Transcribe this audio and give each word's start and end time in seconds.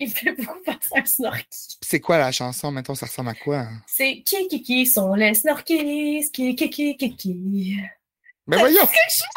Il 0.00 0.10
fait 0.10 0.32
beaucoup 0.32 0.60
penser 0.64 0.88
à 0.96 1.00
un 1.00 1.04
snorky. 1.04 1.78
C'est 1.80 2.00
quoi 2.00 2.18
la 2.18 2.32
chanson? 2.32 2.70
Mettons, 2.72 2.94
ça 2.94 3.06
ressemble 3.06 3.30
à 3.30 3.34
quoi? 3.34 3.58
hein? 3.60 3.82
C'est 3.86 4.22
qui 4.22 4.48
qui 4.48 4.62
qui 4.62 4.86
sont 4.86 5.14
les 5.14 5.34
snorkies, 5.34 6.28
qui 6.32 6.54
qui 6.56 6.68
qui 6.70 6.96
qui 6.96 7.16
qui. 7.16 7.76
Mais 8.46 8.58
voyons, 8.58 8.86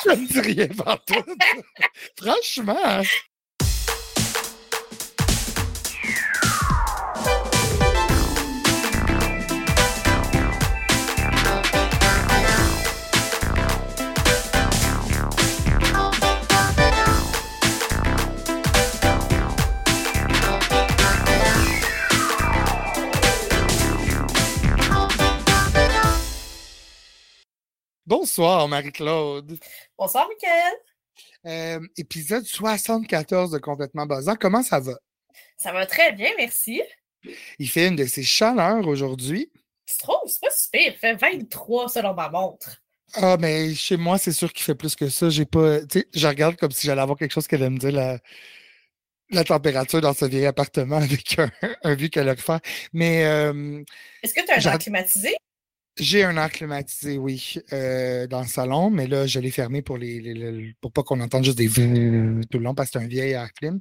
je 0.03 0.09
ne 0.11 0.27
dis 0.27 0.39
rien 0.39 0.67
partout. 0.67 1.23
Franchement. 2.19 3.01
Bonsoir, 28.07 28.69
Marie-Claude. 28.69 29.59
Bonsoir, 29.97 30.29
Michael. 30.29 30.73
Euh, 31.45 31.85
épisode 31.97 32.45
74 32.45 33.51
de 33.51 33.57
Complètement 33.57 34.05
Basant. 34.05 34.37
Comment 34.39 34.63
ça 34.63 34.79
va? 34.79 34.93
Ça 35.57 35.73
va 35.73 35.85
très 35.85 36.13
bien, 36.13 36.29
merci. 36.37 36.81
Il 37.59 37.69
fait 37.69 37.89
une 37.89 37.97
de 37.97 38.05
ses 38.05 38.23
chaleurs 38.23 38.87
aujourd'hui. 38.87 39.51
C'est 39.85 39.99
trop, 39.99 40.15
c'est 40.25 40.39
pas 40.39 40.51
super. 40.55 40.81
Il 40.85 40.93
fait 40.93 41.15
23 41.15 41.89
selon 41.89 42.13
ma 42.13 42.29
montre. 42.29 42.81
Ah, 43.15 43.35
mais 43.41 43.75
chez 43.75 43.97
moi, 43.97 44.17
c'est 44.17 44.31
sûr 44.31 44.53
qu'il 44.53 44.63
fait 44.63 44.75
plus 44.75 44.95
que 44.95 45.09
ça. 45.09 45.29
J'ai 45.29 45.45
pas. 45.45 45.81
Tu 45.81 45.99
sais, 45.99 46.07
je 46.13 46.27
regarde 46.27 46.55
comme 46.55 46.71
si 46.71 46.87
j'allais 46.87 47.01
avoir 47.01 47.17
quelque 47.17 47.33
chose 47.33 47.45
qui 47.45 47.55
allait 47.55 47.69
me 47.69 47.77
dire 47.77 47.91
la, 47.91 48.19
la 49.31 49.43
température 49.43 49.99
dans 49.99 50.13
ce 50.13 50.23
vieil 50.23 50.45
appartement 50.45 50.95
avec 50.95 51.37
un, 51.39 51.51
un 51.83 51.95
vue 51.95 52.09
calorifère. 52.09 52.61
Mais 52.93 53.25
euh, 53.25 53.83
Est-ce 54.23 54.33
que 54.33 54.45
tu 54.45 54.51
as 54.51 54.65
un 54.65 54.71
air 54.71 54.79
climatisé? 54.79 55.35
J'ai 55.99 56.23
un 56.23 56.37
air 56.37 56.51
climatisé, 56.51 57.17
oui, 57.17 57.55
euh, 57.73 58.27
dans 58.27 58.41
le 58.41 58.47
salon, 58.47 58.89
mais 58.89 59.07
là, 59.07 59.25
je 59.27 59.39
l'ai 59.39 59.51
fermé 59.51 59.81
pour 59.81 59.97
les, 59.97 60.19
les- 60.21 60.33
les- 60.33 60.75
pour 60.81 60.91
pas 60.91 61.03
qu'on 61.03 61.19
entende 61.21 61.43
juste 61.43 61.57
des 61.57 61.67
tout 61.69 62.57
le 62.57 62.63
long 62.63 62.75
parce 62.75 62.89
que 62.91 62.99
c'est 62.99 63.05
un 63.05 63.07
vieil 63.07 63.31
air 63.31 63.51
clim. 63.53 63.79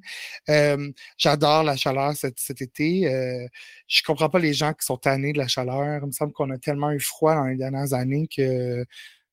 Euh, 0.48 0.90
J'adore 1.18 1.62
la 1.64 1.76
chaleur 1.76 2.14
cet, 2.16 2.38
cet 2.38 2.62
été. 2.62 3.12
Euh, 3.12 3.46
je 3.88 4.02
comprends 4.02 4.28
pas 4.30 4.38
les 4.38 4.54
gens 4.54 4.72
qui 4.72 4.84
sont 4.86 4.96
tannés 4.96 5.32
de 5.32 5.38
la 5.38 5.48
chaleur. 5.48 6.00
Il 6.02 6.06
me 6.06 6.12
semble 6.12 6.32
qu'on 6.32 6.50
a 6.50 6.58
tellement 6.58 6.90
eu 6.92 7.00
froid 7.00 7.34
dans 7.34 7.44
les 7.44 7.56
dernières 7.56 7.92
années 7.92 8.28
que 8.34 8.84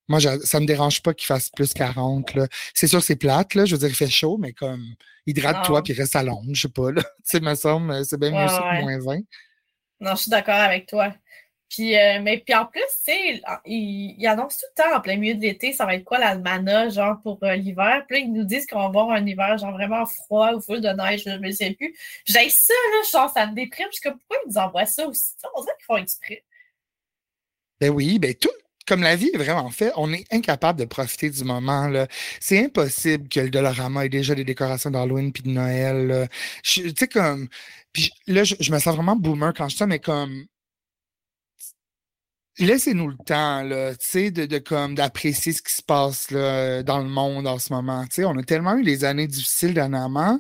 moi, 0.10 0.20
ça 0.20 0.60
me 0.60 0.66
dérange 0.66 1.02
pas 1.02 1.14
qu'il 1.14 1.26
fasse 1.28 1.50
plus 1.50 1.74
40. 1.74 2.34
là. 2.36 2.48
C'est 2.74 2.88
sûr, 2.88 3.02
c'est 3.02 3.16
plate, 3.16 3.56
là. 3.56 3.66
Je 3.66 3.74
veux 3.76 3.80
dire, 3.80 3.90
il 3.90 3.96
fait 3.96 4.10
chaud, 4.10 4.38
mais 4.38 4.54
comme 4.54 4.84
hydrate-toi 5.26 5.82
puis 5.84 5.94
reste 5.94 6.16
à 6.16 6.24
l'ombre, 6.24 6.50
je 6.54 6.62
sais 6.62 6.70
pas, 6.70 6.92
là. 6.92 7.02
Tu 7.26 7.38
sais, 7.38 7.40
me 7.40 7.56
semble, 7.56 8.06
c'est 8.06 8.20
bien 8.20 8.32
mieux 8.32 8.38
Ouais, 8.38 8.48
ça 8.50 8.60
que 8.78 8.82
moins 8.82 9.00
20. 9.00 9.20
Non, 10.02 10.16
je 10.16 10.22
suis 10.24 10.32
d'accord 10.32 10.56
avec 10.56 10.88
toi. 10.88 11.14
Puis, 11.74 11.98
euh, 11.98 12.20
mais 12.22 12.38
puis 12.38 12.54
en 12.54 12.68
plus, 12.68 12.82
tu 13.04 13.12
sais, 13.12 13.42
il, 13.66 14.16
il 14.20 14.28
annonce 14.28 14.58
tout 14.58 14.66
le 14.78 14.84
temps 14.84 14.96
en 14.96 15.02
plein 15.02 15.18
milieu 15.18 15.34
de 15.34 15.42
l'été, 15.42 15.74
ça 15.74 15.88
va 15.88 15.96
être 15.96 16.04
quoi 16.04 16.20
l'almanach, 16.20 16.94
genre 16.94 17.20
pour 17.24 17.40
euh, 17.42 17.56
l'hiver? 17.56 18.06
Puis 18.08 18.20
là, 18.20 18.26
ils 18.28 18.32
nous 18.32 18.44
disent 18.44 18.68
qu'on 18.68 18.78
va 18.78 18.86
avoir 18.86 19.10
un 19.10 19.26
hiver, 19.26 19.58
genre 19.58 19.72
vraiment 19.72 20.06
froid 20.06 20.54
ou 20.54 20.62
full 20.62 20.82
de 20.82 20.90
neige, 20.90 21.24
je 21.26 21.32
ne 21.32 21.52
sais 21.52 21.72
plus. 21.72 21.98
J'ai 22.26 22.48
ça, 22.50 22.74
là, 22.92 23.10
genre, 23.12 23.34
ça 23.34 23.48
me 23.48 23.56
déprime. 23.56 23.88
Je 23.92 23.98
suis 23.98 24.12
pourquoi 24.12 24.38
ils 24.46 24.50
nous 24.50 24.58
envoient 24.60 24.86
ça 24.86 25.08
aussi? 25.08 25.32
On 25.56 25.62
dirait 25.62 25.74
qu'ils 25.80 25.86
font 25.86 25.98
exprès. 25.98 26.44
Ben 27.82 27.90
oui, 27.90 28.20
ben 28.20 28.36
tout, 28.36 28.52
comme 28.86 29.02
la 29.02 29.16
vie 29.16 29.32
est 29.34 29.38
vraiment 29.38 29.72
faite, 29.72 29.94
on 29.96 30.14
est 30.14 30.32
incapable 30.32 30.78
de 30.78 30.86
profiter 30.86 31.32
du 31.32 31.44
moment. 31.44 31.92
C'est 32.40 32.66
impossible 32.66 33.28
que 33.30 33.40
le 33.40 33.50
Dollarama 33.50 34.06
ait 34.06 34.10
déjà 34.10 34.36
des 34.36 34.44
décorations 34.44 34.92
d'Halloween 34.92 35.34
puis 35.34 35.42
de 35.42 35.50
Noël. 35.50 36.30
Tu 36.62 36.94
sais, 36.96 37.08
comme. 37.08 37.48
Puis 37.94 38.12
là, 38.28 38.44
je, 38.44 38.54
je 38.60 38.72
me 38.72 38.78
sens 38.78 38.96
vraiment 38.96 39.16
boomer 39.16 39.54
quand 39.56 39.68
je 39.70 39.74
dis 39.74 39.80
ça, 39.80 39.88
mais 39.88 40.00
comme. 40.00 40.46
Laissez-nous 42.60 43.08
le 43.10 43.18
temps, 43.26 43.64
là, 43.64 43.96
tu 43.96 44.06
sais, 44.08 44.32
de, 44.32 44.46
de 44.46 44.60
comme 44.60 44.94
d'apprécier 44.94 45.54
ce 45.54 45.62
qui 45.64 45.74
se 45.74 45.82
passe 45.82 46.30
là, 46.30 46.84
dans 46.84 47.00
le 47.00 47.10
monde 47.10 47.48
en 47.48 47.58
ce 47.58 47.74
moment. 47.74 48.04
Tu 48.06 48.16
sais, 48.16 48.26
on 48.26 48.38
a 48.38 48.44
tellement 48.44 48.78
eu 48.78 48.84
des 48.84 49.04
années 49.06 49.26
difficiles 49.28 49.74
dernièrement, 49.74 50.40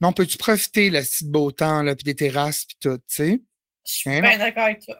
mais 0.00 0.06
on 0.08 0.12
peut-tu 0.14 0.38
profiter 0.38 0.88
là, 0.88 1.04
si 1.04 1.26
de 1.26 1.30
beau 1.30 1.50
temps, 1.52 1.82
là, 1.82 1.94
puis 1.94 2.04
des 2.04 2.14
terrasses, 2.14 2.64
puis 2.64 2.76
tout, 2.80 2.96
tu 2.98 3.02
sais? 3.08 3.42
Je 3.86 3.92
suis 3.92 4.10
Hein, 4.10 4.20
bien 4.22 4.38
d'accord 4.38 4.64
avec 4.64 4.80
toi. 4.84 4.98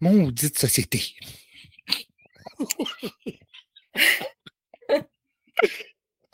Maudite 0.00 0.58
société. 0.58 1.14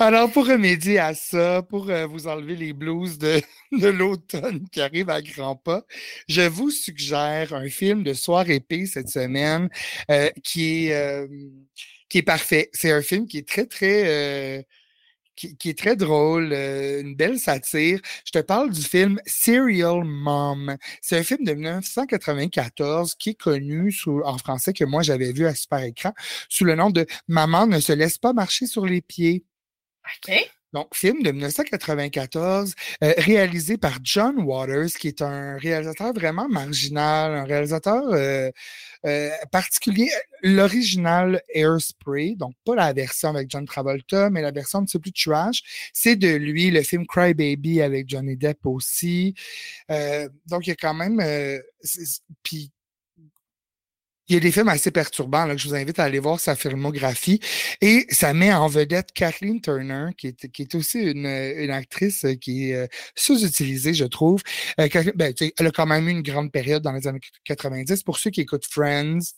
Alors, 0.03 0.33
pour 0.33 0.47
remédier 0.49 0.99
à 0.99 1.15
ça, 1.15 1.63
pour 1.63 1.89
euh, 1.89 2.07
vous 2.07 2.27
enlever 2.27 2.57
les 2.57 2.73
blues 2.73 3.19
de, 3.19 3.41
de 3.73 3.87
l'automne 3.87 4.69
qui 4.71 4.81
arrive 4.81 5.09
à 5.11 5.23
grands 5.23 5.55
pas, 5.55 5.85
je 6.29 6.43
vous 6.43 6.71
suggère 6.73 7.55
un 7.55 7.69
film 7.69 8.03
de 8.03 8.12
soir 8.12 8.51
épée 8.51 8.87
cette 8.87 9.09
semaine 9.09 9.69
euh, 10.11 10.29
qui, 10.43 10.89
est, 10.89 10.95
euh, 10.95 11.29
qui 12.09 12.19
est 12.19 12.23
parfait. 12.23 12.69
C'est 12.73 12.91
un 12.91 13.01
film 13.03 13.27
qui 13.29 13.39
est 13.39 13.49
très, 13.49 13.67
très... 13.67 14.59
euh, 14.59 14.62
qui, 15.37 15.57
qui 15.57 15.71
est 15.71 15.79
très 15.79 15.97
drôle, 15.97 16.53
euh, 16.53 17.01
une 17.03 17.15
belle 17.17 17.39
satire. 17.39 18.01
Je 18.27 18.33
te 18.33 18.39
parle 18.41 18.71
du 18.71 18.83
film 18.83 19.21
Serial 19.27 20.05
Mom. 20.05 20.77
C'est 21.01 21.19
un 21.19 21.23
film 21.23 21.45
de 21.45 21.53
1994 21.55 23.15
qui 23.17 23.31
est 23.31 23.35
connu 23.35 23.93
sous, 23.93 24.21
en 24.25 24.39
français 24.39 24.73
que 24.73 24.85
moi 24.85 25.03
j'avais 25.03 25.33
vu 25.33 25.47
à 25.47 25.55
super 25.55 25.83
écran 25.83 26.12
sous 26.49 26.65
le 26.65 26.75
nom 26.75 26.91
de 26.91 27.07
Maman 27.29 27.67
ne 27.67 27.81
se 27.81 27.93
laisse 27.93 28.19
pas 28.19 28.33
marcher 28.33 28.67
sur 28.67 28.87
les 28.87 29.01
pieds. 29.01 29.45
OK. 30.05 30.51
Donc, 30.73 30.95
film 30.95 31.23
de 31.23 31.31
1994, 31.33 32.75
euh, 33.05 33.13
réalisé 33.19 33.77
par 33.77 33.99
John 34.03 34.39
Waters, 34.39 34.89
qui 34.99 35.09
est 35.09 35.21
un 35.21 35.59
réalisateur 35.59 36.15
vraiment 36.15 36.49
marginal, 36.49 37.35
un 37.35 37.45
réalisateur 37.45 38.03
euh, 38.09 38.51
euh, 39.05 39.31
particulier. 39.51 40.09
L'original 40.43 41.43
Airspray, 41.55 42.37
donc 42.37 42.55
pas 42.65 42.75
la 42.75 42.93
version 42.95 43.29
avec 43.29 43.51
John 43.51 43.67
Travolta, 43.67 44.31
mais 44.31 44.41
la 44.41 44.51
version 44.51 44.79
un 44.79 44.85
petit 44.85 44.97
peu 44.97 45.11
plus 45.11 45.12
trash, 45.12 45.62
c'est 45.93 46.17
de 46.17 46.35
lui, 46.37 46.71
le 46.71 46.83
film 46.83 47.07
Cry 47.07 47.35
Baby 47.35 47.83
avec 47.83 48.09
Johnny 48.09 48.37
Depp 48.37 48.65
aussi. 48.65 49.35
Donc, 49.89 50.67
il 50.67 50.71
y 50.71 50.73
a 50.73 50.77
quand 50.77 50.95
même... 50.95 51.23
puis, 52.43 52.73
il 54.28 54.34
y 54.34 54.37
a 54.37 54.41
des 54.41 54.53
films 54.53 54.69
assez 54.69 54.91
perturbants 54.91 55.47
là, 55.47 55.55
que 55.55 55.60
je 55.60 55.69
vous 55.69 55.75
invite 55.75 55.99
à 55.99 56.05
aller 56.05 56.19
voir 56.19 56.41
sa 56.41 56.55
filmographie. 56.56 57.41
Et 57.81 58.06
ça 58.10 58.33
met 58.33 58.53
en 58.53 58.69
vedette 58.69 59.12
Kathleen 59.12 59.60
Turner, 59.60 60.10
qui 60.16 60.28
est, 60.28 60.75
aussi 60.75 61.00
une, 61.00 61.27
une 61.27 61.71
actrice 61.71 62.27
qui 62.41 62.71
est 62.71 62.77
euh, 62.77 62.87
sous-utilisée, 63.16 63.94
je 63.94 64.05
trouve. 64.05 64.43
Euh, 64.81 64.88
ben, 65.15 65.34
elle 65.59 65.66
a 65.66 65.71
quand 65.71 65.87
même 65.87 66.09
eu 66.09 66.12
une 66.12 66.22
grande 66.22 66.53
période 66.53 66.82
dans 66.82 66.93
les 66.93 67.06
années 67.06 67.21
90. 67.44 68.03
Pour 68.05 68.19
ceux 68.19 68.31
qui 68.31 68.41
écoutent 68.43 68.66
Friends, 68.66 69.34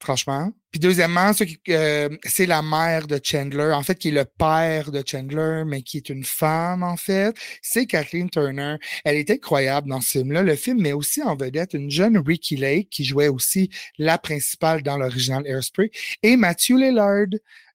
franchement. 0.00 0.50
Puis 0.70 0.80
deuxièmement, 0.80 1.32
euh, 1.68 2.08
c'est 2.24 2.46
la 2.46 2.62
mère 2.62 3.06
de 3.06 3.20
Chandler, 3.22 3.72
en 3.74 3.82
fait, 3.82 3.96
qui 3.96 4.08
est 4.08 4.12
le 4.12 4.24
père 4.24 4.92
de 4.92 5.02
Chandler, 5.04 5.64
mais 5.66 5.82
qui 5.82 5.96
est 5.96 6.08
une 6.08 6.24
femme, 6.24 6.82
en 6.82 6.96
fait. 6.96 7.36
C'est 7.60 7.86
Kathleen 7.86 8.30
Turner. 8.30 8.76
Elle 9.04 9.16
est 9.16 9.30
incroyable 9.30 9.88
dans 9.88 10.00
ce 10.00 10.18
film-là. 10.18 10.42
Le 10.42 10.54
film 10.56 10.80
met 10.80 10.92
aussi 10.92 11.22
en 11.22 11.36
vedette 11.36 11.74
une 11.74 11.90
jeune 11.90 12.18
Ricky 12.18 12.56
Lake, 12.56 12.88
qui 12.90 13.04
jouait 13.04 13.28
aussi 13.28 13.68
la 13.98 14.16
principale 14.16 14.82
dans 14.82 14.96
l'original 14.96 15.46
Airspray, 15.46 15.90
et 16.22 16.36
Matthew 16.36 16.76
Lillard, 16.76 17.26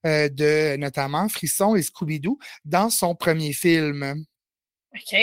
euh, 0.06 0.30
de 0.30 0.78
notamment 0.78 1.28
Frisson 1.28 1.76
et 1.76 1.82
Scooby-Doo, 1.82 2.40
dans 2.64 2.90
son 2.90 3.14
premier 3.14 3.52
film. 3.54 4.26
OK. 4.96 5.20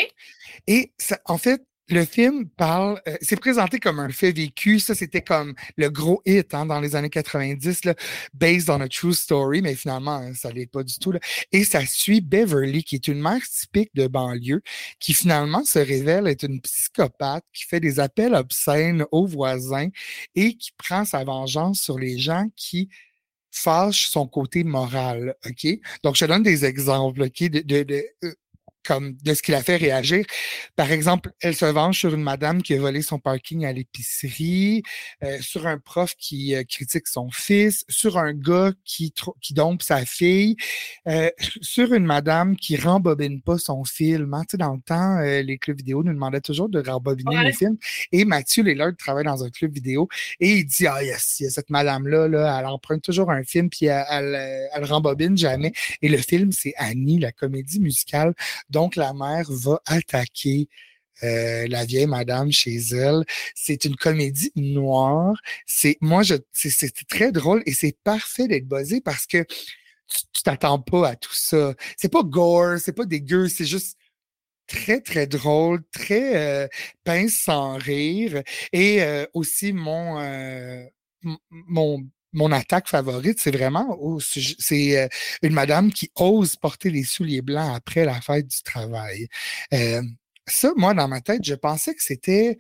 Et 0.66 0.92
ça- 0.98 1.20
en 1.24 1.38
fait, 1.38 1.62
le 1.88 2.04
film 2.04 2.48
parle, 2.48 3.00
euh, 3.08 3.16
c'est 3.20 3.38
présenté 3.38 3.78
comme 3.78 3.98
un 3.98 4.08
fait 4.08 4.32
vécu. 4.32 4.78
Ça, 4.78 4.94
c'était 4.94 5.22
comme 5.22 5.54
le 5.76 5.90
gros 5.90 6.22
hit 6.24 6.54
hein, 6.54 6.66
dans 6.66 6.80
les 6.80 6.96
années 6.96 7.10
90, 7.10 7.84
là, 7.84 7.94
based 8.34 8.70
on 8.70 8.80
a 8.80 8.88
true 8.88 9.14
story, 9.14 9.62
mais 9.62 9.74
finalement, 9.74 10.16
hein, 10.16 10.34
ça 10.34 10.50
l'est 10.50 10.70
pas 10.70 10.82
du 10.82 10.94
tout. 10.98 11.12
Et 11.50 11.64
ça 11.64 11.84
suit 11.86 12.20
Beverly, 12.20 12.84
qui 12.84 12.94
est 12.96 13.08
une 13.08 13.20
mère 13.20 13.42
typique 13.42 13.90
de 13.94 14.06
banlieue, 14.06 14.62
qui 15.00 15.12
finalement 15.14 15.64
se 15.64 15.78
révèle 15.78 16.26
être 16.28 16.44
une 16.44 16.60
psychopathe, 16.60 17.44
qui 17.52 17.64
fait 17.64 17.80
des 17.80 18.00
appels 18.00 18.34
obscènes 18.34 19.04
aux 19.10 19.26
voisins 19.26 19.88
et 20.34 20.56
qui 20.56 20.70
prend 20.76 21.04
sa 21.04 21.24
vengeance 21.24 21.80
sur 21.80 21.98
les 21.98 22.18
gens 22.18 22.46
qui 22.56 22.88
fâchent 23.52 24.08
son 24.08 24.26
côté 24.26 24.64
moral. 24.64 25.36
Donc, 26.02 26.16
je 26.16 26.24
donne 26.24 26.42
des 26.42 26.64
exemples, 26.64 27.22
OK? 27.22 27.42
De, 27.50 28.02
euh, 28.24 28.34
comme 28.86 29.16
de 29.22 29.34
ce 29.34 29.42
qui 29.42 29.50
la 29.52 29.62
fait 29.62 29.76
réagir. 29.76 30.24
Par 30.76 30.90
exemple, 30.92 31.30
elle 31.40 31.54
se 31.56 31.64
venge 31.66 31.98
sur 31.98 32.14
une 32.14 32.22
madame 32.22 32.62
qui 32.62 32.74
a 32.74 32.78
volé 32.80 33.02
son 33.02 33.18
parking 33.18 33.64
à 33.64 33.72
l'épicerie, 33.72 34.82
euh, 35.22 35.38
sur 35.40 35.66
un 35.66 35.78
prof 35.78 36.14
qui 36.18 36.54
euh, 36.54 36.64
critique 36.64 37.06
son 37.06 37.30
fils, 37.30 37.84
sur 37.88 38.18
un 38.18 38.32
gars 38.32 38.72
qui, 38.84 39.12
qui 39.40 39.54
dompe 39.54 39.82
sa 39.82 40.04
fille, 40.04 40.56
euh, 41.08 41.30
sur 41.60 41.92
une 41.94 42.04
madame 42.04 42.56
qui 42.56 42.76
rembobine 42.76 43.40
pas 43.40 43.58
son 43.58 43.84
film. 43.84 44.34
hein. 44.34 44.42
Tu 44.42 44.52
sais, 44.52 44.56
dans 44.58 44.74
le 44.74 44.80
temps, 44.80 45.20
les 45.20 45.58
clubs 45.58 45.76
vidéo 45.76 46.02
nous 46.02 46.12
demandaient 46.12 46.40
toujours 46.40 46.68
de 46.68 46.80
rembobiner 46.80 47.36
Ouais. 47.36 47.44
les 47.44 47.52
films. 47.52 47.76
Et 48.12 48.24
Mathieu 48.24 48.62
Lillard 48.62 48.92
travaille 48.98 49.24
dans 49.24 49.42
un 49.44 49.50
club 49.50 49.72
vidéo 49.72 50.08
et 50.40 50.50
il 50.58 50.64
dit, 50.66 50.86
ah 50.86 51.02
yes, 51.02 51.36
il 51.40 51.44
y 51.44 51.46
a 51.46 51.50
cette 51.50 51.70
madame-là, 51.70 52.28
là, 52.28 52.58
elle 52.58 52.66
emprunte 52.66 53.02
toujours 53.02 53.30
un 53.30 53.42
film 53.44 53.70
puis 53.70 53.86
elle, 53.86 54.04
elle, 54.10 54.68
elle 54.74 54.84
rembobine 54.84 55.36
jamais. 55.36 55.72
Et 56.02 56.08
le 56.08 56.18
film, 56.18 56.52
c'est 56.52 56.74
Annie, 56.76 57.18
la 57.18 57.32
comédie 57.32 57.80
musicale 57.80 58.34
Donc, 58.72 58.96
la 58.96 59.12
mère 59.12 59.46
va 59.50 59.80
attaquer 59.86 60.68
euh, 61.22 61.66
la 61.68 61.84
vieille 61.84 62.06
madame 62.06 62.50
chez 62.50 62.76
elle. 62.92 63.24
C'est 63.54 63.84
une 63.84 63.96
comédie 63.96 64.52
noire. 64.56 65.34
C'est 65.66 65.96
moi, 66.00 66.22
je, 66.22 66.34
c'est 66.52 67.06
très 67.08 67.32
drôle 67.32 67.62
et 67.66 67.72
c'est 67.72 67.96
parfait 68.02 68.48
d'être 68.48 68.66
buzzé 68.66 69.00
parce 69.00 69.26
que 69.26 69.44
tu 70.32 70.42
t'attends 70.42 70.80
pas 70.80 71.10
à 71.10 71.16
tout 71.16 71.34
ça. 71.34 71.74
C'est 71.96 72.10
pas 72.12 72.22
gore, 72.22 72.78
c'est 72.78 72.92
pas 72.92 73.06
dégueu, 73.06 73.48
c'est 73.48 73.64
juste 73.64 73.96
très, 74.66 75.00
très 75.00 75.26
drôle, 75.26 75.82
très 75.92 76.36
euh, 76.64 76.68
pince 77.04 77.34
sans 77.34 77.76
rire. 77.78 78.42
Et 78.72 79.02
euh, 79.02 79.26
aussi, 79.34 79.72
mon, 79.72 80.20
euh, 80.20 80.84
mon, 81.50 82.04
mon 82.32 82.52
attaque 82.52 82.88
favorite, 82.88 83.38
c'est 83.40 83.50
vraiment 83.50 83.98
c'est 84.20 85.08
une 85.42 85.52
madame 85.52 85.92
qui 85.92 86.10
ose 86.16 86.56
porter 86.56 86.90
les 86.90 87.04
souliers 87.04 87.42
blancs 87.42 87.74
après 87.76 88.04
la 88.04 88.20
fête 88.20 88.46
du 88.48 88.62
travail. 88.62 89.28
ça, 90.46 90.72
moi, 90.76 90.94
dans 90.94 91.08
ma 91.08 91.20
tête, 91.20 91.44
je 91.44 91.54
pensais 91.54 91.94
que 91.94 92.02
c'était 92.02 92.58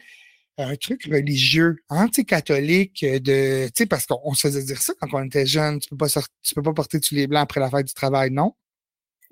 un 0.58 0.76
truc 0.76 1.04
religieux, 1.06 1.76
anti-catholique, 1.90 3.04
de, 3.04 3.66
tu 3.68 3.72
sais, 3.78 3.86
parce 3.86 4.06
qu'on 4.06 4.34
se 4.34 4.42
faisait 4.48 4.64
dire 4.64 4.82
ça 4.82 4.94
quand 5.00 5.08
on 5.14 5.24
était 5.24 5.46
jeune, 5.46 5.80
tu 5.80 5.88
peux 5.90 5.96
pas 5.96 6.08
tu 6.08 6.54
peux 6.54 6.62
pas 6.62 6.74
porter 6.74 7.00
tous 7.00 7.14
les 7.14 7.26
blancs 7.28 7.42
après 7.44 7.60
la 7.60 7.70
fête 7.70 7.86
du 7.88 7.94
travail, 7.94 8.30
non? 8.30 8.54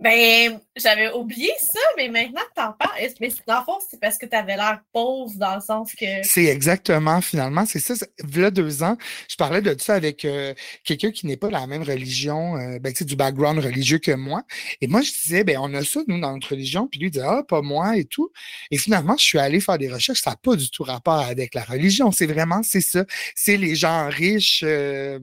Ben, 0.01 0.59
j'avais 0.77 1.13
oublié 1.13 1.51
ça, 1.61 1.81
mais 1.99 2.09
maintenant 2.09 2.41
que 2.41 2.55
t'en 2.55 2.73
parles, 2.73 2.99
mais 3.21 3.29
dans 3.47 3.59
le 3.59 3.65
fond, 3.67 3.79
c'est 3.91 4.01
parce 4.01 4.17
que 4.17 4.25
tu 4.25 4.35
avais 4.35 4.57
l'air 4.57 4.81
pauvre 4.95 5.33
dans 5.37 5.57
le 5.57 5.61
sens 5.61 5.93
que. 5.95 6.07
C'est 6.23 6.47
exactement, 6.47 7.21
finalement, 7.21 7.67
c'est 7.67 7.81
ça. 7.81 7.95
A 8.43 8.51
deux 8.51 8.83
ans, 8.83 8.97
je 9.29 9.37
parlais 9.37 9.61
de 9.61 9.79
ça 9.79 9.95
avec 9.95 10.25
euh, 10.25 10.55
quelqu'un 10.85 11.11
qui 11.11 11.27
n'est 11.27 11.37
pas 11.37 11.49
de 11.49 11.53
la 11.53 11.67
même 11.67 11.83
religion, 11.83 12.57
euh, 12.57 12.79
ben, 12.79 12.95
du 12.99 13.15
background 13.15 13.59
religieux 13.59 13.99
que 13.99 14.13
moi. 14.13 14.43
Et 14.81 14.87
moi, 14.87 15.03
je 15.03 15.13
disais, 15.13 15.45
ben, 15.45 15.59
on 15.61 15.75
a 15.75 15.85
ça, 15.85 16.01
nous, 16.09 16.19
dans 16.19 16.33
notre 16.33 16.49
religion. 16.49 16.87
Puis 16.87 16.99
lui, 16.99 17.09
il 17.09 17.11
disait, 17.11 17.27
ah, 17.27 17.43
pas 17.47 17.61
moi 17.61 17.99
et 17.99 18.07
tout. 18.07 18.33
Et 18.71 18.79
finalement, 18.79 19.19
je 19.19 19.25
suis 19.25 19.39
allé 19.39 19.61
faire 19.61 19.77
des 19.77 19.93
recherches. 19.93 20.23
Ça 20.23 20.31
n'a 20.31 20.37
pas 20.37 20.57
du 20.57 20.71
tout 20.71 20.83
rapport 20.83 21.21
avec 21.21 21.55
la 21.55 21.65
religion. 21.65 22.11
C'est 22.11 22.27
vraiment, 22.27 22.63
c'est 22.63 22.81
ça. 22.81 23.05
C'est 23.35 23.59
les 23.59 23.75
gens 23.75 24.09
riches. 24.09 24.63
Euh, 24.65 25.19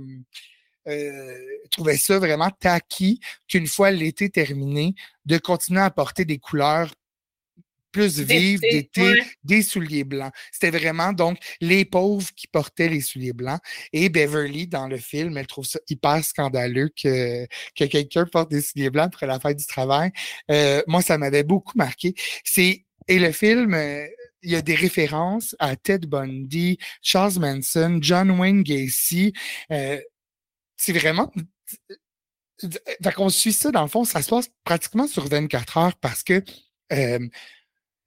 euh, 0.88 1.38
trouvait 1.72 1.98
ça 1.98 2.20
vraiment 2.20 2.50
tacky 2.50 3.20
qu'une 3.48 3.68
fois 3.68 3.92
l'été 3.92 4.30
terminé, 4.30 4.96
de 5.26 5.38
continuer 5.38 5.82
à 5.82 5.92
porter 5.92 6.26
des 6.26 6.40
couleurs 6.40 6.92
plus 7.92 8.20
vives 8.20 8.60
d'été, 8.60 9.24
des 9.44 9.64
souliers 9.64 10.04
blancs. 10.04 10.32
C'était 10.52 10.78
vraiment 10.78 11.14
donc 11.14 11.38
les 11.62 11.84
pauvres 11.86 12.30
qui 12.36 12.48
portaient 12.48 12.90
les 12.90 13.02
souliers 13.02 13.34
blancs. 13.34 13.60
Et 13.92 14.10
Beverly, 14.10 14.68
dans 14.68 14.88
le 14.88 14.98
film, 14.98 15.38
elle 15.38 15.48
trouve 15.48 15.66
ça 15.66 15.80
hyper 15.90 16.24
scandaleux 16.24 16.90
que, 16.90 17.46
que 17.76 17.86
quelqu'un 17.86 18.26
porte 18.26 18.52
des 18.52 18.62
souliers 18.62 18.90
blancs 18.92 19.08
après 19.08 19.26
la 19.26 19.40
fête 19.40 19.58
du 19.58 19.66
travail. 19.66 20.12
Euh, 20.52 20.84
moi, 20.86 21.02
ça 21.02 21.18
m'avait 21.18 21.44
beaucoup 21.44 21.78
marqué. 21.78 22.14
C'est 22.44 22.84
et 23.08 23.20
le 23.20 23.32
film, 23.32 23.74
euh, 23.74 24.06
il 24.44 24.52
y 24.52 24.56
a 24.56 24.62
des 24.62 24.76
références 24.76 25.56
à 25.60 25.76
Ted 25.76 26.08
Bundy, 26.08 26.78
Charles 27.02 27.40
Manson, 27.40 28.00
John 28.02 28.32
Wayne 28.32 28.64
Gacy. 28.64 29.34
Euh, 29.72 30.00
c'est 30.78 30.94
vraiment. 30.94 31.32
Fait 32.60 33.14
qu'on 33.14 33.30
suit 33.30 33.54
ça, 33.54 33.72
dans 33.72 33.84
le 33.84 33.88
fond, 33.88 34.04
ça 34.04 34.22
se 34.22 34.30
passe 34.30 34.50
pratiquement 34.64 35.08
sur 35.08 35.28
24 35.28 35.78
heures 35.78 35.96
parce 35.98 36.24
que 36.24 36.44
euh, 36.94 37.28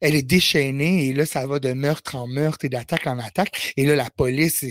elle 0.00 0.14
est 0.14 0.22
déchaînée 0.22 1.06
et 1.06 1.12
là, 1.12 1.26
ça 1.26 1.46
va 1.46 1.58
de 1.58 1.72
meurtre 1.72 2.16
en 2.16 2.26
meurtre 2.26 2.64
et 2.64 2.68
d'attaque 2.68 3.06
en 3.06 3.18
attaque. 3.18 3.74
Et 3.76 3.84
là, 3.84 3.96
la 3.96 4.10
police 4.10 4.64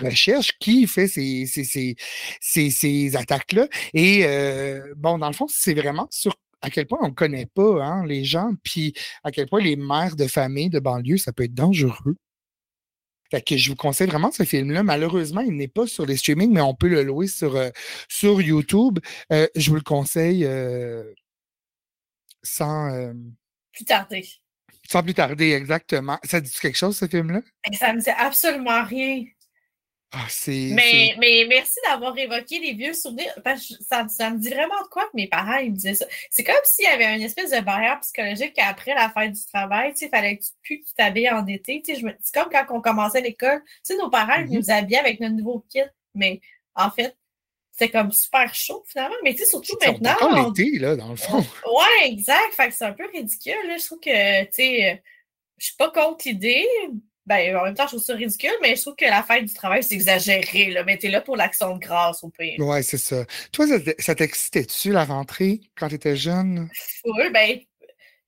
recherche 0.00 0.52
qui 0.58 0.86
fait 0.86 1.06
ces, 1.06 1.46
ces, 1.46 1.64
ces, 1.64 1.96
ces, 2.40 2.70
ces 2.70 3.16
attaques-là. 3.16 3.68
Et 3.92 4.24
euh, 4.24 4.94
bon, 4.96 5.18
dans 5.18 5.28
le 5.28 5.34
fond, 5.34 5.46
c'est 5.48 5.74
vraiment 5.74 6.08
sur 6.10 6.34
à 6.62 6.70
quel 6.70 6.86
point 6.86 6.98
on 7.02 7.08
ne 7.08 7.14
connaît 7.14 7.46
pas 7.46 7.82
hein, 7.82 8.04
les 8.06 8.24
gens, 8.24 8.52
puis 8.62 8.94
à 9.24 9.30
quel 9.30 9.48
point 9.48 9.60
les 9.60 9.76
mères 9.76 10.16
de 10.16 10.26
famille 10.26 10.68
de 10.68 10.78
banlieue, 10.78 11.16
ça 11.16 11.32
peut 11.32 11.44
être 11.44 11.54
dangereux. 11.54 12.16
Fait 13.30 13.42
que 13.42 13.56
je 13.56 13.70
vous 13.70 13.76
conseille 13.76 14.08
vraiment 14.08 14.32
ce 14.32 14.42
film-là. 14.42 14.82
Malheureusement, 14.82 15.40
il 15.40 15.56
n'est 15.56 15.68
pas 15.68 15.86
sur 15.86 16.04
les 16.04 16.16
streamings, 16.16 16.52
mais 16.52 16.60
on 16.60 16.74
peut 16.74 16.88
le 16.88 17.02
louer 17.02 17.28
sur, 17.28 17.54
euh, 17.56 17.70
sur 18.08 18.40
YouTube. 18.40 18.98
Euh, 19.32 19.46
je 19.54 19.70
vous 19.70 19.76
le 19.76 19.82
conseille 19.82 20.44
euh, 20.44 21.04
sans. 22.42 23.12
plus 23.72 23.84
tarder. 23.84 24.26
Sans 24.88 25.02
plus 25.02 25.14
tarder, 25.14 25.52
exactement. 25.52 26.18
Ça 26.24 26.40
dit 26.40 26.50
quelque 26.60 26.76
chose, 26.76 26.96
ce 26.96 27.06
film-là? 27.06 27.42
Ça 27.78 27.92
ne 27.92 27.98
me 27.98 28.02
dit 28.02 28.10
absolument 28.10 28.84
rien. 28.84 29.24
Ah, 30.12 30.26
mais, 30.46 31.14
mais 31.20 31.46
merci 31.48 31.78
d'avoir 31.88 32.18
évoqué 32.18 32.58
les 32.58 32.72
vieux 32.72 32.94
souvenirs. 32.94 33.32
Parce 33.44 33.68
que 33.68 33.74
ça, 33.82 34.08
ça, 34.08 34.30
me 34.30 34.38
dit 34.38 34.48
vraiment 34.48 34.82
de 34.82 34.88
quoi 34.88 35.04
que 35.04 35.14
mes 35.14 35.28
parents 35.28 35.58
ils 35.58 35.70
me 35.70 35.76
disaient 35.76 35.94
ça. 35.94 36.06
C'est 36.30 36.42
comme 36.42 36.56
s'il 36.64 36.84
y 36.84 36.88
avait 36.88 37.14
une 37.14 37.22
espèce 37.22 37.52
de 37.52 37.60
barrière 37.60 38.00
psychologique 38.00 38.54
qu'après 38.54 38.94
la 38.94 39.10
fête 39.10 39.32
du 39.32 39.46
travail, 39.46 39.94
il 40.00 40.08
fallait 40.08 40.38
que 40.38 40.42
tu 40.42 40.50
plus 40.62 40.82
tu 40.82 40.94
t'habilles 40.94 41.30
en 41.30 41.46
été. 41.46 41.80
C'est 41.84 42.34
comme 42.34 42.50
quand 42.50 42.66
on 42.70 42.80
commençait 42.80 43.20
l'école. 43.20 43.62
Nos 43.90 44.10
parents 44.10 44.34
ils 44.38 44.46
mm-hmm. 44.46 44.58
nous 44.58 44.70
habillaient 44.70 44.98
avec 44.98 45.20
notre 45.20 45.36
nouveau 45.36 45.64
kit. 45.70 45.80
Mais 46.14 46.40
en 46.74 46.90
fait, 46.90 47.16
c'est 47.70 47.90
comme 47.90 48.10
super 48.10 48.52
chaud 48.52 48.82
finalement. 48.88 49.14
Mais 49.22 49.34
tu 49.34 49.38
sais, 49.38 49.46
surtout 49.46 49.76
maintenant. 49.80 50.16
C'est 50.18 50.24
encore 50.24 50.48
l'été, 50.48 50.78
là, 50.78 50.96
dans 50.96 51.10
le 51.10 51.16
fond. 51.16 51.38
Ouais, 51.38 52.06
exact. 52.08 52.52
Fait 52.56 52.68
que 52.68 52.74
c'est 52.74 52.84
un 52.84 52.92
peu 52.92 53.08
ridicule. 53.12 53.68
Là. 53.68 53.76
Je 53.78 53.86
trouve 53.86 54.00
que, 54.00 54.44
tu 54.44 54.50
sais, 54.52 55.02
je 55.56 55.66
suis 55.66 55.76
pas 55.76 55.90
contre 55.90 56.26
l'idée, 56.26 56.66
ben, 57.30 57.56
en 57.56 57.62
même 57.62 57.74
temps, 57.74 57.84
je 57.84 57.90
trouve 57.90 58.02
ça 58.02 58.14
ridicule, 58.14 58.50
mais 58.60 58.74
je 58.74 58.82
trouve 58.82 58.96
que 58.96 59.04
la 59.04 59.22
fête 59.22 59.44
du 59.44 59.54
travail, 59.54 59.84
c'est 59.84 59.94
exagéré. 59.94 60.72
Là. 60.72 60.82
Mais 60.82 60.96
t'es 60.96 61.10
là 61.10 61.20
pour 61.20 61.36
l'action 61.36 61.76
de 61.76 61.78
grâce, 61.78 62.24
au 62.24 62.28
pire. 62.28 62.58
Ouais, 62.58 62.82
c'est 62.82 62.98
ça. 62.98 63.24
Toi, 63.52 63.66
ça 64.00 64.16
t'excitait-tu, 64.16 64.90
la 64.90 65.04
rentrée, 65.04 65.60
quand 65.78 65.86
tu 65.86 65.94
étais 65.94 66.16
jeune? 66.16 66.68
Oui, 67.04 67.30
ben, 67.32 67.60
tu 67.60 67.66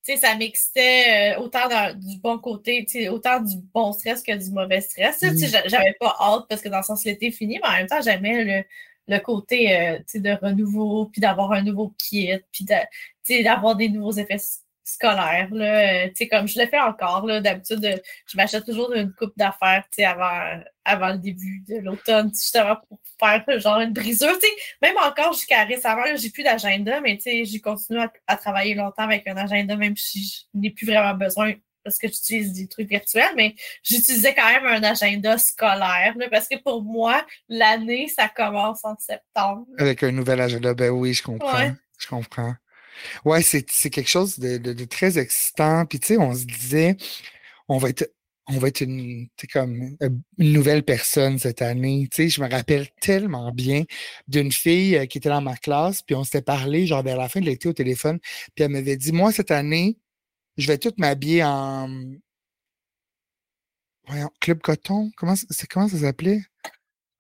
sais, 0.05 0.17
ça 0.19 0.37
m'excitait 0.37 1.35
euh, 1.35 1.41
autant 1.41 1.67
du 1.97 2.17
bon 2.19 2.39
côté, 2.39 2.87
autant 3.09 3.41
du 3.41 3.57
bon 3.75 3.93
stress 3.93 4.23
que 4.23 4.37
du 4.37 4.53
mauvais 4.53 4.81
stress. 4.81 5.21
Mm. 5.21 5.37
J'avais 5.67 5.97
pas 5.99 6.17
hâte 6.21 6.45
parce 6.49 6.63
que 6.63 6.69
dans 6.69 6.79
le 6.79 6.85
sens, 6.85 7.05
l'été 7.05 7.33
fini, 7.33 7.59
mais 7.61 7.69
en 7.69 7.73
même 7.73 7.89
temps, 7.89 8.01
j'aimais 8.01 8.45
le, 8.45 8.65
le 9.17 9.19
côté 9.19 9.77
euh, 9.77 9.99
de 10.15 10.31
renouveau, 10.41 11.07
puis 11.07 11.21
d'avoir 11.21 11.51
un 11.51 11.63
nouveau 11.63 11.93
kit, 11.99 12.31
puis 12.53 12.65
d'avoir 13.43 13.75
des 13.75 13.89
nouveaux 13.89 14.13
effets 14.13 14.39
scolaire. 14.85 15.49
Là. 15.53 16.05
Euh, 16.05 16.27
comme 16.31 16.49
je 16.49 16.61
le 16.61 16.67
fais 16.67 16.81
encore, 16.81 17.27
d'habitude, 17.41 17.85
euh, 17.85 17.97
je 18.27 18.37
m'achète 18.37 18.65
toujours 18.65 18.93
une 18.93 19.13
coupe 19.13 19.33
d'affaires 19.37 19.85
avant, 19.99 20.63
avant 20.85 21.09
le 21.13 21.19
début 21.19 21.63
de 21.69 21.77
l'automne, 21.79 22.31
justement 22.31 22.77
pour 22.89 22.99
faire 23.19 23.61
genre 23.61 23.81
une 23.81 23.93
brisure. 23.93 24.37
Même 24.81 24.97
encore 24.99 25.33
jusqu'à 25.33 25.65
récemment, 25.65 26.03
j'ai 26.17 26.31
plus 26.31 26.43
d'agenda, 26.43 27.01
mais 27.01 27.19
j'ai 27.25 27.61
continué 27.61 28.05
à, 28.27 28.37
travailler 28.37 28.75
longtemps 28.75 29.05
avec 29.05 29.27
un 29.27 29.37
agenda, 29.37 29.77
même 29.77 29.97
si 29.97 30.25
je 30.25 30.59
n'ai 30.59 30.71
plus 30.71 30.87
vraiment 30.87 31.15
besoin 31.15 31.55
parce 31.85 31.99
que 31.99 32.07
j'utilise 32.07 32.53
des 32.53 32.69
trucs 32.69 32.89
virtuels, 32.89 33.33
mais 33.37 33.57
j'utilisais 33.83 34.35
quand 34.37 34.47
même 34.47 34.67
un 34.67 34.83
agenda 34.85 35.37
scolaire, 35.37 36.15
parce 36.31 36.47
que 36.47 36.57
pour 36.63 36.83
moi, 36.83 37.27
l'année, 37.49 38.07
ça 38.07 38.29
commence 38.29 38.85
en 38.85 38.97
septembre. 38.99 39.67
Avec 39.79 40.05
un 40.05 40.13
nouvel 40.13 40.41
agenda, 40.41 40.75
ben 40.75 40.91
oui, 40.91 41.13
je 41.13 41.25
comprends. 41.25 41.73
Je 41.99 42.07
comprends. 42.07 42.55
Ouais, 43.25 43.43
c'est 43.43 43.63
quelque 43.63 44.09
chose 44.09 44.39
de, 44.39 44.85
très 44.85 45.19
excitant. 45.19 45.87
Puis, 45.87 46.01
tu 46.01 46.09
sais, 46.09 46.19
on 46.19 46.35
se 46.35 46.45
disait, 46.45 46.97
on 47.69 47.79
va 47.79 47.91
être, 47.91 48.11
on 48.49 48.59
va 48.59 48.69
être 48.69 48.81
une, 48.81 49.29
comme 49.53 49.97
euh, 50.03 50.11
une 50.39 50.53
nouvelle 50.53 50.83
personne 50.83 51.39
cette 51.39 51.63
année. 51.63 52.09
Tu 52.11 52.25
sais, 52.25 52.29
je 52.29 52.43
me 52.43 52.51
rappelle 52.51 52.89
tellement 53.01 53.53
bien 53.53 53.85
d'une 54.29 54.53
fille 54.53 54.97
euh, 54.97 55.07
qui 55.07 55.19
était 55.19 55.29
dans 55.29 55.41
ma 55.41 55.57
classe, 55.57 56.03
puis 56.03 56.15
on 56.15 56.25
s'était 56.25 56.43
parlé, 56.43 56.87
genre 56.87 57.03
vers 57.03 57.17
la 57.17 57.29
fin 57.29 57.41
de 57.41 57.47
l'été 57.47 57.69
au 57.69 57.73
téléphone, 57.73 58.19
puis 58.55 58.65
elle 58.65 58.71
m'avait 58.71 58.97
dit, 58.97 59.13
moi, 59.13 59.33
cette 59.33 59.51
année, 59.51 59.99
je 60.57 60.67
vais 60.67 60.79
tout 60.79 60.93
m'habiller 60.99 61.45
en. 61.45 61.89
Voyons, 64.09 64.31
Club 64.41 64.61
Coton. 64.61 65.11
Comment, 65.17 65.35
comment 65.71 65.89
ça 65.89 65.99
s'appelait? 65.99 66.43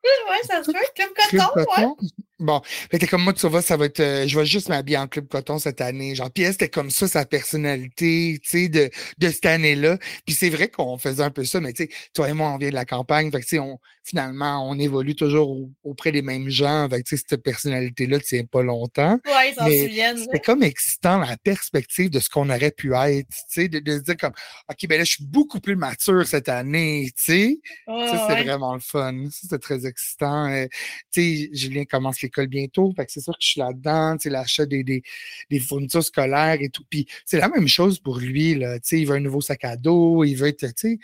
Oui, 0.04 0.36
ça 0.46 0.62
se 0.62 0.72
peut. 0.72 0.78
Club 0.94 1.10
Coton, 1.14 1.46
coton? 1.54 1.96
Ouais. 2.00 2.08
Bon, 2.42 2.60
fait 2.64 3.06
comme 3.06 3.22
moi, 3.22 3.32
tu 3.32 3.46
vois, 3.46 3.62
ça 3.62 3.76
va 3.76 3.86
être, 3.86 4.00
euh, 4.00 4.26
je 4.26 4.38
vais 4.38 4.44
juste 4.44 4.68
m'habiller 4.68 4.98
en 4.98 5.06
club 5.06 5.28
coton 5.28 5.58
cette 5.58 5.80
année. 5.80 6.14
Genre, 6.14 6.30
puis 6.30 6.44
c'était 6.44 6.68
comme 6.68 6.90
ça 6.90 7.06
sa 7.06 7.24
personnalité, 7.24 8.38
tu 8.42 8.48
sais, 8.48 8.68
de, 8.68 8.90
de 9.18 9.28
cette 9.30 9.46
année-là. 9.46 9.98
Puis 10.26 10.34
c'est 10.34 10.50
vrai 10.50 10.68
qu'on 10.68 10.98
faisait 10.98 11.22
un 11.22 11.30
peu 11.30 11.44
ça, 11.44 11.60
mais 11.60 11.72
tu 11.72 11.84
sais, 11.84 11.90
toi 12.14 12.28
et 12.28 12.32
moi, 12.32 12.50
on 12.50 12.58
vient 12.58 12.70
de 12.70 12.74
la 12.74 12.84
campagne, 12.84 13.30
fait 13.30 13.40
que 13.40 13.44
tu 13.44 13.56
sais, 13.56 13.58
on, 13.60 13.78
finalement, 14.04 14.68
on 14.68 14.78
évolue 14.78 15.14
toujours 15.14 15.68
auprès 15.84 16.12
des 16.12 16.22
mêmes 16.22 16.48
gens. 16.48 16.88
Fait 16.90 17.02
que 17.02 17.08
tu 17.08 17.16
sais, 17.16 17.24
cette 17.28 17.42
personnalité-là 17.42 18.18
tient 18.20 18.44
pas 18.44 18.62
longtemps. 18.62 19.18
Ouais, 19.26 19.50
ils 19.50 19.54
s'en 19.54 19.66
souviennent. 19.66 20.18
C'était 20.18 20.40
comme 20.40 20.62
excitant 20.62 21.18
la 21.18 21.36
perspective 21.36 22.10
de 22.10 22.18
ce 22.18 22.28
qu'on 22.28 22.50
aurait 22.50 22.72
pu 22.72 22.94
être, 22.94 23.28
tu 23.28 23.62
sais, 23.62 23.68
de, 23.68 23.78
de, 23.78 23.98
se 23.98 24.02
dire 24.02 24.16
comme, 24.16 24.32
OK, 24.68 24.88
ben 24.88 24.98
là, 24.98 25.04
je 25.04 25.12
suis 25.12 25.24
beaucoup 25.24 25.60
plus 25.60 25.76
mature 25.76 26.26
cette 26.26 26.48
année, 26.48 27.10
tu 27.16 27.22
sais. 27.24 27.60
ça, 27.86 28.26
c'est 28.28 28.42
vraiment 28.42 28.74
le 28.74 28.80
fun. 28.80 29.26
Ça, 29.30 29.38
c'était 29.42 29.58
très 29.58 29.86
excitant. 29.86 30.50
Euh, 30.50 30.66
tu 31.12 31.22
sais, 31.22 31.50
Julien 31.52 31.84
commence 31.84 32.20
les 32.22 32.30
bientôt. 32.40 32.92
Fait 32.96 33.06
que 33.06 33.12
c'est 33.12 33.20
sûr 33.20 33.34
que 33.34 33.42
je 33.42 33.48
suis 33.48 33.60
là-dedans, 33.60 34.16
l'achat 34.24 34.66
des, 34.66 34.82
des, 34.82 35.02
des, 35.50 35.58
fournitures 35.60 36.04
scolaires 36.04 36.58
et 36.60 36.68
tout. 36.68 36.84
Puis 36.88 37.06
c'est 37.24 37.38
la 37.38 37.48
même 37.48 37.68
chose 37.68 37.98
pour 37.98 38.18
lui, 38.18 38.54
là. 38.54 38.78
il 38.90 39.06
veut 39.06 39.16
un 39.16 39.20
nouveau 39.20 39.40
sac 39.40 39.64
à 39.64 39.76
dos, 39.76 40.24
il 40.24 40.34
veut 40.34 40.48
être, 40.48 40.66
tu 40.68 40.72
sais, 40.76 40.98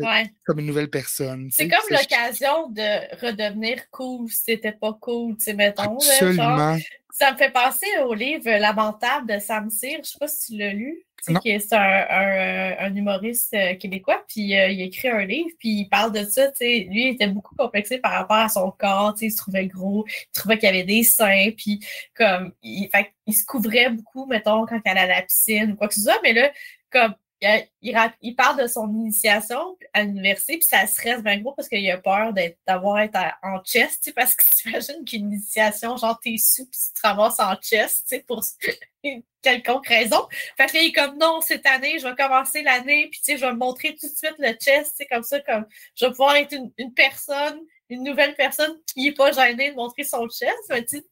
euh, 0.00 0.24
comme 0.46 0.58
une 0.60 0.66
nouvelle 0.66 0.90
personne. 0.90 1.48
C'est 1.52 1.68
comme 1.68 1.80
l'occasion 1.90 2.68
de 2.70 3.26
redevenir 3.26 3.90
cool 3.90 4.28
si 4.30 4.44
c'était 4.46 4.72
pas 4.72 4.96
cool, 5.00 5.36
tu 5.36 5.44
sais, 5.44 5.54
mettons. 5.54 5.96
Absolument. 5.96 6.78
ça 7.12 7.32
me 7.32 7.36
fait 7.36 7.52
penser 7.52 7.86
au 8.04 8.14
livre 8.14 8.48
Lamentable 8.58 9.28
de 9.28 9.38
Sam 9.38 9.70
Cyr. 9.70 10.00
Je 10.02 10.10
sais 10.10 10.18
pas 10.18 10.28
si 10.28 10.52
tu 10.52 10.58
l'as 10.58 10.72
lu. 10.72 11.04
C'est 11.22 11.72
un, 11.72 12.76
un, 12.78 12.94
humoriste 12.94 13.56
québécois, 13.78 14.24
puis 14.28 14.40
il 14.42 14.56
a 14.56 14.68
écrit 14.68 15.08
un 15.08 15.24
livre, 15.24 15.50
puis 15.58 15.80
il 15.80 15.88
parle 15.88 16.12
de 16.12 16.24
ça. 16.24 16.50
Lui, 16.60 16.88
il 16.90 17.14
était 17.14 17.28
beaucoup 17.28 17.54
complexé 17.54 17.98
par 17.98 18.12
rapport 18.12 18.36
à 18.36 18.48
son 18.48 18.70
corps. 18.70 19.14
Il 19.20 19.30
se 19.30 19.36
trouvait 19.38 19.66
gros, 19.66 20.04
il 20.08 20.32
trouvait 20.32 20.58
qu'il 20.58 20.68
y 20.68 20.72
avait 20.72 20.84
des 20.84 21.02
seins, 21.02 21.50
puis 21.56 21.80
comme 22.14 22.52
il, 22.62 22.88
fait, 22.90 23.12
il 23.26 23.34
se 23.34 23.44
couvrait 23.44 23.90
beaucoup, 23.90 24.26
mettons, 24.26 24.66
quand 24.66 24.80
il 24.84 24.90
allait 24.90 25.00
à 25.00 25.06
la 25.06 25.22
piscine 25.22 25.72
ou 25.72 25.76
quoi 25.76 25.88
que 25.88 25.94
ce 25.94 26.02
soit. 26.02 26.20
Mais 26.22 26.32
là, 26.32 26.50
comme 26.90 27.14
il, 27.42 28.34
parle 28.36 28.60
de 28.62 28.66
son 28.66 28.88
initiation 28.92 29.76
à 29.92 30.02
l'université, 30.02 30.58
puis 30.58 30.66
ça 30.66 30.86
stresse 30.86 31.22
bien 31.22 31.40
gros 31.40 31.52
parce 31.52 31.68
qu'il 31.68 31.90
a 31.90 31.98
peur 31.98 32.32
d'avoir 32.66 33.00
être 33.00 33.18
en 33.42 33.62
chest, 33.64 34.12
parce 34.14 34.34
que 34.34 34.44
tu 34.54 34.68
imagines 34.68 35.04
qu'une 35.04 35.32
initiation, 35.32 35.96
genre 35.96 36.18
t'es 36.22 36.36
sous, 36.36 36.66
puis 36.66 36.78
tu 36.78 37.00
te 37.00 37.06
ramasses 37.06 37.40
en 37.40 37.54
chest, 37.56 38.14
pour 38.26 38.42
une 39.04 39.22
quelconque 39.42 39.86
raison. 39.86 40.28
Fait 40.56 40.66
que 40.66 40.74
là, 40.74 40.82
il 40.82 40.88
est 40.88 40.92
comme 40.92 41.18
non, 41.18 41.40
cette 41.40 41.66
année, 41.66 41.98
je 41.98 42.06
vais 42.06 42.14
commencer 42.14 42.62
l'année, 42.62 43.08
puis 43.10 43.20
je 43.26 43.40
vais 43.40 43.52
me 43.52 43.58
montrer 43.58 43.96
tout 43.96 44.06
de 44.06 44.14
suite 44.14 44.36
le 44.38 44.52
chest, 44.54 45.02
comme 45.10 45.22
ça, 45.22 45.40
comme 45.40 45.66
je 45.94 46.04
vais 46.04 46.10
pouvoir 46.10 46.36
être 46.36 46.54
une, 46.76 46.94
personne, 46.94 47.60
une 47.88 48.04
nouvelle 48.04 48.34
personne 48.34 48.76
qui 48.86 49.04
n'est 49.04 49.12
pas 49.12 49.32
gênée 49.32 49.70
de 49.70 49.76
montrer 49.76 50.04
son 50.04 50.28
chest. 50.28 50.52
Mais, 50.68 50.84
tu 50.84 51.02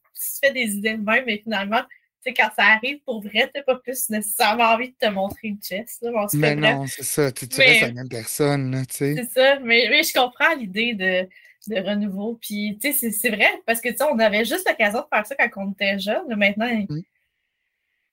fais 0.41 0.51
des 0.51 0.75
idées 0.75 0.97
de 0.97 1.03
même, 1.03 1.23
mais 1.25 1.39
finalement, 1.41 1.81
sais, 2.23 2.33
quand 2.33 2.49
ça 2.55 2.63
arrive 2.63 2.99
pour 3.05 3.21
vrai, 3.21 3.49
t'as 3.53 3.63
pas 3.63 3.75
plus 3.75 4.09
nécessairement 4.09 4.65
envie 4.65 4.89
de 4.89 4.95
te 4.99 5.07
montrer 5.07 5.49
une 5.49 5.61
chest. 5.61 6.05
mais 6.33 6.55
non, 6.55 6.85
c'est 6.87 7.03
ça. 7.03 7.31
Tu, 7.31 7.45
restes 7.57 7.81
la 7.81 7.91
même 7.91 8.09
personne. 8.09 8.83
C'est 8.89 9.23
ça. 9.25 9.59
Mais, 9.59 9.87
mais, 9.89 10.03
je 10.03 10.13
comprends 10.13 10.53
l'idée 10.55 10.93
de, 10.93 11.27
de 11.73 11.81
renouveau. 11.81 12.39
Puis, 12.41 12.77
tu 12.81 12.93
sais, 12.93 13.11
c'est 13.11 13.29
vrai, 13.29 13.49
parce 13.65 13.81
que, 13.81 13.89
tu 13.89 13.97
sais, 13.97 14.03
on 14.03 14.19
avait 14.19 14.45
juste 14.45 14.67
l'occasion 14.67 14.99
de 14.99 15.05
faire 15.13 15.25
ça 15.25 15.35
quand 15.35 15.65
on 15.65 15.71
était 15.71 15.99
jeune. 15.99 16.35
Maintenant, 16.35 16.69
mmh. 16.69 17.01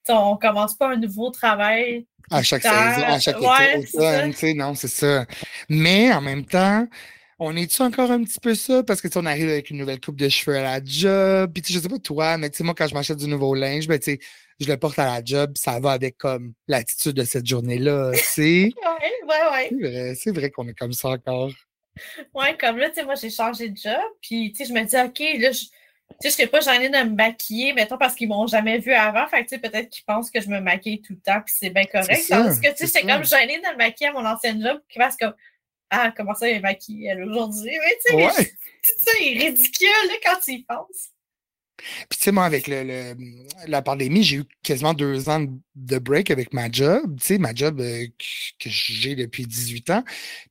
on 0.08 0.36
commence 0.36 0.76
pas 0.76 0.90
un 0.92 0.96
nouveau 0.96 1.30
travail. 1.30 2.06
À 2.30 2.42
chaque 2.42 2.62
saison, 2.62 2.74
à 2.74 3.18
chaque 3.20 3.36
été, 4.26 4.54
non, 4.54 4.74
c'est 4.74 4.88
ça. 4.88 5.26
Mais 5.68 6.12
en 6.12 6.20
même 6.20 6.44
temps, 6.44 6.86
on 7.38 7.54
est-tu 7.56 7.82
encore 7.82 8.10
un 8.10 8.22
petit 8.22 8.40
peu 8.40 8.54
ça? 8.54 8.82
Parce 8.82 9.00
que 9.00 9.08
on 9.18 9.26
arrive 9.26 9.48
avec 9.48 9.70
une 9.70 9.78
nouvelle 9.78 10.00
coupe 10.00 10.16
de 10.16 10.28
cheveux 10.28 10.56
à 10.56 10.62
la 10.62 10.80
job. 10.82 11.52
Puis 11.52 11.62
je 11.66 11.78
sais 11.78 11.88
pas 11.88 11.98
toi, 11.98 12.38
mais 12.38 12.50
tu 12.50 12.58
sais, 12.58 12.64
moi, 12.64 12.74
quand 12.74 12.86
je 12.86 12.94
m'achète 12.94 13.18
du 13.18 13.28
nouveau 13.28 13.54
linge, 13.54 13.86
ben, 13.86 13.98
tu 13.98 14.12
sais, 14.12 14.18
je 14.58 14.68
le 14.68 14.76
porte 14.78 14.98
à 14.98 15.04
la 15.04 15.24
job, 15.24 15.52
ça 15.56 15.78
va 15.80 15.92
avec 15.92 16.16
comme 16.16 16.54
l'attitude 16.66 17.14
de 17.14 17.24
cette 17.24 17.46
journée-là, 17.46 18.12
tu 18.14 18.22
sais. 18.22 18.70
ouais, 18.82 19.70
ouais, 19.70 19.74
ouais. 19.82 20.14
C'est 20.14 20.30
vrai, 20.30 20.50
qu'on 20.50 20.66
est 20.68 20.74
comme 20.74 20.92
ça 20.92 21.08
encore. 21.08 21.52
Ouais, 22.34 22.56
comme 22.58 22.78
là, 22.78 22.88
tu 22.88 22.96
sais, 22.96 23.04
moi, 23.04 23.14
j'ai 23.14 23.30
changé 23.30 23.68
de 23.68 23.76
job, 23.76 24.00
puis 24.20 24.52
tu 24.52 24.64
sais, 24.64 24.70
je 24.70 24.74
me 24.74 24.84
dis, 24.84 24.96
OK, 24.96 25.40
là, 25.40 25.52
je. 25.52 25.64
Tu 26.08 26.16
sais, 26.20 26.28
je 26.28 26.34
serais 26.34 26.46
pas 26.46 26.60
gênée 26.60 26.88
de 26.88 26.98
me 26.98 27.16
maquiller, 27.16 27.72
mettons, 27.72 27.98
parce 27.98 28.14
qu'ils 28.14 28.28
m'ont 28.28 28.46
jamais 28.46 28.78
vu 28.78 28.92
avant. 28.92 29.26
Fait 29.26 29.44
que, 29.44 29.48
tu 29.48 29.56
sais, 29.56 29.58
peut-être 29.60 29.88
qu'ils 29.88 30.04
pensent 30.04 30.30
que 30.30 30.40
je 30.40 30.48
me 30.48 30.60
maquille 30.60 31.02
tout 31.02 31.14
le 31.14 31.18
temps, 31.18 31.40
puis 31.44 31.52
c'est 31.58 31.70
bien 31.70 31.84
correct. 31.84 32.24
parce 32.28 32.60
que, 32.60 32.68
tu 32.68 32.76
sais, 32.76 32.86
c'est 32.86 33.00
comme 33.02 33.24
gênée 33.24 33.58
de 33.58 33.72
me 33.72 33.76
maquiller 33.76 34.10
à 34.10 34.12
mon 34.12 34.24
ancienne 34.24 34.62
job, 34.62 34.80
qui 34.88 35.00
parce 35.00 35.16
que 35.16 35.24
ah, 35.90 36.12
comment 36.16 36.34
ça, 36.34 36.48
elle 36.48 36.56
est 36.56 36.60
maquillée, 36.60 37.08
elle, 37.08 37.22
aujourd'hui? 37.22 37.70
Mais 37.70 37.98
tu 38.04 38.18
sais, 38.42 38.56
c'est 38.98 39.18
ridicule 39.18 39.88
là, 40.08 40.14
quand 40.24 40.40
tu 40.44 40.52
y 40.52 40.64
penses. 40.64 41.10
Puis, 41.76 42.18
tu 42.18 42.24
sais, 42.24 42.32
moi, 42.32 42.44
avec 42.44 42.66
le, 42.68 43.14
la 43.66 43.82
pandémie, 43.82 44.22
j'ai 44.22 44.38
eu 44.38 44.44
quasiment 44.62 44.94
deux 44.94 45.28
ans 45.28 45.44
de 45.74 45.98
break 45.98 46.30
avec 46.30 46.52
ma 46.52 46.70
job, 46.70 47.18
tu 47.20 47.26
sais, 47.26 47.38
ma 47.38 47.54
job 47.54 47.80
euh, 47.80 48.06
que 48.58 48.70
j'ai 48.70 49.14
depuis 49.14 49.46
18 49.46 49.90
ans. 49.90 50.04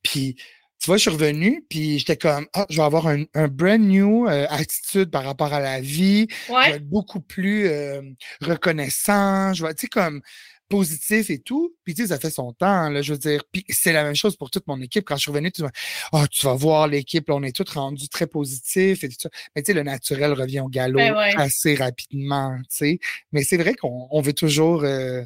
Puis, 0.04 0.36
tu 0.80 0.88
vois, 0.88 0.98
je 0.98 1.02
suis 1.02 1.10
revenu, 1.10 1.66
puis 1.70 1.98
j'étais 1.98 2.18
comme, 2.18 2.48
ah, 2.54 2.66
je 2.70 2.78
vais 2.78 2.84
avoir 2.84 3.08
un, 3.08 3.24
un 3.34 3.48
brand 3.48 3.80
new 3.80 4.28
euh, 4.28 4.46
attitude 4.50 5.10
par 5.10 5.24
rapport 5.24 5.52
à 5.52 5.60
la 5.60 5.82
vie. 5.82 6.28
Je 6.48 6.54
vais 6.54 6.76
être 6.76 6.88
beaucoup 6.88 7.22
plus 7.22 7.66
euh, 7.68 8.02
reconnaissant. 8.42 9.54
Je 9.54 9.66
vais, 9.66 9.74
tu 9.74 9.82
sais, 9.82 9.88
comme, 9.88 10.22
positif 10.70 11.30
et 11.30 11.40
tout. 11.40 11.76
Puis, 11.84 11.94
tu 11.94 12.04
sais, 12.04 12.08
ça 12.10 12.20
fait 12.20 12.30
son 12.30 12.54
temps, 12.54 12.90
là, 12.90 13.02
je 13.02 13.14
veux 13.14 13.20
dire. 13.20 13.44
Puis, 13.52 13.66
c'est 13.70 13.94
la 13.94 14.04
même 14.04 14.16
chose 14.16 14.36
pour 14.36 14.50
toute 14.50 14.68
mon 14.68 14.82
équipe. 14.82 15.06
Quand 15.06 15.16
je 15.16 15.22
suis 15.22 15.32
revenu, 15.32 15.52
tu 15.52 15.64
oh, 16.12 16.28
tu 16.32 16.46
vas 16.46 16.54
voir 16.54 16.88
l'équipe, 16.88 17.30
on 17.30 17.44
est 17.44 17.56
tous 17.56 17.70
rendus 17.72 18.10
très 18.10 18.28
positifs 18.28 19.04
et 19.04 19.10
tout 19.10 19.16
ça. 19.20 19.30
Mais, 19.56 19.62
tu 19.62 19.68
sais, 19.68 19.74
le 19.74 19.84
naturel 19.84 20.34
revient 20.34 20.62
au 20.62 20.70
galop 20.70 20.98
ben 20.98 21.16
assez 21.38 21.76
rapidement, 21.76 22.58
tu 22.70 22.78
sais. 22.78 23.00
Mais 23.32 23.44
c'est 23.44 23.58
vrai 23.58 23.76
qu'on 23.76 24.22
veut 24.22 24.34
toujours 24.34 24.84
euh, 24.84 25.24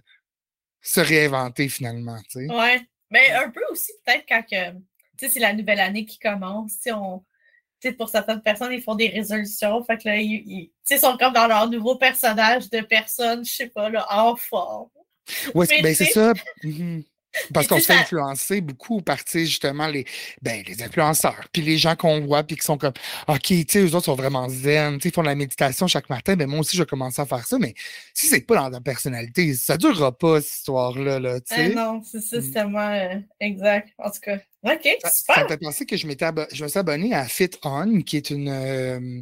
se 0.81 0.99
réinventer 0.99 1.69
finalement, 1.69 2.19
tu 2.29 2.45
sais. 2.45 2.53
Ouais. 2.53 2.81
Mais 3.11 3.31
un 3.31 3.49
peu 3.49 3.61
aussi, 3.71 3.91
peut-être, 4.05 4.25
quand 4.27 4.43
que, 4.43 4.71
tu 4.71 4.79
sais, 5.19 5.29
c'est 5.29 5.39
la 5.39 5.53
nouvelle 5.53 5.79
année 5.79 6.05
qui 6.05 6.19
commence, 6.19 6.73
tu 6.73 6.81
sais, 6.83 6.91
on 6.91 7.23
pour 7.97 8.09
certaines 8.09 8.41
personnes, 8.41 8.73
ils 8.73 8.81
font 8.81 8.95
des 8.95 9.07
résolutions. 9.07 9.83
Fait 9.83 9.97
que 9.97 10.07
là, 10.09 10.17
ils, 10.17 10.69
ils 10.89 10.99
sont 10.99 11.17
comme 11.17 11.33
dans 11.33 11.47
leur 11.47 11.69
nouveau 11.69 11.95
personnage 11.95 12.69
de 12.69 12.81
personne, 12.81 13.45
je 13.45 13.51
sais 13.51 13.69
pas, 13.69 13.89
là, 13.89 14.05
en 14.09 14.35
forme. 14.35 14.89
Oui, 15.55 15.67
ben 15.81 15.95
c'est 15.95 16.05
ça. 16.05 16.33
Mmh 16.63 17.01
Parce 17.53 17.67
qu'on 17.67 17.79
se 17.79 17.85
fait 17.85 17.93
influencer 17.93 18.61
beaucoup 18.61 19.01
par 19.01 19.19
justement 19.31 19.87
les, 19.87 20.05
ben, 20.41 20.63
les 20.67 20.81
influenceurs, 20.81 21.47
puis 21.51 21.61
les 21.61 21.77
gens 21.77 21.95
qu'on 21.95 22.21
voit, 22.21 22.43
puis 22.43 22.55
qui 22.55 22.63
sont 22.63 22.77
comme 22.77 22.93
OK, 23.27 23.41
tu 23.41 23.65
sais, 23.67 23.79
eux 23.81 23.95
autres 23.95 24.05
sont 24.05 24.15
vraiment 24.15 24.49
zen, 24.49 24.99
ils 25.03 25.11
font 25.11 25.21
de 25.21 25.27
la 25.27 25.35
méditation 25.35 25.87
chaque 25.87 26.09
matin, 26.09 26.35
ben 26.35 26.47
moi 26.47 26.59
aussi 26.59 26.75
je 26.75 26.81
vais 26.81 26.87
commencer 26.87 27.21
à 27.21 27.25
faire 27.25 27.45
ça, 27.45 27.59
mais 27.59 27.73
si 28.13 28.27
c'est 28.27 28.41
pas 28.41 28.55
dans 28.55 28.71
ta 28.71 28.81
personnalité, 28.81 29.53
ça 29.53 29.77
durera 29.77 30.17
pas 30.17 30.41
cette 30.41 30.55
histoire-là. 30.55 31.19
Là, 31.19 31.39
eh 31.55 31.69
non, 31.75 32.01
c'est 32.03 32.21
ça, 32.21 32.41
c'est 32.41 32.47
mmh. 32.47 32.51
tellement 32.51 32.89
euh, 32.89 33.19
exact. 33.39 33.89
En 33.99 34.09
tout 34.09 34.19
cas. 34.21 34.39
OK, 34.63 34.87
super. 35.13 35.35
Ça 35.35 35.43
me 35.43 35.47
fait 35.47 35.57
penser 35.57 35.85
que 35.85 35.95
je 35.95 36.07
je 36.07 36.63
me 36.63 36.67
suis 36.67 36.79
abonné 36.79 37.13
à 37.13 37.25
Fit 37.25 37.51
On, 37.63 38.01
qui 38.01 38.17
est 38.17 38.29
une, 38.31 38.49
euh, 38.49 39.21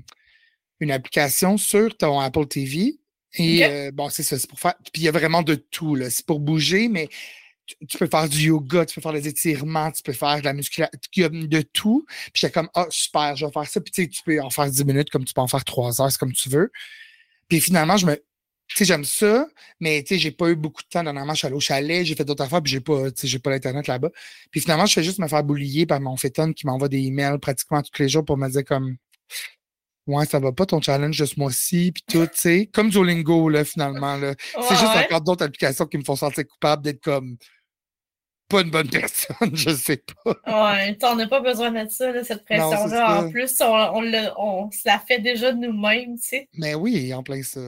une 0.79 0.91
application 0.91 1.57
sur 1.57 1.95
ton 1.97 2.19
Apple 2.19 2.47
TV 2.47 2.97
et 3.37 3.65
euh, 3.65 3.91
bon, 3.91 4.09
c'est 4.09 4.23
ça, 4.23 4.37
c'est 4.37 4.49
pour 4.49 4.59
faire. 4.59 4.75
Puis 4.91 5.01
il 5.01 5.03
y 5.03 5.07
a 5.07 5.11
vraiment 5.11 5.41
de 5.41 5.55
tout, 5.55 5.95
là. 5.95 6.09
C'est 6.09 6.25
pour 6.25 6.39
bouger, 6.39 6.87
mais 6.87 7.09
tu, 7.87 7.97
peux 7.97 8.07
faire 8.07 8.29
du 8.29 8.47
yoga, 8.47 8.85
tu 8.85 8.95
peux 8.95 9.01
faire 9.01 9.13
des 9.13 9.27
étirements, 9.27 9.91
tu 9.91 10.01
peux 10.01 10.13
faire 10.13 10.39
de 10.39 10.45
la 10.45 10.53
musculation, 10.53 10.91
il 11.15 11.21
y 11.21 11.25
a 11.25 11.29
de 11.29 11.61
tout. 11.61 12.05
Puis 12.07 12.31
j'étais 12.35 12.53
comme, 12.53 12.69
ah, 12.73 12.87
super, 12.89 13.35
je 13.35 13.45
vais 13.45 13.51
faire 13.51 13.67
ça. 13.67 13.81
Puis 13.81 13.91
tu 13.91 14.03
sais, 14.03 14.09
tu 14.09 14.23
peux 14.23 14.41
en 14.41 14.49
faire 14.49 14.69
10 14.69 14.85
minutes 14.85 15.09
comme 15.09 15.25
tu 15.25 15.33
peux 15.33 15.41
en 15.41 15.47
faire 15.47 15.65
3 15.65 16.01
heures, 16.01 16.11
c'est 16.11 16.19
comme 16.19 16.33
tu 16.33 16.49
veux. 16.49 16.71
Puis 17.49 17.61
finalement, 17.61 17.97
je 17.97 18.05
me. 18.05 18.15
Tu 18.67 18.77
sais, 18.77 18.85
j'aime 18.85 19.05
ça, 19.05 19.47
mais 19.79 20.03
tu 20.03 20.15
sais, 20.15 20.19
j'ai 20.19 20.31
pas 20.31 20.49
eu 20.49 20.55
beaucoup 20.55 20.81
de 20.81 20.87
temps. 20.89 21.03
Dernièrement, 21.03 21.33
je 21.33 21.37
suis 21.37 21.47
allé 21.47 21.55
au 21.55 21.59
chalet, 21.61 22.05
j'ai 22.05 22.15
fait 22.15 22.25
d'autres 22.25 22.43
affaires, 22.43 22.61
puis 22.61 22.71
j'ai 22.71 22.81
pas, 22.81 23.11
tu 23.11 23.21
sais, 23.21 23.27
j'ai 23.27 23.39
pas 23.39 23.49
l'Internet 23.49 23.87
là-bas. 23.87 24.09
Puis 24.51 24.59
finalement, 24.59 24.85
je 24.85 24.93
fais 24.93 25.03
juste 25.03 25.19
me 25.19 25.27
faire 25.29 25.43
boulier 25.43 25.85
par 25.85 26.01
mon 26.01 26.17
féton 26.17 26.51
qui 26.51 26.65
m'envoie 26.67 26.89
des 26.89 26.99
emails 26.99 27.39
pratiquement 27.39 27.81
tous 27.81 28.01
les 28.01 28.09
jours 28.09 28.25
pour 28.25 28.35
me 28.37 28.49
dire 28.49 28.65
comme 28.65 28.97
ouais, 30.07 30.25
ça 30.25 30.39
va 30.39 30.51
pas 30.51 30.65
ton 30.65 30.81
challenge 30.81 31.17
de 31.19 31.25
ce 31.25 31.39
mois-ci, 31.39 31.91
puis 31.91 32.03
tout, 32.07 32.25
tu 32.27 32.39
sais, 32.39 32.69
comme 32.73 32.89
Duolingo, 32.89 33.49
là, 33.49 33.63
finalement, 33.63 34.15
là. 34.15 34.33
c'est 34.53 34.75
juste 34.75 34.95
encore 34.95 35.21
d'autres 35.21 35.45
applications 35.45 35.85
qui 35.85 35.97
me 35.97 36.03
font 36.03 36.15
sentir 36.15 36.47
coupable 36.47 36.83
d'être 36.83 37.01
comme 37.01 37.37
pas 38.47 38.61
une 38.61 38.71
bonne 38.71 38.89
personne, 38.89 39.55
je 39.55 39.69
sais 39.69 40.03
pas. 40.23 40.73
Ouais, 40.75 40.97
on 41.03 41.15
n'a 41.15 41.27
pas 41.27 41.41
besoin 41.41 41.71
de 41.71 41.89
ça, 41.89 42.23
cette 42.23 42.45
pression-là. 42.45 43.23
En 43.23 43.29
plus, 43.29 43.61
on, 43.61 43.65
on, 43.65 44.31
on, 44.37 44.71
se 44.71 44.81
la 44.85 44.99
fait 44.99 45.19
déjà 45.19 45.51
de 45.51 45.57
nous-mêmes, 45.57 46.15
tu 46.15 46.27
sais. 46.29 46.49
Mais 46.53 46.73
oui, 46.73 47.13
en 47.13 47.23
plein 47.23 47.43
ça. 47.43 47.59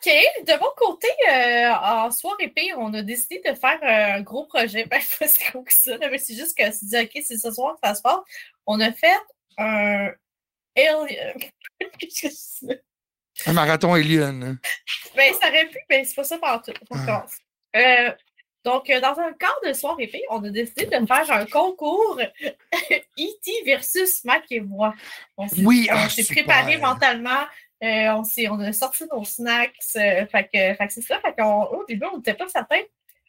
OK. 0.00 0.12
De 0.46 0.58
mon 0.58 0.70
côté, 0.76 1.08
euh, 1.30 1.72
en 1.74 2.10
soir 2.10 2.36
épée, 2.40 2.72
on 2.76 2.92
a 2.94 3.02
décidé 3.02 3.42
de 3.46 3.54
faire 3.54 3.78
euh, 3.82 4.18
un 4.18 4.22
gros 4.22 4.46
projet. 4.46 4.84
Ben, 4.90 5.00
pas 5.18 5.28
si 5.28 5.38
gros 5.50 5.62
que 5.62 5.72
ça, 5.72 5.96
mais 5.98 6.18
c'est 6.18 6.34
juste 6.34 6.56
que 6.56 6.64
c'est 6.72 6.86
dit, 6.86 6.98
OK, 6.98 7.22
c'est 7.24 7.36
ce 7.36 7.50
soir 7.50 7.74
que 7.74 7.80
ça 7.86 7.94
se 7.94 8.02
passe. 8.02 8.20
On 8.66 8.80
a 8.80 8.92
fait 8.92 9.20
un. 9.58 10.10
un 13.46 13.52
marathon 13.52 13.92
alien. 13.94 14.58
Ben, 15.14 15.34
ça 15.34 15.48
aurait 15.48 15.66
pu, 15.66 15.78
mais 15.88 16.04
c'est 16.04 16.14
pas 16.14 16.24
ça 16.24 16.38
partout. 16.38 16.72
Ah. 16.90 17.26
Euh, 17.76 18.12
donc, 18.64 18.90
dans 18.90 19.18
un 19.18 19.32
cadre 19.32 19.60
de 19.66 19.72
soir 19.72 19.96
épée, 19.98 20.22
on 20.30 20.44
a 20.44 20.50
décidé 20.50 20.86
de 20.86 21.06
faire 21.06 21.30
un 21.30 21.46
concours 21.46 22.20
E.T. 22.90 23.52
versus 23.64 24.24
Mac 24.24 24.44
et 24.50 24.60
moi. 24.60 24.94
On 25.36 25.46
oui, 25.58 25.88
on 25.92 26.08
s'est 26.08 26.26
ah, 26.28 26.32
préparé 26.34 26.76
mentalement 26.78 27.46
euh, 27.82 28.12
on, 28.12 28.22
on 28.50 28.60
a 28.60 28.72
sorti 28.72 29.04
nos 29.10 29.24
snacks. 29.24 29.74
Euh, 29.96 30.26
fait 30.26 30.44
que, 30.52 30.88
c'est 30.90 31.02
ça. 31.02 31.18
Fait 31.20 31.42
au 31.42 31.84
début, 31.88 32.06
on 32.12 32.18
n'était 32.18 32.34
pas 32.34 32.48
certain. 32.48 32.80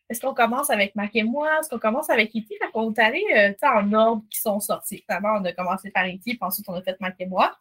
Est-ce 0.10 0.20
qu'on 0.20 0.34
commence 0.34 0.70
avec 0.70 0.94
Mac 0.96 1.12
et 1.14 1.24
moi? 1.24 1.50
Est-ce 1.60 1.70
qu'on 1.70 1.80
commence 1.80 2.10
avec 2.10 2.36
E.T.? 2.36 2.58
Fait 2.62 2.72
qu'on 2.72 2.94
est 2.94 3.00
allé 3.00 3.24
euh, 3.34 3.68
en 3.68 3.94
ordre 3.94 4.24
qui 4.30 4.42
sont 4.42 4.60
sortis. 4.60 5.06
D'abord, 5.08 5.40
on 5.42 5.46
a 5.46 5.54
commencé 5.54 5.90
par 5.90 6.06
E.T., 6.06 6.20
puis 6.24 6.38
ensuite, 6.42 6.68
on 6.68 6.74
a 6.74 6.82
fait 6.82 7.00
Mac 7.00 7.16
et 7.20 7.26
moi. 7.26 7.58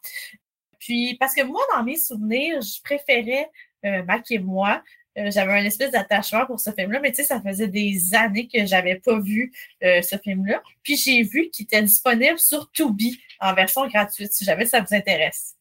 Puis, 0.79 1.15
parce 1.17 1.33
que 1.33 1.43
moi, 1.43 1.61
dans 1.73 1.83
mes 1.83 1.95
souvenirs, 1.95 2.61
je 2.61 2.81
préférais 2.83 3.49
Mac 3.83 4.29
et 4.31 4.39
moi. 4.39 4.83
j'avais 5.15 5.53
un 5.53 5.63
espèce 5.63 5.91
d'attachement 5.91 6.45
pour 6.45 6.59
ce 6.59 6.71
film-là, 6.71 6.99
mais 6.99 7.11
tu 7.11 7.17
sais, 7.17 7.23
ça 7.23 7.41
faisait 7.41 7.67
des 7.67 8.13
années 8.15 8.47
que 8.47 8.65
j'avais 8.65 8.95
pas 8.95 9.19
vu 9.19 9.53
ce 9.81 10.17
film-là. 10.17 10.61
Puis 10.83 10.97
j'ai 10.97 11.23
vu 11.23 11.49
qu'il 11.51 11.65
était 11.65 11.81
disponible 11.83 12.39
sur 12.39 12.71
Tubi 12.71 13.21
en 13.39 13.53
version 13.53 13.87
gratuite, 13.87 14.33
si 14.33 14.43
jamais 14.43 14.65
ça 14.65 14.81
vous 14.81 14.93
intéresse. 14.93 15.55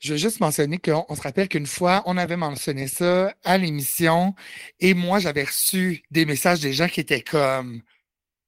Je 0.00 0.12
veux 0.12 0.18
juste 0.18 0.40
mentionner 0.40 0.78
qu'on 0.78 1.14
se 1.14 1.20
rappelle 1.20 1.48
qu'une 1.48 1.66
fois, 1.66 2.02
on 2.06 2.16
avait 2.16 2.36
mentionné 2.36 2.88
ça 2.88 3.34
à 3.44 3.58
l'émission 3.58 4.34
et 4.80 4.94
moi, 4.94 5.18
j'avais 5.18 5.44
reçu 5.44 6.02
des 6.10 6.24
messages 6.24 6.60
des 6.60 6.72
gens 6.72 6.88
qui 6.88 7.00
étaient 7.00 7.22
comme 7.22 7.82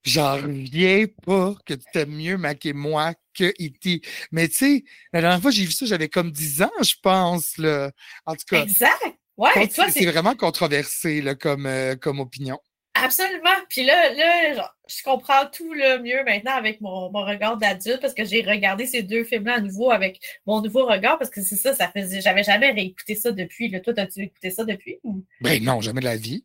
J'en 0.04 0.34
reviens 0.34 1.06
pas 1.24 1.54
que 1.64 1.74
tu 1.74 1.84
t'aimes 1.92 2.16
mieux 2.16 2.36
Mac 2.36 2.66
et 2.66 2.72
moi 2.72 3.14
que 3.34 3.44
E.T. 3.44 4.02
Mais 4.32 4.48
tu 4.48 4.54
sais, 4.56 4.84
la 5.12 5.20
dernière 5.20 5.40
fois 5.40 5.52
j'ai 5.52 5.64
vu 5.64 5.70
ça, 5.70 5.86
j'avais 5.86 6.08
comme 6.08 6.32
10 6.32 6.62
ans, 6.62 6.70
je 6.82 6.94
pense. 7.00 7.56
Là. 7.56 7.92
En 8.26 8.34
tout 8.34 8.44
cas. 8.48 8.62
Exact. 8.62 8.90
Ouais, 9.36 9.68
c'est 9.70 10.04
vraiment 10.04 10.34
controversé 10.34 11.22
là, 11.22 11.34
comme, 11.34 11.66
euh, 11.66 11.96
comme 11.96 12.20
opinion. 12.20 12.58
Absolument. 13.02 13.50
Puis 13.68 13.84
là, 13.84 14.12
là 14.12 14.72
je 14.88 15.02
comprends 15.02 15.46
tout 15.46 15.72
le 15.72 15.98
mieux 15.98 16.22
maintenant 16.24 16.54
avec 16.54 16.80
mon, 16.80 17.10
mon 17.10 17.24
regard 17.24 17.56
d'adulte 17.56 18.00
parce 18.00 18.14
que 18.14 18.24
j'ai 18.24 18.42
regardé 18.42 18.86
ces 18.86 19.02
deux 19.02 19.24
films-là 19.24 19.56
à 19.56 19.60
nouveau 19.60 19.90
avec 19.90 20.20
mon 20.46 20.60
nouveau 20.60 20.86
regard 20.86 21.18
parce 21.18 21.30
que 21.30 21.42
c'est 21.42 21.56
ça, 21.56 21.74
ça 21.74 21.88
faisait. 21.88 22.20
J'avais 22.20 22.44
jamais 22.44 22.70
réécouté 22.70 23.14
ça 23.14 23.32
depuis. 23.32 23.68
Là. 23.68 23.80
Toi, 23.80 23.94
as-tu 23.96 24.22
écouté 24.22 24.50
ça 24.50 24.64
depuis? 24.64 25.00
Ben 25.40 25.62
non, 25.62 25.80
jamais 25.80 26.00
de 26.00 26.06
la 26.06 26.16
vie. 26.16 26.44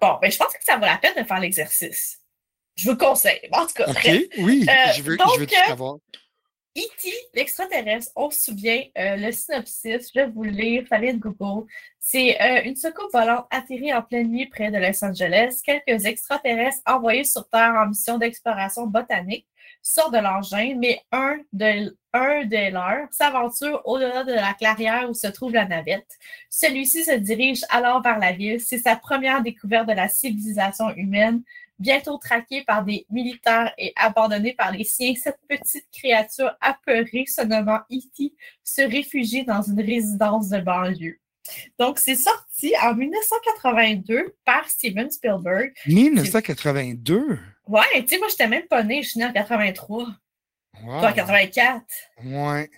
Bon, 0.00 0.18
ben 0.20 0.30
je 0.30 0.36
pense 0.36 0.52
que 0.52 0.64
ça 0.64 0.76
vaut 0.76 0.84
la 0.84 0.98
peine 0.98 1.22
de 1.22 1.26
faire 1.26 1.40
l'exercice. 1.40 2.18
Je 2.76 2.84
vous 2.86 2.92
le 2.92 2.96
conseille. 2.96 3.40
En 3.52 3.66
tout 3.66 3.74
cas, 3.74 3.86
oui, 4.38 4.66
euh, 4.68 4.92
je 4.96 5.02
veux, 5.02 5.16
je 5.16 5.40
veux 5.40 5.46
tout 5.46 5.54
savoir. 5.66 5.96
E.T., 6.76 7.08
l'extraterrestre, 7.34 8.10
on 8.16 8.30
se 8.30 8.46
souvient, 8.46 8.82
euh, 8.98 9.16
le 9.16 9.30
synopsis, 9.30 10.10
je 10.12 10.20
vais 10.20 10.26
vous 10.26 10.42
le 10.42 10.50
lire, 10.50 10.84
fallait 10.88 11.14
Google. 11.14 11.68
C'est 12.00 12.40
euh, 12.42 12.62
une 12.64 12.74
soucoupe 12.74 13.12
volante 13.12 13.46
atterrit 13.50 13.94
en 13.94 14.02
pleine 14.02 14.28
nuit 14.28 14.46
près 14.46 14.72
de 14.72 14.78
Los 14.78 15.04
Angeles. 15.04 15.60
Quelques 15.64 16.04
extraterrestres 16.04 16.82
envoyés 16.84 17.22
sur 17.22 17.48
Terre 17.48 17.74
en 17.76 17.86
mission 17.86 18.18
d'exploration 18.18 18.88
botanique 18.88 19.46
sortent 19.82 20.14
de 20.14 20.18
l'engin, 20.18 20.74
mais 20.76 21.00
un 21.12 21.36
de, 21.52 21.96
un 22.12 22.42
leurs 22.70 23.06
s'aventure 23.12 23.82
au-delà 23.84 24.24
de 24.24 24.32
la 24.32 24.54
clairière 24.54 25.08
où 25.08 25.14
se 25.14 25.26
trouve 25.28 25.52
la 25.52 25.66
navette. 25.66 26.18
Celui-ci 26.50 27.04
se 27.04 27.12
dirige 27.12 27.64
alors 27.70 28.02
vers 28.02 28.18
la 28.18 28.32
ville. 28.32 28.60
C'est 28.60 28.78
sa 28.78 28.96
première 28.96 29.42
découverte 29.42 29.88
de 29.88 29.92
la 29.92 30.08
civilisation 30.08 30.90
humaine 30.96 31.42
bientôt 31.78 32.18
traqué 32.18 32.62
par 32.62 32.84
des 32.84 33.06
militaires 33.10 33.72
et 33.78 33.92
abandonné 33.96 34.54
par 34.54 34.72
les 34.72 34.84
siens, 34.84 35.14
cette 35.20 35.40
petite 35.48 35.86
créature 35.92 36.56
apeurée, 36.60 37.24
se 37.26 37.42
nommant 37.42 37.80
E.T., 37.90 38.32
se 38.62 38.82
réfugie 38.82 39.44
dans 39.44 39.62
une 39.62 39.80
résidence 39.80 40.48
de 40.48 40.60
banlieue. 40.60 41.18
Donc, 41.78 41.98
c'est 41.98 42.16
sorti 42.16 42.72
en 42.82 42.94
1982 42.94 44.34
par 44.44 44.68
Steven 44.68 45.10
Spielberg. 45.10 45.72
1982? 45.86 47.38
Ouais, 47.66 47.82
tu 47.96 48.08
sais, 48.08 48.18
moi, 48.18 48.28
j'étais 48.30 48.48
même 48.48 48.66
pas 48.66 48.82
née, 48.82 49.02
je 49.02 49.10
suis 49.10 49.20
née 49.20 49.26
en 49.26 49.32
83. 49.32 50.08
Wow. 50.82 50.92
en 50.92 51.12
84. 51.12 51.84
Ouais. 52.24 52.70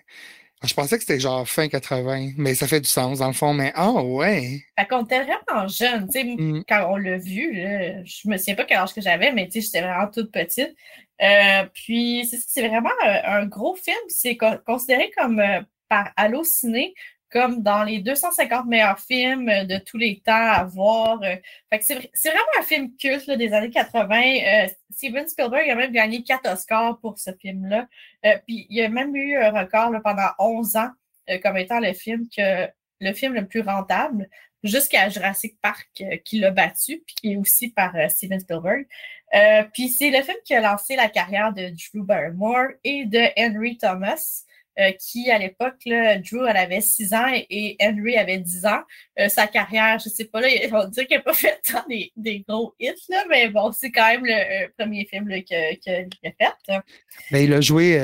Je 0.67 0.75
pensais 0.75 0.97
que 0.97 1.05
c'était 1.05 1.21
genre 1.21 1.49
fin 1.49 1.69
80, 1.69 2.33
mais 2.37 2.55
ça 2.55 2.67
fait 2.67 2.81
du 2.81 2.89
sens 2.89 3.19
dans 3.21 3.29
le 3.29 3.33
fond. 3.33 3.55
Mais 3.55 3.73
ah 3.75 3.91
oh, 3.91 4.19
ouais. 4.19 4.63
Fait 4.79 4.87
qu'on 4.87 5.05
était 5.05 5.23
vraiment 5.23 5.69
jeune. 5.69 6.07
Mm. 6.07 6.63
Quand 6.69 6.89
on 6.91 6.97
l'a 6.97 7.19
vu, 7.19 7.53
là, 7.55 8.05
je 8.05 8.29
me 8.29 8.37
souviens 8.37 8.55
pas 8.55 8.65
quel 8.65 8.79
âge 8.79 8.95
que 8.95 9.01
j'avais, 9.01 9.33
mais 9.33 9.49
j'étais 9.53 9.81
vraiment 9.81 10.09
toute 10.09 10.31
petite. 10.33 10.75
Euh, 11.23 11.65
puis 11.73 12.29
c'est 12.47 12.69
vraiment 12.69 12.91
euh, 13.05 13.21
un 13.25 13.47
gros 13.47 13.75
film. 13.75 13.97
C'est 14.09 14.37
considéré 14.67 15.11
comme 15.17 15.41
euh, 15.41 15.61
par 15.89 16.11
Allociné 16.17 16.95
comme 17.37 17.63
dans 17.63 17.83
les 17.83 17.99
250 17.99 18.67
meilleurs 18.67 19.01
films 19.01 19.47
de 19.47 19.79
tous 19.79 19.99
les 19.99 20.23
temps 20.25 20.33
à 20.33 20.65
voir. 20.65 21.21
Euh, 21.23 21.37
c'est 21.81 21.95
vraiment 22.25 22.45
un 22.59 22.63
film 22.63 22.91
culte 22.97 23.31
des 23.31 23.53
années 23.53 23.71
80. 23.71 24.21
Euh, 24.21 24.69
Steven 24.97 25.29
Spielberg 25.29 25.69
a 25.69 25.75
même 25.75 25.93
gagné 25.93 26.23
quatre 26.23 26.51
Oscars 26.51 26.99
pour 27.01 27.19
ce 27.19 27.31
film-là. 27.41 27.87
Euh, 28.25 28.39
puis 28.47 28.67
il 28.71 28.83
a 28.83 28.89
même 28.89 29.15
eu 29.15 29.37
un 29.37 29.51
record 29.51 29.93
pendant 30.03 30.29
11 30.39 30.77
ans 30.77 30.91
comme 31.43 31.57
étant 31.57 31.81
le 31.81 31.93
film 31.93 32.29
le 32.39 33.13
film 33.13 33.35
le 33.35 33.47
plus 33.47 33.61
rentable 33.61 34.29
jusqu'à 34.63 35.09
Jurassic 35.09 35.61
Park 35.61 36.05
qui 36.25 36.39
l'a 36.39 36.53
battu, 36.53 37.03
puis 37.05 37.15
qui 37.17 37.33
est 37.33 37.37
aussi 37.37 37.71
par 37.71 37.93
Steven 38.09 38.39
Spielberg. 38.39 38.87
puis 39.73 39.89
c'est 39.89 40.11
le 40.11 40.23
film 40.23 40.37
qui 40.45 40.55
a 40.55 40.61
lancé 40.61 40.95
la 40.95 41.09
carrière 41.09 41.53
de 41.53 41.71
Drew 41.71 42.05
Barrymore 42.05 42.69
et 42.85 43.07
de 43.07 43.25
Henry 43.37 43.77
Thomas. 43.77 44.45
Euh, 44.79 44.93
qui, 44.93 45.31
à 45.31 45.39
l'époque, 45.39 45.81
Drew, 45.87 46.47
elle 46.47 46.57
avait 46.57 46.83
6 46.83 47.15
ans 47.15 47.33
et 47.33 47.77
Henry 47.81 48.19
avait 48.19 48.37
10 48.37 48.67
ans. 48.67 48.83
Euh, 49.19 49.31
sa 49.31 49.47
carrière, 49.47 49.99
je 49.99 50.11
sais 50.11 50.27
pas, 50.27 50.43
là, 50.43 50.49
on 50.73 50.89
dirait 50.89 51.07
qu'elle 51.07 51.19
n'a 51.19 51.25
pas 51.25 51.33
fait 51.33 51.59
tant 51.67 51.83
des, 51.89 52.13
des, 52.15 52.45
gros 52.47 52.75
hits, 52.79 52.93
là, 53.09 53.25
mais 53.31 53.49
bon, 53.49 53.73
c'est 53.73 53.91
quand 53.91 54.07
même 54.07 54.27
le 54.27 54.35
euh, 54.35 54.69
premier 54.79 55.07
film 55.07 55.29
qu'il 55.45 55.57
a 55.57 56.31
fait. 56.31 56.83
Ben, 57.31 57.39
il 57.39 57.55
a 57.55 57.61
joué 57.63 57.99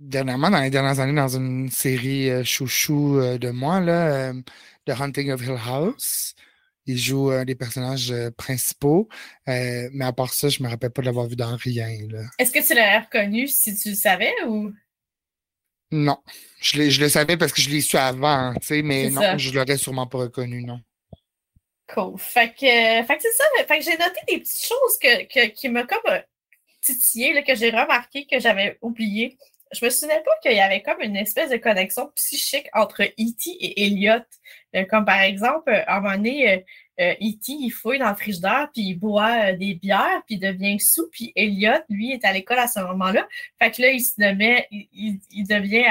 dernièrement, 0.00 0.50
dans 0.50 0.60
les 0.60 0.70
dernières 0.70 0.98
années, 0.98 1.14
dans 1.14 1.36
une 1.36 1.70
série 1.70 2.44
chouchou 2.44 3.20
de 3.38 3.50
moi, 3.50 3.80
là, 3.80 4.32
The 4.86 5.00
Hunting 5.00 5.30
of 5.30 5.42
Hill 5.42 5.58
House. 5.64 6.34
Il 6.86 6.98
joue 6.98 7.30
un 7.30 7.44
des 7.44 7.54
personnages 7.54 8.12
principaux. 8.36 9.08
mais 9.46 10.04
à 10.04 10.12
part 10.12 10.34
ça, 10.34 10.48
je 10.48 10.60
ne 10.60 10.66
me 10.66 10.70
rappelle 10.70 10.90
pas 10.90 11.02
de 11.02 11.06
l'avoir 11.06 11.28
vu 11.28 11.36
dans 11.36 11.56
rien. 11.56 11.88
Est-ce 12.38 12.50
que 12.50 12.66
tu 12.66 12.74
l'as 12.74 13.00
reconnu 13.00 13.46
si 13.46 13.76
tu 13.76 13.90
le 13.90 13.94
savais 13.94 14.32
ou? 14.48 14.72
Non. 15.94 16.18
Je, 16.60 16.90
je, 16.90 17.00
le 17.00 17.08
savais 17.08 17.36
parce 17.36 17.52
que 17.52 17.62
je 17.62 17.70
l'ai 17.70 17.80
su 17.80 17.96
avant, 17.96 18.52
tu 18.54 18.66
sais, 18.66 18.82
mais 18.82 19.10
non, 19.10 19.38
je 19.38 19.52
l'aurais 19.52 19.76
sûrement 19.76 20.08
pas 20.08 20.18
reconnu, 20.18 20.64
non. 20.64 20.80
Cool. 21.86 22.18
Fait 22.18 22.48
que, 22.52 23.06
fait 23.06 23.16
que 23.16 23.22
c'est 23.22 23.32
ça. 23.32 23.44
Fait 23.68 23.78
que 23.78 23.84
j'ai 23.84 23.96
noté 23.96 24.20
des 24.26 24.38
petites 24.38 24.66
choses 24.66 24.98
que, 25.00 25.46
qui 25.48 25.68
m'ont 25.68 25.86
comme 25.86 26.12
euh, 26.12 26.20
titillé, 26.82 27.44
que 27.44 27.54
j'ai 27.54 27.70
remarqué, 27.70 28.26
que 28.26 28.40
j'avais 28.40 28.76
oublié. 28.80 29.38
Je 29.72 29.84
me 29.84 29.90
souvenais 29.90 30.22
pas 30.24 30.32
qu'il 30.42 30.56
y 30.56 30.60
avait 30.60 30.82
comme 30.82 31.00
une 31.00 31.16
espèce 31.16 31.50
de 31.50 31.58
connexion 31.58 32.10
psychique 32.16 32.68
entre 32.72 33.02
E.T. 33.02 33.50
et 33.50 33.86
Elliot. 33.86 34.24
Euh, 34.74 34.84
comme 34.86 35.04
par 35.04 35.20
exemple, 35.20 35.70
à 35.86 35.98
un 35.98 36.00
moment 36.00 36.16
donné, 36.16 36.64
euh, 37.00 37.12
E.T., 37.14 37.52
il 37.52 37.70
fouille 37.70 37.98
dans 37.98 38.10
le 38.10 38.14
frigidaire, 38.14 38.68
puis 38.72 38.82
il 38.82 38.94
boit 38.94 39.52
des 39.52 39.74
bières, 39.74 40.22
puis 40.26 40.36
il 40.36 40.40
devient 40.40 40.78
sous, 40.78 41.08
puis 41.10 41.32
Elliot, 41.34 41.82
lui, 41.88 42.12
est 42.12 42.24
à 42.24 42.32
l'école 42.32 42.58
à 42.58 42.68
ce 42.68 42.80
moment-là. 42.80 43.26
Fait 43.60 43.70
que 43.70 43.82
là, 43.82 43.90
il 43.90 44.00
se 44.00 44.20
met, 44.20 44.68
il, 44.70 45.46
devient 45.46 45.86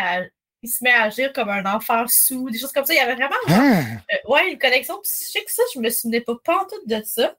il 0.62 0.70
se 0.70 0.82
met 0.82 0.92
à 0.92 1.04
agir 1.04 1.34
comme 1.34 1.50
un 1.50 1.66
enfant 1.66 2.06
sous, 2.08 2.50
des 2.50 2.58
choses 2.58 2.72
comme 2.72 2.86
ça. 2.86 2.94
Il 2.94 2.98
y 2.98 3.00
avait 3.00 3.16
vraiment 3.16 3.36
ah! 3.50 3.82
ouais, 4.30 4.52
une 4.52 4.58
connexion 4.58 5.00
psychique. 5.02 5.50
Ça, 5.50 5.64
je 5.74 5.80
me 5.80 5.90
souvenais 5.90 6.22
pas, 6.22 6.36
tout 6.46 6.88
de 6.88 7.02
ça. 7.04 7.36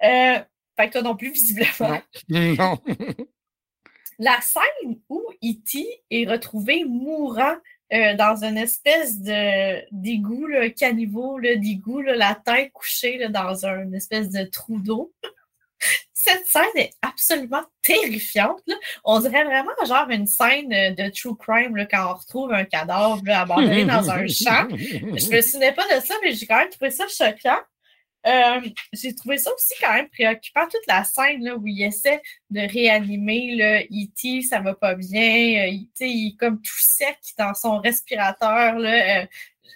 fait 0.00 0.46
que 0.78 0.92
toi 0.92 1.02
non 1.02 1.16
plus, 1.16 1.32
visiblement. 1.32 2.00
Non. 2.28 2.78
La 4.18 4.38
scène 4.42 5.00
où 5.08 5.24
E.T. 5.42 5.84
est 6.10 6.30
retrouvé 6.30 6.84
mourant 6.84 7.56
euh, 7.92 8.14
dans 8.16 8.42
une 8.42 8.56
espèce 8.56 9.20
de 9.20 9.82
d'égout, 9.92 10.48
caniveau 10.76 11.40
d'égout, 11.40 12.00
la 12.02 12.34
tête 12.34 12.72
couchée 12.72 13.28
dans 13.28 13.66
une 13.66 13.94
espèce 13.94 14.30
de 14.30 14.44
trou 14.44 14.80
d'eau. 14.80 15.12
Cette 16.14 16.46
scène 16.46 16.62
est 16.76 16.92
absolument 17.02 17.64
terrifiante. 17.82 18.62
On 19.04 19.18
dirait 19.18 19.44
vraiment 19.44 19.72
genre 19.84 20.08
une 20.08 20.26
scène 20.26 20.68
de 20.68 21.10
true 21.10 21.36
crime 21.36 21.76
là, 21.76 21.84
quand 21.84 22.12
on 22.12 22.14
retrouve 22.14 22.52
un 22.52 22.64
cadavre 22.64 23.20
abandonné 23.28 23.84
dans 23.84 24.08
un 24.08 24.26
champ. 24.28 24.68
Je 24.70 25.34
me 25.34 25.40
souvenais 25.40 25.72
pas 25.72 25.84
de 25.84 26.00
ça, 26.00 26.14
mais 26.22 26.32
j'ai 26.32 26.46
quand 26.46 26.58
même 26.58 26.70
trouvé 26.70 26.92
ça 26.92 27.08
choquant. 27.08 27.58
Euh, 28.26 28.60
j'ai 28.92 29.14
trouvé 29.14 29.36
ça 29.38 29.52
aussi 29.52 29.74
quand 29.80 29.92
même 29.92 30.08
préoccupant, 30.08 30.68
toute 30.68 30.86
la 30.86 31.02
scène 31.02 31.42
là, 31.42 31.56
où 31.56 31.66
il 31.66 31.82
essaie 31.82 32.22
de 32.50 32.60
réanimer 32.60 33.56
le 33.56 33.80
E.T., 33.84 34.42
ça 34.42 34.60
va 34.60 34.74
pas 34.74 34.94
bien, 34.94 35.66
euh, 35.66 35.78
il 36.00 36.28
est 36.28 36.36
comme 36.36 36.60
tout 36.62 36.78
sec 36.78 37.18
dans 37.36 37.54
son 37.54 37.80
respirateur. 37.80 38.78
Là, 38.78 39.22
euh, 39.22 39.26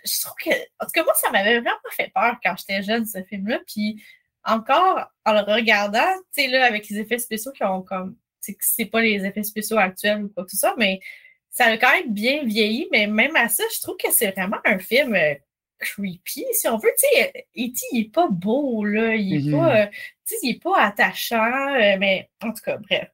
je 0.04 0.20
trouve 0.20 0.36
que, 0.36 0.50
en 0.50 0.86
tout 0.86 0.92
cas, 0.94 1.04
moi, 1.04 1.14
ça 1.20 1.30
m'avait 1.30 1.60
vraiment 1.60 1.76
fait 1.90 2.12
peur 2.14 2.36
quand 2.42 2.54
j'étais 2.56 2.82
jeune, 2.82 3.04
ce 3.04 3.22
film-là. 3.24 3.58
Puis 3.66 4.02
encore, 4.44 5.10
en 5.24 5.32
le 5.32 5.40
regardant, 5.40 6.12
tu 6.32 6.42
sais, 6.42 6.48
là, 6.48 6.66
avec 6.66 6.88
les 6.88 6.98
effets 7.00 7.18
spéciaux 7.18 7.52
qui 7.52 7.64
ont 7.64 7.82
comme, 7.82 8.16
c'est 8.40 8.86
pas 8.86 9.00
les 9.00 9.24
effets 9.24 9.42
spéciaux 9.42 9.78
actuels 9.78 10.24
ou 10.24 10.28
quoi 10.28 10.44
que 10.44 10.52
ce 10.52 10.58
soit, 10.58 10.76
mais 10.78 11.00
ça 11.50 11.64
a 11.66 11.76
quand 11.78 11.90
même 11.90 12.12
bien 12.12 12.44
vieilli, 12.44 12.86
mais 12.92 13.08
même 13.08 13.34
à 13.34 13.48
ça, 13.48 13.64
je 13.74 13.80
trouve 13.80 13.96
que 13.96 14.12
c'est 14.12 14.30
vraiment 14.30 14.58
un 14.64 14.78
film 14.78 15.16
creepy, 15.78 16.44
si 16.52 16.68
on 16.68 16.78
veut. 16.78 16.92
Tu 16.98 17.18
sais, 17.18 17.32
E.T., 17.56 17.78
il 17.92 18.02
n'est 18.02 18.08
pas 18.08 18.28
beau, 18.28 18.84
là. 18.84 19.14
Il 19.14 19.46
n'est 19.46 19.56
pas, 19.56 19.86
mm-hmm. 19.86 20.60
pas 20.60 20.80
attachant, 20.80 21.74
euh, 21.74 21.96
mais 21.98 22.30
en 22.42 22.52
tout 22.52 22.62
cas, 22.64 22.76
bref. 22.78 23.08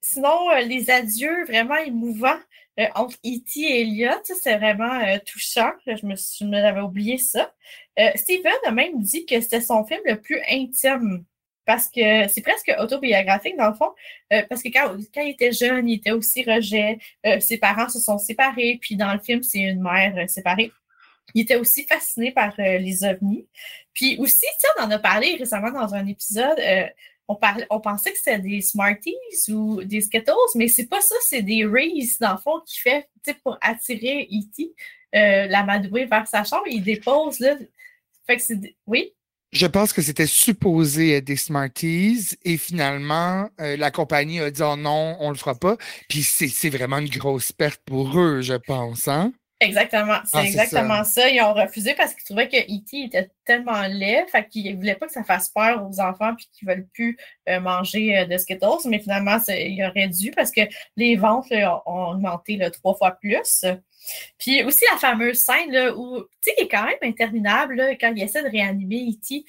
Sinon, 0.00 0.50
euh, 0.50 0.60
les 0.60 0.90
adieux 0.90 1.44
vraiment 1.44 1.76
émouvants 1.76 2.38
euh, 2.78 2.86
entre 2.94 3.16
E.T. 3.26 3.60
et 3.60 3.82
Elliot, 3.82 4.22
c'est 4.24 4.56
vraiment 4.56 5.00
touchant. 5.26 5.72
Je 5.86 6.06
me, 6.06 6.14
je 6.16 6.44
me 6.44 6.82
oublié 6.82 7.18
ça. 7.18 7.52
Steven 8.14 8.52
a 8.64 8.70
même 8.70 9.00
dit 9.00 9.26
que 9.26 9.40
c'était 9.40 9.60
son 9.60 9.84
film 9.84 10.00
le 10.06 10.18
plus 10.18 10.40
intime 10.48 11.24
parce 11.66 11.88
que 11.88 12.26
c'est 12.28 12.40
presque 12.40 12.72
autobiographique 12.78 13.56
dans 13.56 13.68
le 13.68 13.74
fond, 13.74 13.92
parce 14.48 14.62
que 14.62 14.70
quand, 14.70 14.96
quand, 15.14 15.20
il 15.20 15.32
était 15.32 15.52
jeune, 15.52 15.88
il 15.88 15.96
était 15.96 16.10
aussi 16.10 16.42
rejet, 16.42 16.98
ses 17.40 17.58
parents 17.58 17.90
se 17.90 18.00
sont 18.00 18.18
séparés, 18.18 18.78
puis 18.80 18.96
dans 18.96 19.12
le 19.12 19.20
film, 19.20 19.42
c'est 19.42 19.60
une 19.60 19.82
mère 19.82 20.28
séparée. 20.28 20.72
Il 21.34 21.42
était 21.42 21.56
aussi 21.56 21.86
fasciné 21.86 22.32
par 22.32 22.52
euh, 22.58 22.78
les 22.78 23.04
ovnis. 23.04 23.46
Puis 23.92 24.16
aussi, 24.18 24.46
on 24.78 24.84
en 24.84 24.90
a 24.90 24.98
parlé 24.98 25.36
récemment 25.36 25.70
dans 25.70 25.94
un 25.94 26.06
épisode. 26.06 26.58
Euh, 26.58 26.86
on, 27.28 27.36
parlait, 27.36 27.66
on 27.70 27.80
pensait 27.80 28.12
que 28.12 28.18
c'était 28.18 28.38
des 28.38 28.60
Smarties 28.60 29.14
ou 29.48 29.82
des 29.82 30.00
Skittles, 30.00 30.32
mais 30.56 30.68
c'est 30.68 30.86
pas 30.86 31.00
ça, 31.00 31.14
c'est 31.22 31.42
des 31.42 31.64
Rays, 31.64 32.08
dans 32.20 32.32
le 32.32 32.38
fond, 32.38 32.60
qui 32.66 32.80
fait 32.80 33.08
pour 33.42 33.58
attirer 33.60 34.28
E.T., 34.32 34.72
euh, 35.14 35.46
la 35.46 35.64
madouée 35.64 36.06
vers 36.06 36.26
sa 36.26 36.44
chambre. 36.44 36.64
Il 36.66 36.82
dépose 36.82 37.40
là. 37.40 37.56
Fait 38.26 38.36
que 38.36 38.42
c'est. 38.42 38.76
Oui? 38.86 39.12
Je 39.52 39.66
pense 39.66 39.92
que 39.92 40.02
c'était 40.02 40.28
supposé 40.28 41.16
être 41.16 41.24
des 41.24 41.36
Smarties 41.36 42.36
et 42.44 42.56
finalement, 42.56 43.50
la 43.58 43.90
compagnie 43.90 44.38
a 44.38 44.48
dit 44.52 44.62
oh 44.62 44.76
non, 44.76 45.16
on 45.18 45.30
le 45.30 45.34
fera 45.34 45.56
pas. 45.56 45.76
Puis 46.08 46.22
c'est 46.22 46.70
vraiment 46.70 46.98
une 46.98 47.08
grosse 47.08 47.50
perte 47.50 47.82
pour 47.84 48.16
eux, 48.16 48.42
je 48.42 48.54
pense. 48.54 49.08
Hein? 49.08 49.32
Exactement, 49.62 50.20
c'est 50.24 50.38
ah, 50.38 50.44
exactement 50.44 51.04
ça. 51.04 51.28
Ils 51.28 51.42
ont 51.42 51.52
refusé 51.52 51.92
parce 51.92 52.14
qu'ils 52.14 52.24
trouvaient 52.24 52.48
que 52.48 52.56
E.T. 52.56 53.04
était 53.04 53.30
tellement 53.44 53.82
laid, 53.82 54.26
fait 54.32 54.48
qu'ils 54.48 54.72
ne 54.72 54.76
voulaient 54.76 54.94
pas 54.94 55.06
que 55.06 55.12
ça 55.12 55.22
fasse 55.22 55.50
peur 55.50 55.86
aux 55.86 56.00
enfants 56.00 56.34
puis 56.34 56.48
qu'ils 56.50 56.66
ne 56.66 56.72
veulent 56.72 56.88
plus 56.94 57.18
euh, 57.50 57.60
manger 57.60 58.16
euh, 58.16 58.24
de 58.24 58.38
Skittles. 58.38 58.88
Mais 58.88 59.00
finalement, 59.00 59.36
il 59.48 59.84
aurait 59.84 60.08
dû 60.08 60.30
parce 60.30 60.50
que 60.50 60.62
les 60.96 61.16
ventes 61.16 61.52
ont 61.84 62.12
augmenté 62.12 62.58
trois 62.72 62.94
fois 62.94 63.10
plus. 63.10 63.66
Puis 64.38 64.64
aussi 64.64 64.84
la 64.90 64.96
fameuse 64.96 65.40
scène 65.40 65.70
là, 65.70 65.94
où, 65.94 66.20
tu 66.20 66.26
sais, 66.40 66.54
il 66.56 66.64
est 66.64 66.68
quand 66.68 66.86
même 66.86 66.96
interminable 67.02 67.74
là, 67.74 67.94
quand 67.96 68.14
il 68.16 68.22
essaie 68.22 68.42
de 68.42 68.48
réanimer 68.48 69.10
E.T. 69.10 69.44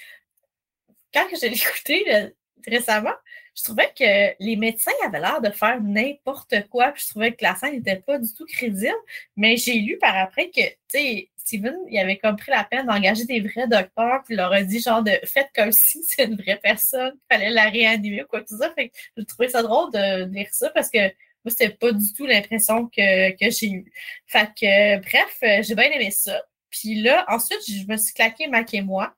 Quand 1.14 1.26
je 1.34 1.48
l'ai 1.48 1.54
écouté 1.56 2.34
récemment, 2.68 3.16
je 3.56 3.64
trouvais 3.64 3.92
que 3.98 4.36
les 4.44 4.56
médecins 4.56 4.92
avaient 5.06 5.20
l'air 5.20 5.42
de 5.42 5.50
faire 5.50 5.82
n'importe 5.82 6.56
quoi, 6.70 6.92
puis 6.92 7.04
je 7.06 7.10
trouvais 7.10 7.34
que 7.34 7.44
la 7.44 7.56
scène 7.56 7.74
n'était 7.74 7.98
pas 7.98 8.18
du 8.18 8.34
tout 8.34 8.46
crédible. 8.46 8.94
Mais 9.36 9.58
j'ai 9.58 9.76
lu 9.80 9.98
par 9.98 10.16
après 10.16 10.50
que, 10.50 10.62
tu 10.62 10.76
sais, 10.90 11.30
Steven, 11.38 11.76
il 11.90 11.98
avait 12.00 12.18
comme 12.18 12.36
pris 12.36 12.52
la 12.52 12.64
peine 12.64 12.86
d'engager 12.86 13.26
des 13.26 13.42
vrais 13.42 13.68
docteurs, 13.68 14.22
puis 14.24 14.36
il 14.36 14.38
leur 14.38 14.54
a 14.54 14.64
dit 14.64 14.80
genre 14.80 15.04
de 15.04 15.12
faites 15.26 15.50
comme 15.56 15.72
si 15.72 16.04
c'est 16.04 16.26
une 16.26 16.36
vraie 16.36 16.60
personne, 16.62 17.14
il 17.16 17.36
fallait 17.36 17.50
la 17.50 17.66
réanimer 17.70 18.24
ou 18.24 18.28
quoi 18.28 18.42
que 18.42 18.50
ce 18.50 18.58
soit. 18.58 18.74
Fait 18.74 18.90
que 18.90 18.96
je 19.18 19.24
trouvais 19.24 19.50
ça 19.50 19.62
drôle 19.64 19.92
de 19.92 20.26
lire 20.32 20.48
ça 20.52 20.70
parce 20.70 20.90
que 20.90 21.00
moi, 21.44 21.50
c'était 21.50 21.70
pas 21.72 21.92
du 21.92 22.14
tout 22.14 22.26
l'impression 22.28 22.88
que, 22.88 23.32
que 23.32 23.50
j'ai 23.52 23.72
eue. 23.72 23.92
Fait 24.28 24.48
que, 24.48 25.00
bref, 25.00 25.64
j'ai 25.64 25.76
bien 25.76 25.90
aimé 25.92 26.12
ça. 26.12 26.42
Puis 26.70 27.02
là, 27.02 27.26
ensuite, 27.28 27.60
je 27.68 27.86
me 27.88 27.98
suis 27.98 28.14
claqué 28.14 28.48
Mac 28.48 28.74
et 28.74 28.82
moi. 28.82 29.16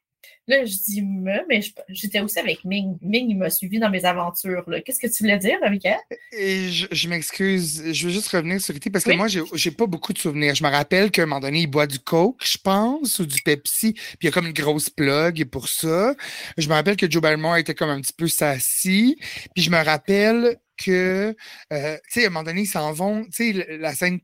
Là, 0.47 0.65
je 0.65 0.75
dis 0.75 1.01
me, 1.01 1.47
mais 1.47 1.61
j'étais 1.89 2.19
aussi 2.19 2.37
avec 2.37 2.65
Ming. 2.65 2.97
Ming, 3.01 3.29
il 3.29 3.37
m'a 3.37 3.49
suivi 3.49 3.79
dans 3.79 3.89
mes 3.89 4.03
aventures. 4.03 4.65
Qu'est-ce 4.85 4.99
que 4.99 5.07
tu 5.07 5.23
voulais 5.23 5.37
dire, 5.37 5.57
Michael? 5.61 5.99
Et 6.33 6.69
je, 6.69 7.07
m'excuse, 7.07 7.93
je 7.93 8.05
veux 8.05 8.11
juste 8.11 8.27
revenir 8.27 8.59
sur 8.59 8.75
E.T. 8.75 8.89
parce 8.89 9.05
que 9.05 9.13
moi, 9.13 9.27
j'ai 9.27 9.71
pas 9.71 9.85
beaucoup 9.85 10.11
de 10.11 10.17
souvenirs. 10.17 10.55
Je 10.55 10.63
me 10.63 10.69
rappelle 10.69 11.11
qu'à 11.11 11.23
un 11.23 11.25
moment 11.25 11.39
donné, 11.39 11.61
il 11.61 11.67
boit 11.67 11.87
du 11.87 11.99
Coke, 11.99 12.43
je 12.43 12.57
pense, 12.57 13.19
ou 13.19 13.25
du 13.25 13.41
Pepsi, 13.41 13.93
puis 13.93 14.17
il 14.21 14.25
y 14.25 14.27
a 14.27 14.31
comme 14.31 14.47
une 14.47 14.53
grosse 14.53 14.89
plug 14.89 15.45
pour 15.45 15.69
ça. 15.69 16.13
Je 16.57 16.67
me 16.67 16.73
rappelle 16.73 16.97
que 16.97 17.09
Joe 17.09 17.21
Belmore 17.21 17.57
était 17.57 17.75
comme 17.75 17.89
un 17.89 18.01
petit 18.01 18.13
peu 18.13 18.27
sassy. 18.27 19.17
Puis 19.53 19.63
je 19.63 19.69
me 19.69 19.81
rappelle 19.83 20.57
que, 20.77 21.35
euh, 21.71 21.97
tu 22.11 22.19
sais, 22.19 22.23
à 22.23 22.27
un 22.27 22.29
moment 22.29 22.43
donné, 22.43 22.61
ils 22.61 22.67
s'en 22.67 22.91
vont, 22.91 23.23
tu 23.25 23.53
sais, 23.53 23.77
la 23.77 23.93
scène 23.93 24.19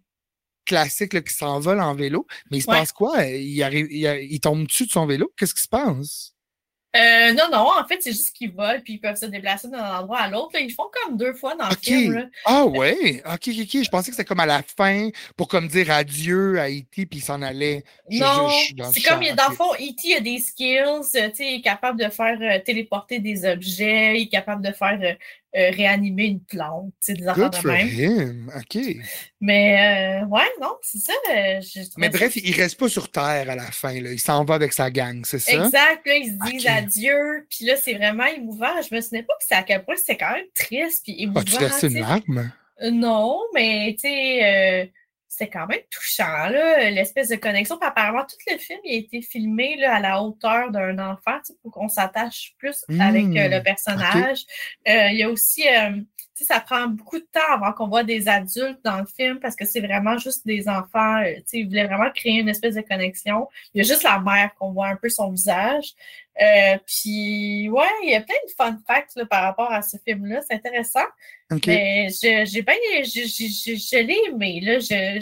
classique 0.70 1.24
qui 1.24 1.34
s'envole 1.34 1.82
en 1.82 1.96
vélo. 1.96 2.28
Mais 2.52 2.58
il 2.58 2.62
se 2.62 2.68
passe 2.68 2.92
quoi? 2.92 3.26
Il, 3.26 3.62
arrive, 3.64 3.88
il, 3.92 4.40
tombe 4.40 4.68
dessus 4.68 4.86
de 4.86 4.92
son 4.92 5.06
vélo? 5.08 5.32
Qu'est-ce 5.36 5.56
qui 5.56 5.64
se 5.64 5.68
passe? 5.68 6.34
Euh, 6.96 7.34
non, 7.34 7.44
non, 7.52 7.70
en 7.80 7.88
fait, 7.88 8.02
c'est 8.02 8.12
juste 8.12 8.36
qu'ils 8.36 8.52
volent 8.52 8.82
puis 8.84 8.94
ils 8.94 9.00
peuvent 9.00 9.16
se 9.16 9.28
déplacer 9.28 9.68
d'un 9.68 10.00
endroit 10.00 10.22
à 10.22 10.28
l'autre. 10.28 10.60
Ils 10.60 10.74
font 10.74 10.90
comme 10.92 11.18
deux 11.18 11.34
fois 11.34 11.56
dans 11.56 11.70
le 11.70 11.76
film. 11.80 12.30
Ah 12.46 12.66
ouais? 12.66 13.22
Ok, 13.26 13.48
ok, 13.48 13.56
ok. 13.62 13.84
Je 13.84 13.90
pensais 13.90 14.10
que 14.10 14.16
c'était 14.16 14.26
comme 14.26 14.40
à 14.40 14.48
la 14.48 14.64
fin 14.64 15.10
pour 15.38 15.48
comme 15.48 15.68
dire 15.68 15.92
adieu 15.92 16.60
à 16.60 16.68
E.T. 16.68 17.06
puis 17.06 17.20
il 17.20 17.22
s'en 17.22 17.44
allait. 17.44 17.84
non, 18.10 18.50
c'est 18.92 19.02
comme, 19.02 19.20
dans 19.36 19.50
le 19.50 19.56
fond, 19.56 19.72
E.T. 19.76 20.16
a 20.16 20.20
des 20.20 20.40
skills. 20.40 21.02
Il 21.40 21.56
est 21.58 21.62
capable 21.62 22.00
de 22.00 22.10
faire 22.10 22.40
euh, 22.42 22.60
téléporter 22.66 23.20
des 23.20 23.46
objets. 23.46 24.20
Il 24.20 24.24
est 24.24 24.30
capable 24.30 24.66
de 24.66 24.72
faire 24.72 25.00
euh, 25.00 25.14
euh, 25.56 25.72
réanimer 25.72 26.26
une 26.26 26.42
plante, 26.42 26.94
tu 27.04 27.14
des 27.14 27.28
affaires 27.28 27.50
de 27.50 27.68
même. 27.68 28.52
OK. 28.56 28.84
Mais 29.42 30.22
euh, 30.22 30.26
ouais, 30.28 30.48
non, 30.62 30.76
c'est 30.84 31.00
ça. 31.00 31.14
Euh, 31.34 31.60
Mais 31.98 32.10
bref, 32.10 32.36
il 32.36 32.56
reste 32.56 32.80
pas 32.80 32.88
sur 32.88 33.10
Terre 33.10 33.50
à 33.50 33.56
la 33.56 33.72
fin, 33.72 34.00
là. 34.00 34.12
Il 34.12 34.20
s'en 34.20 34.46
va 34.46 34.54
avec 34.56 34.74
sa 34.74 34.92
gang, 34.92 35.26
c'est 35.26 35.40
ça? 35.40 35.54
Exact. 35.54 36.06
Là, 36.06 36.16
ils 36.16 36.38
se 36.40 36.52
disent 36.52 36.68
adieu. 36.68 37.48
Puis 37.50 37.66
là, 37.66 37.78
c'est 37.78 37.96
vraiment 37.96 38.26
émouvant. 38.26 38.80
Je 38.88 38.94
me 38.94 39.02
souvenais 39.02 39.24
pas 39.24 39.34
que 39.40 39.46
c'est 39.48 39.56
à 39.56 39.64
quel 39.64 39.84
point 39.84 39.96
c'était 39.98 40.18
quand 40.18 40.34
même 40.34 40.46
triste 40.54 41.04
puis 41.04 41.16
émouvant. 41.18 41.40
As-tu 41.40 41.60
laissé 41.60 41.88
une 41.88 42.00
larme? 42.00 42.52
non, 42.92 43.40
mais 43.54 43.96
tu 44.00 44.08
sais 44.08 44.92
c'est 45.30 45.48
quand 45.48 45.68
même 45.68 45.80
touchant, 45.92 46.50
l'espèce 46.50 47.30
de 47.30 47.36
connexion. 47.36 47.78
apparemment, 47.80 48.26
tout 48.26 48.36
le 48.52 48.58
film 48.58 48.80
a 48.84 48.92
été 48.92 49.22
filmé 49.22 49.78
là, 49.78 49.96
à 49.96 50.00
la 50.00 50.22
hauteur 50.22 50.72
d'un 50.72 50.98
enfant 50.98 51.38
pour 51.62 51.72
qu'on 51.72 51.88
s'attache 51.88 52.56
plus 52.58 52.84
avec 53.00 53.26
euh, 53.26 53.48
le 53.48 53.60
mmh, 53.60 53.64
personnage. 53.64 54.46
Euh, 54.88 55.10
il 55.12 55.18
y 55.18 55.24
a 55.24 55.30
aussi, 55.30 55.66
euh, 56.42 56.46
ça 56.46 56.60
prend 56.60 56.88
beaucoup 56.88 57.18
de 57.18 57.28
temps 57.32 57.54
avant 57.54 57.74
qu'on 57.74 57.88
voit 57.88 58.04
des 58.04 58.28
adultes 58.28 58.80
dans 58.84 59.00
le 59.00 59.06
film 59.06 59.40
parce 59.40 59.56
que 59.56 59.66
c'est 59.66 59.82
vraiment 59.82 60.18
juste 60.18 60.46
des 60.46 60.68
enfants. 60.68 61.22
ils 61.54 61.68
voulaient 61.68 61.88
vraiment 61.88 62.12
créer 62.12 62.40
une 62.40 62.50
espèce 62.50 62.76
de 62.76 62.82
connexion. 62.82 63.48
Il 63.74 63.80
y 63.80 63.82
a 63.82 63.88
juste 63.88 64.04
la 64.04 64.20
mère 64.20 64.54
qu'on 64.56 64.72
voit 64.72 64.88
un 64.88 64.96
peu 64.96 65.10
son 65.10 65.32
visage. 65.32 65.94
puis, 66.86 67.70
ouais, 67.70 67.88
il 68.04 68.12
y 68.12 68.16
a 68.16 68.22
plein 68.22 68.36
de 68.48 68.52
fun 68.58 68.80
facts 68.88 69.20
par 69.30 69.44
rapport 69.44 69.72
à 69.72 69.82
ce 69.82 69.98
film-là. 69.98 70.42
C'est 70.48 70.56
intéressant. 70.56 71.06
Mais 71.66 72.10
j'ai 72.22 72.62
bien, 72.62 72.76
je, 73.04 73.98
l'ai 73.98 74.20
aimé. 74.30 74.62
Là, 74.62 74.80
je, 74.80 75.20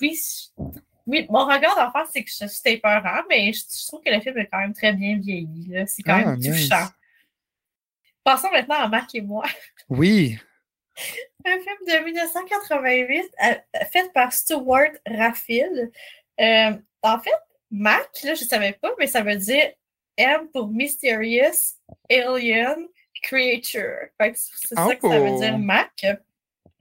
oui, 0.00 0.18
oui, 1.06 1.26
mon 1.28 1.44
regard 1.44 1.74
d'enfant, 1.76 2.08
c'est 2.12 2.22
que 2.22 2.30
c'était 2.30 2.76
peurant, 2.76 3.22
mais 3.28 3.52
je, 3.52 3.62
trouve 3.88 4.00
que 4.04 4.10
le 4.10 4.20
film 4.20 4.38
est 4.38 4.46
quand 4.46 4.58
même 4.58 4.74
très 4.74 4.92
bien 4.92 5.18
vieilli. 5.18 5.74
C'est 5.86 6.02
quand 6.02 6.16
même 6.16 6.38
ah, 6.38 6.48
touchant. 6.48 6.86
Passons 8.22 8.50
maintenant 8.52 8.76
à 8.76 8.88
Marc 8.88 9.14
et 9.14 9.20
moi. 9.20 9.44
Oui. 9.88 10.38
Un 11.46 11.58
film 11.58 11.76
de 11.86 12.04
1988 12.04 13.30
euh, 13.44 13.54
fait 13.90 14.12
par 14.12 14.32
Stuart 14.32 14.92
Raffil. 15.06 15.90
Euh, 16.40 16.72
en 17.02 17.18
fait, 17.18 17.30
Mac, 17.70 18.08
là, 18.24 18.34
je 18.34 18.44
ne 18.44 18.48
savais 18.48 18.72
pas, 18.72 18.92
mais 18.98 19.06
ça 19.06 19.22
veut 19.22 19.36
dire 19.36 19.72
M 20.16 20.48
pour 20.52 20.68
Mysterious 20.68 21.76
Alien 22.10 22.86
creature. 23.22 24.08
C'est 24.18 24.74
ça 24.74 24.94
que 24.96 25.08
ça 25.08 25.20
veut 25.20 25.38
dire 25.38 25.54
oh! 25.54 25.58
Mac. 25.58 26.06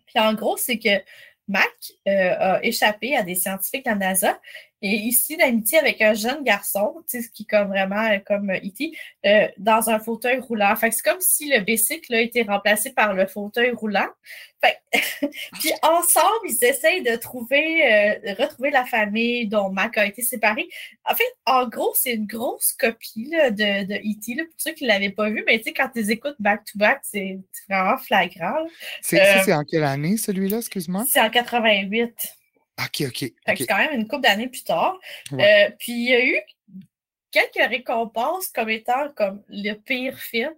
Puis 0.06 0.20
en 0.20 0.34
gros, 0.34 0.58
c'est 0.58 0.80
que 0.80 1.02
Mac 1.48 1.70
euh, 2.08 2.36
a 2.40 2.64
échappé 2.64 3.16
à 3.16 3.24
des 3.24 3.36
scientifiques 3.36 3.86
de 3.86 3.90
la 3.90 3.96
NASA 3.96 4.40
et 4.82 4.96
ici 4.96 5.38
d'amitié 5.38 5.78
avec 5.80 6.02
un 6.02 6.14
jeune 6.14 6.44
garçon, 6.44 6.96
tu 7.10 7.22
sais, 7.22 7.30
qui 7.34 7.44
est 7.44 7.46
comme 7.46 7.70
vraiment 7.70 8.10
euh, 8.10 8.20
comme 8.26 8.52
E.T., 8.52 8.92
euh, 9.26 9.48
dans 9.58 9.90
un 9.90 10.00
fauteuil 10.00 10.40
roulant. 10.40 10.76
Fait 10.76 10.92
c'est 10.92 11.04
comme 11.04 11.22
si 11.22 11.50
le 11.50 11.60
bicycle 11.60 12.14
a 12.14 12.22
été 12.22 12.44
remplacé 12.44 12.92
par 12.92 13.14
le 13.14 13.28
fauteuil 13.28 13.72
roulant. 13.72 14.08
puis 15.22 15.72
ensemble, 15.84 16.46
ils 16.50 16.66
essayent 16.66 17.02
de 17.02 17.16
trouver, 17.16 18.20
de 18.26 18.42
retrouver 18.42 18.72
la 18.72 18.84
famille 18.84 19.48
dont 19.48 19.70
Mac 19.70 19.98
a 19.98 20.06
été 20.06 20.22
séparé. 20.22 20.68
En 21.06 21.16
fait, 21.16 21.24
en 21.46 21.66
gros, 21.66 21.94
c'est 21.96 22.12
une 22.12 22.26
grosse 22.26 22.74
copie 22.74 23.30
de, 23.30 23.86
de 23.86 23.96
E.T., 23.96 24.36
pour 24.36 24.54
ceux 24.58 24.74
qui 24.74 24.84
ne 24.84 24.90
l'avaient 24.90 25.12
pas 25.12 25.30
vu, 25.30 25.46
mais 25.48 25.60
tu 25.60 25.66
sais, 25.66 25.74
quand 25.74 25.88
tu 25.88 26.00
les 26.00 26.12
écoutes 26.12 26.36
back-to-back, 26.40 27.00
c'est 27.04 27.40
vraiment 27.70 27.98
flagrant. 27.98 28.68
C'est 29.02 29.54
en 29.54 29.64
quelle 29.64 29.86
année, 29.86 30.18
celui-là, 30.18 30.58
excuse-moi? 30.58 31.06
C'est 31.08 31.22
en 31.22 31.30
88. 31.30 32.39
OK, 32.80 33.08
OK. 33.08 33.32
C'est 33.48 33.68
quand 33.68 33.78
même 33.78 33.94
une 33.94 34.08
couple 34.08 34.24
d'années 34.24 34.48
plus 34.48 34.64
tard. 34.64 34.98
Euh, 35.34 35.70
puis 35.78 35.92
il 35.92 36.10
y 36.10 36.14
a 36.14 36.26
eu 36.26 36.40
quelques 37.32 37.70
récompenses 37.70 38.48
comme 38.48 38.70
étant 38.70 39.10
comme 39.16 39.44
le 39.50 39.74
pire 39.74 40.18
film. 40.18 40.54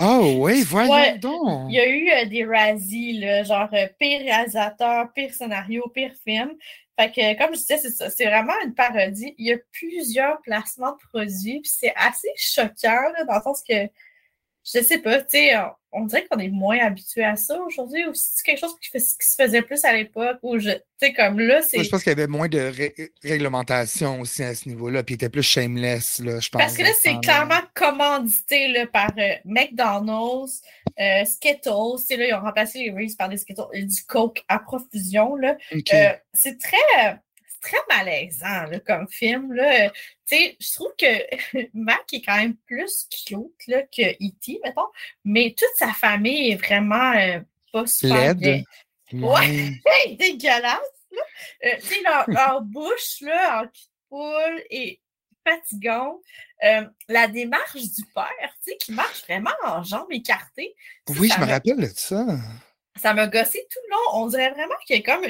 Oh 0.00 0.36
oui, 0.38 0.62
voyons 0.66 1.16
donc. 1.16 1.70
Il 1.70 1.74
y 1.74 1.80
a 1.80 1.86
eu 1.86 2.10
euh, 2.10 2.24
des 2.26 2.44
Razzies, 2.44 3.22
genre 3.44 3.68
euh, 3.72 3.86
pire 3.98 4.20
réalisateur, 4.20 5.12
pire 5.12 5.34
scénario, 5.34 5.88
pire 5.94 6.14
film. 6.24 6.52
Fait 6.98 7.10
que, 7.10 7.38
comme 7.38 7.54
je 7.54 7.60
disais, 7.60 7.78
c'est 7.78 8.10
C'est 8.10 8.26
vraiment 8.26 8.52
une 8.64 8.74
parodie. 8.74 9.34
Il 9.38 9.46
y 9.46 9.52
a 9.52 9.58
plusieurs 9.72 10.40
placements 10.42 10.92
de 10.92 11.08
produits, 11.12 11.60
puis 11.60 11.72
c'est 11.74 11.94
assez 11.96 12.28
choquant, 12.36 13.12
dans 13.26 13.36
le 13.36 13.42
sens 13.42 13.62
que 13.66 13.88
je 14.64 14.82
sais 14.82 14.98
pas, 14.98 15.20
tu 15.22 15.38
sais, 15.38 15.54
on 15.92 16.04
dirait 16.04 16.24
qu'on 16.30 16.38
est 16.38 16.48
moins 16.48 16.78
habitué 16.78 17.24
à 17.24 17.36
ça 17.36 17.58
aujourd'hui, 17.60 18.06
ou 18.06 18.12
c'est 18.14 18.44
quelque 18.44 18.60
chose 18.60 18.76
qui, 18.80 19.00
se 19.00 19.34
faisait 19.36 19.62
plus 19.62 19.84
à 19.84 19.92
l'époque, 19.92 20.38
ou 20.42 20.58
je, 20.58 20.70
tu 20.70 20.78
sais, 21.00 21.12
comme 21.12 21.40
là, 21.40 21.62
c'est... 21.62 21.82
je 21.82 21.90
pense 21.90 22.02
qu'il 22.02 22.10
y 22.10 22.12
avait 22.12 22.26
moins 22.26 22.48
de 22.48 22.72
réglementation 23.22 24.20
aussi 24.20 24.42
à 24.42 24.54
ce 24.54 24.68
niveau-là, 24.68 25.02
puis 25.02 25.14
il 25.14 25.16
était 25.16 25.28
plus 25.28 25.42
shameless, 25.42 26.20
là, 26.20 26.38
je 26.38 26.48
pense. 26.48 26.62
Parce 26.62 26.76
que 26.76 26.82
là, 26.82 26.90
c'est 27.00 27.18
clairement 27.20 27.60
commandité 27.74 28.68
là, 28.68 28.86
par 28.86 29.10
euh, 29.18 29.34
McDonald's, 29.44 30.60
euh, 30.98 31.24
Skittles, 31.24 32.16
là, 32.18 32.26
ils 32.28 32.34
ont 32.34 32.40
remplacé 32.40 32.78
les 32.78 32.90
Reese 32.90 33.16
par 33.16 33.28
des 33.28 33.36
Skittles, 33.36 33.62
et 33.72 33.82
du 33.82 34.02
Coke 34.04 34.44
à 34.48 34.58
profusion, 34.58 35.34
là. 35.36 35.56
Euh, 35.72 36.12
c'est 36.32 36.58
très 36.58 37.20
très 37.60 37.78
malaisant 37.88 38.66
comme 38.86 39.08
film. 39.08 39.52
Là. 39.52 39.92
Je 40.30 40.72
trouve 40.74 40.92
que 40.98 41.68
Mac 41.74 42.12
est 42.12 42.22
quand 42.22 42.36
même 42.36 42.56
plus 42.66 43.06
cute 43.10 43.66
là, 43.66 43.82
que 43.82 44.12
E.T., 44.12 44.60
mettons, 44.64 44.88
mais 45.24 45.54
toute 45.56 45.76
sa 45.76 45.92
famille 45.92 46.52
est 46.52 46.56
vraiment 46.56 47.12
euh, 47.12 47.40
pas 47.72 47.86
super 47.86 48.34
bien. 48.34 48.62
Ouais, 49.12 49.80
dégueulasse. 50.18 50.80
Là. 51.12 51.22
Euh, 51.64 52.24
leur, 52.28 52.62
bouche 52.62 53.20
là, 53.22 53.62
en 53.62 53.66
cul 53.66 53.88
poule 54.08 54.62
et 54.70 55.00
fatigante. 55.46 56.20
Euh, 56.62 56.84
la 57.08 57.26
démarche 57.26 57.82
du 57.82 58.04
père, 58.14 58.54
qui 58.78 58.92
marche 58.92 59.24
vraiment 59.24 59.50
en 59.64 59.82
jambes 59.82 60.10
écartées. 60.12 60.74
Oui, 61.08 61.30
je 61.34 61.40
me 61.40 61.46
rappelle 61.46 61.78
de 61.78 61.86
ça 61.86 62.26
ça 63.00 63.14
m'a 63.14 63.26
gossé 63.26 63.66
tout 63.70 63.78
le 63.88 63.90
long. 63.90 64.22
On 64.22 64.26
dirait 64.26 64.50
vraiment 64.50 64.74
qu'il 64.86 64.96
y 64.96 64.98
a 64.98 65.02
comme 65.02 65.24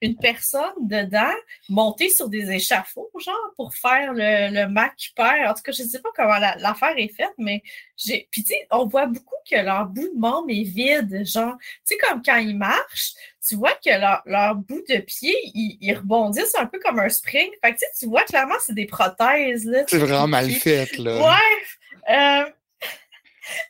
une, 0.00 0.16
personne 0.16 0.72
dedans 0.80 1.32
montée 1.68 2.08
sur 2.08 2.28
des 2.28 2.50
échafauds, 2.50 3.10
genre, 3.18 3.52
pour 3.56 3.74
faire 3.74 4.12
le, 4.12 4.52
le 4.52 4.68
Mac 4.68 4.94
père. 5.16 5.50
En 5.50 5.54
tout 5.54 5.62
cas, 5.62 5.72
je 5.72 5.82
ne 5.82 5.88
sais 5.88 6.00
pas 6.00 6.10
comment 6.14 6.38
l'affaire 6.38 6.94
est 6.96 7.14
faite, 7.14 7.34
mais 7.38 7.62
j'ai. 7.96 8.28
Puis, 8.30 8.44
tu 8.44 8.54
sais, 8.54 8.66
on 8.70 8.86
voit 8.86 9.06
beaucoup 9.06 9.34
que 9.48 9.56
leur 9.56 9.86
bout 9.86 10.08
de 10.14 10.18
membre 10.18 10.50
est 10.50 10.62
vide. 10.62 11.26
Genre, 11.26 11.56
tu 11.58 11.66
sais, 11.84 11.98
comme 11.98 12.22
quand 12.22 12.36
ils 12.36 12.56
marchent, 12.56 13.14
tu 13.46 13.56
vois 13.56 13.74
que 13.84 13.90
leur, 14.30 14.54
bout 14.54 14.82
de 14.88 14.98
pied, 14.98 15.36
ils, 15.54 15.94
rebondissent 15.94 16.54
un 16.54 16.66
peu 16.66 16.78
comme 16.78 16.98
un 17.00 17.08
spring. 17.08 17.50
Fait 17.62 17.72
que, 17.72 17.78
tu 17.78 17.80
sais, 17.80 17.86
tu 17.98 18.06
vois 18.06 18.22
clairement, 18.22 18.54
c'est 18.60 18.74
des 18.74 18.86
prothèses. 18.86 19.68
C'est 19.86 19.98
vraiment 19.98 20.28
mal 20.28 20.50
fait, 20.50 20.96
là. 20.98 21.20
Ouais. 21.20 22.14
Euh, 22.14 22.50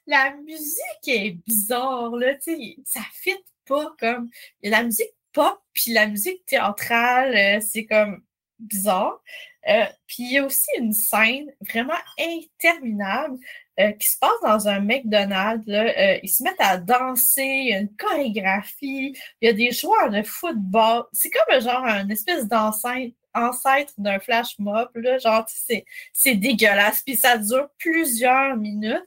la 0.07 0.35
musique 0.37 1.09
est 1.09 1.37
bizarre, 1.47 2.11
là, 2.17 2.35
tu 2.35 2.57
sais, 2.57 2.77
ça 2.85 3.01
fit 3.13 3.37
pas 3.67 3.95
comme. 3.99 4.31
Il 4.63 4.71
y 4.71 4.75
a 4.75 4.79
la 4.79 4.85
musique 4.85 5.15
pop, 5.33 5.61
puis 5.73 5.93
la 5.93 6.07
musique 6.07 6.45
théâtrale, 6.47 7.35
euh, 7.37 7.61
c'est 7.61 7.87
comme 7.87 8.23
bizarre. 8.59 9.23
Euh, 9.69 9.85
puis 10.07 10.25
il 10.25 10.33
y 10.33 10.39
a 10.39 10.45
aussi 10.45 10.71
une 10.79 10.93
scène 10.93 11.51
vraiment 11.61 11.93
interminable 12.19 13.39
euh, 13.79 13.93
qui 13.93 14.09
se 14.09 14.19
passe 14.19 14.41
dans 14.43 14.69
un 14.69 14.81
McDonald's. 14.81 15.67
Ils 16.23 16.29
se 16.29 16.43
mettent 16.43 16.61
à 16.61 16.79
danser, 16.79 17.43
il 17.43 17.69
y 17.69 17.75
a 17.75 17.81
une 17.81 17.95
chorégraphie, 17.97 19.15
il 19.41 19.47
y 19.47 19.49
a 19.49 19.53
des 19.53 19.71
joueurs 19.73 20.11
de 20.11 20.23
football. 20.23 21.05
C'est 21.13 21.31
comme 21.31 21.61
genre 21.61 21.85
une 21.85 22.11
espèce 22.11 22.47
d'enceinte 22.49 23.15
ancêtre 23.35 23.93
d'un 23.99 24.19
flash 24.19 24.59
mob, 24.59 24.89
là, 24.95 25.19
genre, 25.19 25.47
c'est 26.13 26.35
dégueulasse, 26.35 27.03
puis 27.03 27.17
ça 27.17 27.39
dure 27.39 27.69
plusieurs 27.79 28.57
minutes. 28.57 29.07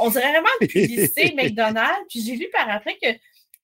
On 0.00 0.10
dirait 0.10 0.30
vraiment 0.30 0.48
une 0.60 0.66
publicité 0.66 1.34
McDonald's. 1.36 2.06
Puis 2.08 2.22
j'ai 2.22 2.36
vu 2.36 2.48
par 2.52 2.68
après 2.70 2.96
que 3.02 3.08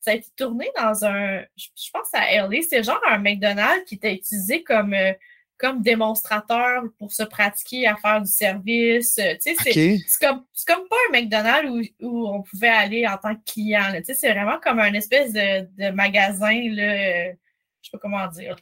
ça 0.00 0.12
a 0.12 0.14
été 0.14 0.28
tourné 0.36 0.70
dans 0.76 1.04
un, 1.04 1.42
je 1.56 1.90
pense 1.92 2.08
à 2.14 2.32
LA, 2.34 2.62
c'est 2.68 2.82
genre 2.82 3.00
un 3.06 3.18
McDonald's 3.18 3.84
qui 3.86 3.96
était 3.96 4.14
utilisé 4.14 4.62
comme, 4.62 4.94
euh, 4.94 5.12
comme 5.58 5.82
démonstrateur 5.82 6.84
pour 6.98 7.12
se 7.12 7.22
pratiquer 7.22 7.86
à 7.86 7.96
faire 7.96 8.22
du 8.22 8.30
service. 8.30 9.16
Tu 9.16 9.54
sais, 9.54 9.56
c'est 9.58 10.26
comme, 10.26 10.44
comme 10.66 10.88
pas 10.88 10.96
un 11.10 11.20
McDonald's 11.20 11.90
où, 12.00 12.26
on 12.28 12.42
pouvait 12.42 12.68
aller 12.68 13.06
en 13.06 13.18
tant 13.18 13.34
que 13.34 13.44
client. 13.44 13.92
Tu 13.96 14.04
sais, 14.04 14.14
c'est 14.14 14.32
vraiment 14.32 14.58
comme 14.58 14.78
un 14.78 14.94
espèce 14.94 15.34
de, 15.34 15.90
magasin, 15.90 16.54
là, 16.70 17.32
je 17.32 17.34
sais 17.82 17.90
pas 17.92 17.98
comment 17.98 18.26
dire, 18.28 18.56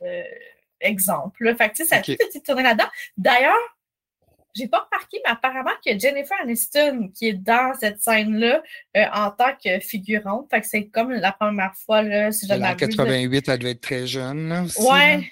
exemple. 0.80 1.54
Fait 1.56 1.70
que, 1.70 1.76
tu 1.76 1.84
sais, 1.84 1.88
ça 1.88 1.96
a 1.96 2.02
tout 2.02 2.12
été 2.12 2.40
tourné 2.40 2.64
là-dedans. 2.64 2.88
D'ailleurs, 3.16 3.77
j'ai 4.58 4.68
pas 4.68 4.88
remarqué, 4.90 5.20
mais 5.24 5.30
apparemment 5.32 5.70
que 5.84 5.98
Jennifer 5.98 6.36
Aniston, 6.42 7.10
qui 7.14 7.28
est 7.28 7.32
dans 7.34 7.72
cette 7.78 8.02
scène-là 8.02 8.62
euh, 8.96 9.04
en 9.14 9.30
tant 9.30 9.54
que 9.62 9.80
figurante, 9.80 10.48
fait 10.50 10.60
que 10.60 10.66
c'est 10.66 10.86
comme 10.88 11.12
la 11.12 11.32
première 11.32 11.74
fois, 11.74 12.02
là, 12.02 12.32
si 12.32 12.46
je 12.46 12.52
En 12.52 12.74
88, 12.74 13.48
elle 13.48 13.58
devait 13.58 13.70
être 13.70 13.80
très 13.80 14.06
jeune, 14.06 14.48
là, 14.48 14.62
aussi, 14.64 14.82
Ouais. 14.82 15.28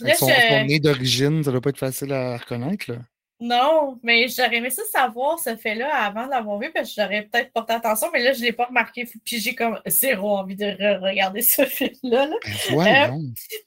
Là. 0.00 0.14
son, 0.14 0.26
nez 0.26 0.80
d'origine, 0.80 1.44
ça 1.44 1.52
doit 1.52 1.60
pas 1.60 1.70
être 1.70 1.78
facile 1.78 2.12
à 2.12 2.36
reconnaître, 2.36 2.90
là. 2.90 2.98
Non, 3.42 3.98
mais 4.04 4.28
j'aurais 4.28 4.58
aimé 4.58 4.70
ça 4.70 4.82
savoir 4.84 5.36
ce 5.40 5.56
fait-là 5.56 5.92
avant 5.92 6.26
de 6.26 6.30
l'avoir 6.30 6.60
vu, 6.60 6.70
parce 6.72 6.94
que 6.94 7.02
j'aurais 7.02 7.22
peut-être 7.22 7.52
porté 7.52 7.72
attention, 7.72 8.06
mais 8.12 8.22
là, 8.22 8.32
je 8.32 8.38
ne 8.38 8.44
l'ai 8.44 8.52
pas 8.52 8.66
remarqué. 8.66 9.04
Puis 9.24 9.40
j'ai 9.40 9.56
comme 9.56 9.80
zéro 9.84 10.36
envie 10.38 10.54
de 10.54 10.66
regarder 11.04 11.42
ce 11.42 11.64
film-là. 11.64 12.28
Ben, 12.70 13.12
euh, 13.12 13.18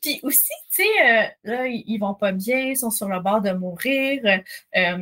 puis 0.01 0.21
aussi, 0.23 0.47
tu 0.73 0.83
sais, 0.83 0.83
euh, 1.03 1.23
là, 1.43 1.67
ils 1.67 1.97
vont 1.97 2.13
pas 2.13 2.31
bien, 2.31 2.57
ils 2.57 2.77
sont 2.77 2.89
sur 2.89 3.09
le 3.09 3.19
bord 3.19 3.41
de 3.41 3.51
mourir. 3.51 4.21
Euh, 4.77 4.97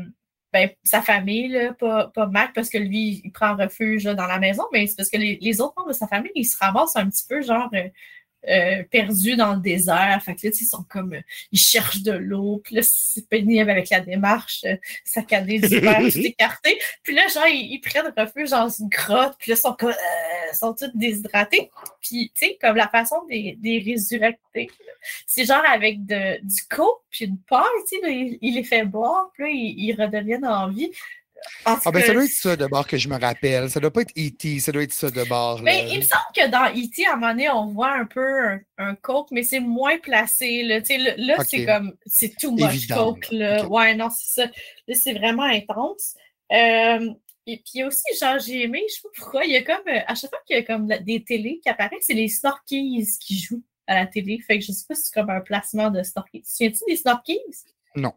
ben, 0.51 0.69
sa 0.83 1.03
famille, 1.03 1.49
là, 1.49 1.73
pas, 1.73 2.07
pas 2.07 2.25
Mac, 2.25 2.53
parce 2.55 2.69
que 2.69 2.79
lui, 2.79 3.21
il 3.23 3.31
prend 3.31 3.55
refuge 3.55 4.05
dans 4.05 4.25
la 4.25 4.39
maison, 4.39 4.63
mais 4.73 4.88
c'est 4.88 4.95
parce 4.95 5.09
que 5.09 5.17
les, 5.17 5.38
les, 5.39 5.62
autres 5.62 5.75
membres 5.77 5.89
de 5.89 5.95
sa 5.95 6.07
famille, 6.07 6.31
ils 6.33 6.45
se 6.45 6.57
ramassent 6.57 6.95
un 6.95 7.07
petit 7.12 7.25
peu, 7.29 7.43
genre, 7.43 7.69
euh, 8.49 8.84
perdus 8.91 9.36
dans 9.36 9.53
le 9.53 9.62
désert. 9.62 10.21
Fait 10.23 10.36
que 10.36 10.47
là, 10.47 10.53
ils 10.60 10.65
sont 10.65 10.84
comme, 10.89 11.13
euh, 11.13 11.21
ils 11.51 11.60
cherchent 11.60 12.01
de 12.01 12.12
l'eau. 12.12 12.62
Puis 12.63 12.75
là, 12.75 12.82
c'est 12.84 13.27
pénible 13.27 13.69
avec 13.69 13.89
la 13.89 14.01
démarche, 14.01 14.63
euh, 14.65 14.75
saccadée 15.03 15.60
du 15.60 15.79
verre, 15.79 16.01
tout 16.12 16.19
écarté. 16.19 16.77
Puis 17.03 17.15
là, 17.15 17.27
genre, 17.34 17.47
ils, 17.47 17.79
prennent 17.79 18.13
refuge 18.17 18.49
dans 18.49 18.69
une 18.69 18.89
grotte. 18.89 19.36
Puis 19.39 19.51
là, 19.51 19.58
ils 19.58 19.62
sont 19.62 19.73
comme, 19.73 19.89
euh, 19.89 20.53
sont 20.53 20.73
tous 20.73 20.91
déshydratés. 20.93 21.69
Puis, 22.01 22.32
tu 22.36 22.47
sais, 22.47 22.58
comme 22.62 22.75
la 22.75 22.88
façon 22.89 23.15
des, 23.29 23.58
des 23.60 23.79
résurrecter, 23.79 24.69
c'est 25.25 25.45
genre 25.45 25.63
avec 25.65 26.06
de, 26.06 26.39
du 26.41 26.62
coke 26.69 27.01
puis 27.10 27.25
une 27.25 27.38
paille, 27.38 27.63
tu 27.88 27.99
sais, 27.99 28.13
il, 28.13 28.38
il, 28.41 28.56
les 28.56 28.63
fait 28.63 28.86
boire. 28.86 29.32
Puis 29.34 29.43
là, 29.43 29.49
ils, 29.51 29.75
ils 29.77 30.01
redeviennent 30.01 30.45
en 30.45 30.69
vie. 30.69 30.91
Ah, 31.65 31.79
ben, 31.91 32.01
ça 32.01 32.13
doit 32.13 32.25
être 32.25 32.32
ça 32.32 32.56
de 32.56 32.65
bord 32.65 32.88
que 32.88 32.97
je 32.97 33.08
me 33.08 33.19
rappelle. 33.19 33.69
Ça 33.69 33.79
doit 33.79 33.91
pas 33.91 34.01
être 34.01 34.13
E.T., 34.17 34.60
ça 34.60 34.71
doit 34.71 34.84
être 34.84 34.93
ça 34.93 35.10
de 35.10 35.23
bord. 35.23 35.62
Mais 35.62 35.88
il 35.89 35.97
me 35.97 36.03
semble 36.03 36.23
que 36.36 36.47
dans 36.49 36.69
E.T., 36.69 37.06
à 37.06 37.13
un 37.13 37.15
moment 37.15 37.32
donné, 37.32 37.49
on 37.49 37.67
voit 37.67 37.91
un 37.91 38.06
peu 38.06 38.60
un, 38.77 38.95
coke, 38.95 39.29
mais 39.32 39.43
c'est 39.43 39.60
moins 39.60 39.97
placé. 39.97 40.63
Là, 40.63 40.79
là, 41.17 41.43
c'est 41.47 41.65
comme, 41.65 41.93
c'est 42.06 42.36
too 42.38 42.51
much 42.51 42.88
coke. 42.88 43.27
Là. 43.32 43.65
Ouais, 43.67 43.95
non, 43.95 44.10
c'est 44.10 44.41
ça. 44.41 44.51
Là, 44.88 44.95
c'est 44.95 45.13
vraiment 45.13 45.43
intense. 45.43 46.15
Euh, 46.51 47.13
et 47.45 47.62
puis 47.65 47.84
aussi, 47.84 48.03
genre, 48.19 48.39
j'ai 48.39 48.63
aimé, 48.63 48.82
je 48.88 48.95
sais 48.95 49.01
pas 49.03 49.10
pourquoi, 49.15 49.45
il 49.45 49.51
y 49.51 49.58
a 49.58 49.63
comme, 49.63 49.88
euh, 49.88 49.99
à 50.08 50.15
chaque 50.15 50.29
fois 50.29 50.39
qu'il 50.45 50.56
y 50.56 50.60
a 50.60 50.63
comme 50.63 50.88
des 50.88 51.23
télés 51.23 51.60
qui 51.62 51.69
apparaissent, 51.69 52.06
c'est 52.08 52.13
les 52.13 52.29
Snorkies 52.29 53.06
qui 53.19 53.39
jouent 53.39 53.63
à 53.88 53.95
la 53.95 54.08
télé. 54.08 54.39
Fait 54.39 54.60
que 54.60 54.65
je 54.65 54.71
sais 54.71 54.86
pas 54.88 54.95
si 54.95 55.03
c'est 55.03 55.13
comme 55.13 55.29
un 55.29 55.41
placement 55.41 55.89
de 55.89 56.01
Snorkies. 56.03 56.41
Tu 56.41 56.47
te 56.47 56.49
souviens-tu 56.49 56.84
des 56.88 56.95
Snorkies? 56.95 57.39
Non. 57.95 58.13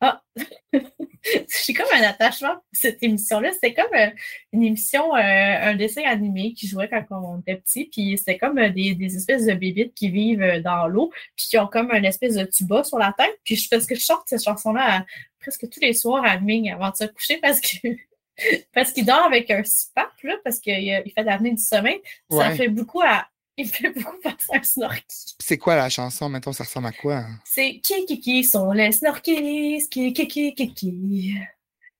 Ah, 0.00 0.22
j'ai 0.72 1.72
comme 1.72 1.86
un 1.94 2.02
attachement 2.02 2.50
à 2.50 2.62
cette 2.72 3.02
émission-là. 3.02 3.52
C'était 3.52 3.72
comme 3.72 3.94
euh, 3.94 4.10
une 4.52 4.62
émission, 4.62 5.14
euh, 5.14 5.18
un 5.18 5.74
dessin 5.74 6.02
animé 6.04 6.52
qui 6.52 6.66
jouait 6.66 6.88
quand 6.88 7.04
on 7.10 7.40
était 7.40 7.56
petit. 7.56 7.88
Puis 7.90 8.18
c'était 8.18 8.36
comme 8.36 8.58
euh, 8.58 8.68
des, 8.68 8.96
espèces 9.16 9.46
de 9.46 9.54
bébites 9.54 9.94
qui 9.94 10.10
vivent 10.10 10.60
dans 10.62 10.86
l'eau, 10.86 11.10
puis 11.34 11.46
qui 11.48 11.58
ont 11.58 11.66
comme 11.66 11.90
une 11.92 12.04
espèce 12.04 12.34
de 12.34 12.44
tuba 12.44 12.84
sur 12.84 12.98
la 12.98 13.14
tête. 13.16 13.38
Puis 13.44 13.56
je, 13.56 13.68
parce 13.70 13.86
que 13.86 13.94
je 13.94 14.00
chante 14.00 14.22
cette 14.26 14.44
chanson-là 14.44 15.04
presque 15.40 15.68
tous 15.70 15.80
les 15.80 15.92
soirs 15.92 16.24
à 16.24 16.38
Ming 16.40 16.70
avant 16.70 16.90
de 16.90 16.96
se 16.96 17.04
coucher 17.04 17.38
parce 17.38 17.60
que 17.60 17.88
parce 18.74 18.92
qu'il 18.92 19.06
dort 19.06 19.24
avec 19.24 19.50
un 19.50 19.62
CPAP, 19.62 20.22
là, 20.24 20.36
parce 20.44 20.60
qu'il 20.60 21.12
fait 21.14 21.22
l'avenir 21.22 21.54
du 21.54 21.62
sommeil. 21.62 22.02
Ça 22.30 22.50
fait 22.50 22.68
beaucoup 22.68 23.00
à 23.00 23.26
il 23.58 23.68
fait 23.68 23.90
beaucoup 23.90 24.16
penser 24.22 24.52
à 24.52 24.58
un 24.58 24.62
snorky. 24.62 25.36
C'est 25.38 25.58
quoi 25.58 25.76
la 25.76 25.88
chanson, 25.88 26.28
Mettons, 26.28 26.52
ça 26.52 26.64
ressemble 26.64 26.88
à 26.88 26.92
quoi? 26.92 27.24
C'est 27.44 27.80
qui 27.82 28.04
qui 28.04 28.20
qui 28.20 28.44
sont 28.44 28.70
les 28.72 28.92
snorkies, 28.92 29.88
qui 29.90 30.12
qui 30.12 30.28
qui 30.28 30.54
qui 30.54 30.74
qui. 30.74 31.34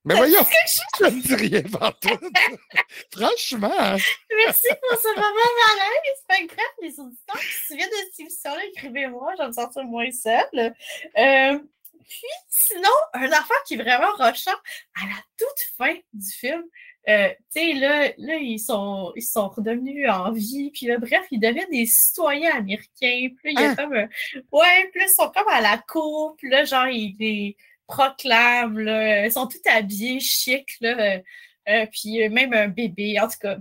Mais 0.04 0.14
voyons, 0.14 0.44
je 1.00 1.04
ne 1.06 1.20
dis 1.20 1.34
rien 1.34 1.62
partout. 1.62 2.08
Franchement. 3.12 3.96
Merci 4.36 4.68
pour 4.80 5.00
ce 5.00 5.08
moment 5.16 5.52
malaise. 5.66 6.22
Fait 6.30 6.46
que 6.46 6.54
bref, 6.54 6.72
les 6.80 7.00
auditeurs 7.00 7.40
qui 7.40 7.46
se 7.46 7.66
souviennent 7.66 7.90
de 7.90 7.96
cette 7.96 8.20
émission-là, 8.20 8.64
écrivez-moi, 8.66 9.32
je 9.36 9.42
vais 9.42 9.48
me 9.48 9.52
sentir 9.52 9.82
moins 9.82 10.10
seule. 10.12 10.74
Euh, 11.18 11.58
puis, 12.08 12.28
sinon, 12.48 12.88
un 13.14 13.32
affaire 13.32 13.62
qui 13.66 13.74
est 13.74 13.82
vraiment 13.82 14.12
rochant, 14.12 14.54
à 14.94 15.06
la 15.06 15.16
toute 15.36 15.60
fin 15.76 15.94
du 16.12 16.30
film, 16.30 16.62
euh, 17.08 17.28
tu 17.52 17.60
sais, 17.60 17.72
là, 17.74 18.12
là, 18.18 18.34
ils 18.34 18.58
sont, 18.58 19.12
ils 19.14 19.22
sont 19.22 19.48
redevenus 19.48 20.10
en 20.10 20.32
vie, 20.32 20.70
puis 20.72 20.86
là, 20.86 20.98
bref, 20.98 21.24
ils 21.30 21.38
deviennent 21.38 21.70
des 21.70 21.86
citoyens 21.86 22.56
américains, 22.56 23.28
puis 23.36 23.36
là, 23.44 23.50
il 23.50 23.60
y 23.60 23.64
a 23.64 23.70
ah! 23.70 23.76
comme, 23.76 23.92
ouais, 23.92 24.88
puis 24.90 25.00
là, 25.00 25.06
ils 25.06 25.14
sont 25.14 25.30
comme 25.30 25.48
à 25.48 25.60
la 25.60 25.78
cour, 25.78 26.34
puis 26.36 26.50
là, 26.50 26.64
genre, 26.64 26.88
ils 26.88 27.14
les 27.18 27.56
proclament, 27.86 28.80
là, 28.80 29.26
ils 29.26 29.32
sont 29.32 29.46
tous 29.46 29.60
habillés 29.66 30.18
chic, 30.18 30.68
là, 30.80 30.98
euh, 30.98 31.18
euh, 31.68 31.86
puis 31.92 32.28
même 32.28 32.52
un 32.52 32.68
bébé, 32.68 33.20
en 33.20 33.28
tout 33.28 33.38
cas. 33.40 33.56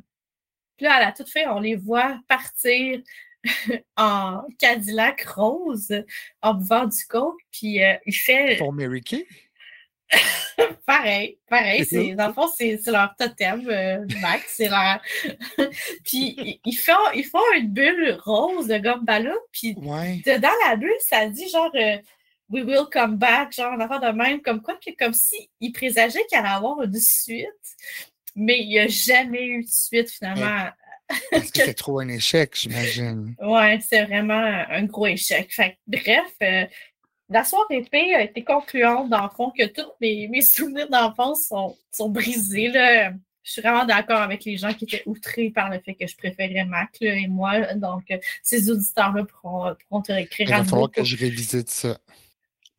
Puis 0.78 0.86
là, 0.86 0.96
à 0.96 1.00
la 1.00 1.12
toute 1.12 1.30
fin, 1.30 1.52
on 1.52 1.60
les 1.60 1.76
voit 1.76 2.20
partir 2.28 3.00
en 3.96 4.42
Cadillac 4.58 5.22
rose, 5.22 5.94
en 6.42 6.56
buvant 6.56 6.86
du 6.86 7.06
coke, 7.08 7.40
puis 7.52 7.80
il 8.08 8.14
fait... 8.14 8.58
Pour 8.58 8.74
Mary 8.74 9.02
Kay? 9.02 9.28
pareil, 10.86 11.38
pareil. 11.50 12.16
Dans 12.16 12.28
le 12.28 12.34
fond, 12.34 12.48
c'est 12.48 12.80
leur 12.88 13.16
totem, 13.18 13.68
euh, 13.68 14.06
Max. 14.22 14.54
C'est 14.58 14.70
leur. 14.70 15.00
puis 16.04 16.60
ils 16.64 16.78
font, 16.78 16.94
ils 17.16 17.26
font 17.26 17.40
une 17.56 17.70
bulle 17.70 18.18
rose 18.24 18.68
de 18.68 18.78
gomme 18.78 19.04
ballon. 19.04 19.36
Puis 19.52 19.76
dedans 19.76 20.50
la 20.68 20.76
bulle, 20.76 20.92
ça 21.00 21.28
dit 21.28 21.50
genre 21.50 21.72
euh, 21.76 21.98
We 22.50 22.64
will 22.64 22.86
come 22.92 23.18
back, 23.18 23.54
genre 23.54 23.74
en 23.74 23.80
affaire 23.80 24.00
de 24.00 24.16
même, 24.16 24.42
comme 24.42 24.62
quoi, 24.62 24.78
comme 25.00 25.14
si 25.14 25.50
ils 25.60 25.72
présageaient 25.72 26.26
qu'il 26.30 26.38
allait 26.38 26.50
avoir 26.50 26.82
une 26.84 27.00
suite. 27.00 27.50
Mais 28.36 28.60
il 28.60 28.68
n'y 28.68 28.80
a 28.80 28.88
jamais 28.88 29.44
eu 29.44 29.64
de 29.64 29.70
suite 29.70 30.12
finalement. 30.12 30.70
Parce 31.32 31.52
que 31.52 31.64
c'est 31.64 31.74
trop 31.74 32.00
un 32.00 32.08
échec, 32.08 32.56
j'imagine. 32.56 33.36
Ouais, 33.40 33.80
c'est 33.88 34.06
vraiment 34.06 34.34
un 34.34 34.84
gros 34.86 35.08
échec. 35.08 35.54
Fait, 35.54 35.78
bref, 35.88 36.34
euh, 36.42 36.66
la 37.30 37.44
soirée 37.44 37.78
épée 37.78 38.14
a 38.14 38.22
été 38.22 38.44
concluante, 38.44 39.10
dans 39.10 39.24
le 39.24 39.30
fond, 39.30 39.52
que 39.58 39.66
tous 39.66 39.92
mes, 40.00 40.42
souvenirs 40.42 40.90
d'enfance 40.90 41.48
sont, 41.48 41.76
sont 41.92 42.10
brisés. 42.10 42.70
Là. 42.70 43.12
Je 43.44 43.52
suis 43.52 43.62
vraiment 43.62 43.86
d'accord 43.86 44.22
avec 44.22 44.44
les 44.44 44.58
gens 44.58 44.74
qui 44.74 44.86
étaient 44.86 45.04
outrés 45.06 45.52
par 45.52 45.70
le 45.70 45.80
fait 45.80 45.94
que 45.94 46.08
je 46.08 46.18
préférais 46.18 46.66
Mac 46.66 46.98
et 47.02 47.28
moi. 47.28 47.76
Donc, 47.76 48.04
euh, 48.10 48.18
ces 48.42 48.72
auditeurs-là 48.72 49.24
pourront, 49.26 49.76
pourront 49.88 50.02
te 50.02 50.12
réécrire 50.12 50.50
Il 50.50 50.56
va 50.56 50.64
falloir 50.64 50.92
que 50.92 51.04
je 51.04 51.16
révisite 51.16 51.70
ça. 51.70 51.98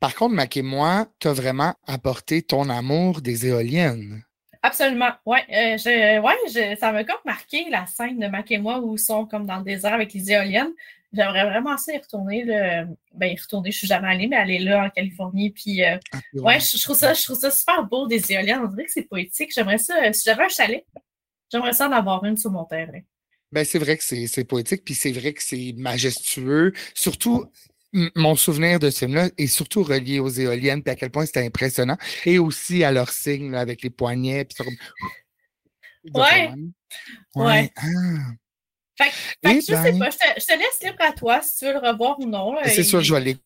Par 0.01 0.15
contre, 0.15 0.35
Mac 0.35 0.57
et 0.57 0.63
moi, 0.63 1.07
tu 1.21 1.29
as 1.29 1.33
vraiment 1.33 1.75
apporté 1.87 2.43
ton 2.43 2.69
amour 2.69 3.21
des 3.23 3.47
éoliennes. 3.47 4.23
Absolument. 4.63 5.11
Ouais, 5.25 5.45
euh, 5.51 5.79
je, 5.79 6.21
ouais 6.21 6.35
je, 6.49 6.77
ça 6.79 6.91
m'a 6.91 7.05
comme 7.05 7.17
marqué 7.25 7.71
la 7.71 7.87
scène 7.87 8.19
de 8.19 8.27
Mac 8.27 8.51
et 8.51 8.59
moi 8.59 8.81
où 8.81 8.97
ils 8.97 8.99
sont 8.99 9.25
comme 9.25 9.47
dans 9.47 9.59
le 9.59 9.65
désert 9.65 9.95
avec 9.95 10.13
les 10.13 10.33
éoliennes. 10.33 10.73
J'aimerais 11.17 11.45
vraiment 11.45 11.77
ça 11.77 11.95
y 11.95 11.99
retourner. 11.99 12.45
Le... 12.45 12.87
Ben, 13.15 13.33
y 13.33 13.41
retourner, 13.41 13.71
je 13.71 13.79
suis 13.79 13.87
jamais 13.87 14.09
allée, 14.09 14.27
mais 14.27 14.37
aller 14.37 14.59
là 14.59 14.85
en 14.85 14.91
Californie. 14.91 15.51
Puis, 15.51 15.83
euh, 15.83 15.97
ah, 16.13 16.19
ouais, 16.35 16.61
je, 16.61 16.83
trouve 16.83 16.97
ça, 16.97 17.15
je 17.15 17.23
trouve 17.23 17.39
ça 17.39 17.51
super 17.51 17.85
beau, 17.85 18.07
des 18.07 18.33
éoliennes. 18.33 18.61
On 18.65 18.69
dirait 18.69 18.85
que 18.85 18.93
c'est 18.93 19.09
poétique. 19.09 19.51
J'aimerais 19.55 19.79
ça, 19.79 20.13
si 20.13 20.23
j'avais 20.25 20.45
un 20.45 20.49
chalet, 20.49 20.85
j'aimerais 21.51 21.73
ça 21.73 21.89
en 21.89 21.93
avoir 21.93 22.25
une 22.25 22.37
sur 22.37 22.51
mon 22.51 22.65
terrain. 22.65 23.01
Ben, 23.53 23.65
c'est 23.65 23.79
vrai 23.79 23.97
que 23.97 24.05
c'est 24.05 24.45
poétique, 24.45 24.85
puis 24.85 24.95
c'est 24.95 25.13
vrai 25.13 25.33
que 25.33 25.43
c'est 25.43 25.73
majestueux. 25.77 26.73
Surtout, 26.95 27.47
mon 28.15 28.37
souvenir 28.37 28.79
de 28.79 28.91
ce 28.91 28.99
film-là 29.01 29.31
est 29.39 29.47
surtout 29.47 29.83
relié 29.83 30.19
aux 30.19 30.29
éoliennes, 30.29 30.83
puis 30.83 30.93
à 30.93 30.97
quel 30.97 31.11
point 31.11 31.25
c'était 31.25 31.47
impressionnant. 31.47 31.97
Et 32.27 32.39
aussi 32.39 32.85
à 32.85 32.93
leur 32.93 33.11
signe, 33.11 33.55
avec 33.55 33.83
les 33.83 33.91
poignets. 33.91 34.45
Puis 34.45 34.65
Ouais. 36.15 36.53
Ouais. 37.35 37.71
Ah. 37.77 38.33
Fait, 38.99 39.11
fait 39.11 39.61
je 39.61 39.61
sais 39.61 39.93
ben 39.93 39.99
pas, 39.99 40.11
je 40.11 40.47
te, 40.47 40.59
laisse 40.59 40.83
libre 40.83 41.01
à 41.01 41.13
toi 41.13 41.43
si 41.43 41.59
tu 41.59 41.65
veux 41.67 41.73
le 41.75 41.79
revoir 41.79 42.19
ou 42.19 42.27
non. 42.27 42.57
C'est 42.65 42.83
sûr, 42.83 43.03
je 43.03 43.13
vais 43.13 43.21
aller. 43.21 43.37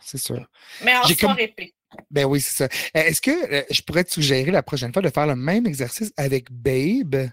C'est 0.00 0.18
sûr. 0.18 0.46
Mais 0.82 0.96
en 0.96 1.04
soir 1.04 1.38
épée. 1.38 1.74
Ben 2.10 2.24
oui, 2.24 2.40
c'est 2.40 2.68
ça. 2.68 2.68
Est-ce 2.94 3.20
que 3.20 3.30
euh, 3.30 3.62
je 3.70 3.80
pourrais 3.82 4.04
te 4.04 4.12
suggérer 4.12 4.50
la 4.50 4.62
prochaine 4.62 4.92
fois 4.92 5.02
de 5.02 5.08
faire 5.08 5.26
le 5.26 5.36
même 5.36 5.66
exercice 5.66 6.12
avec 6.16 6.50
Babe 6.50 7.30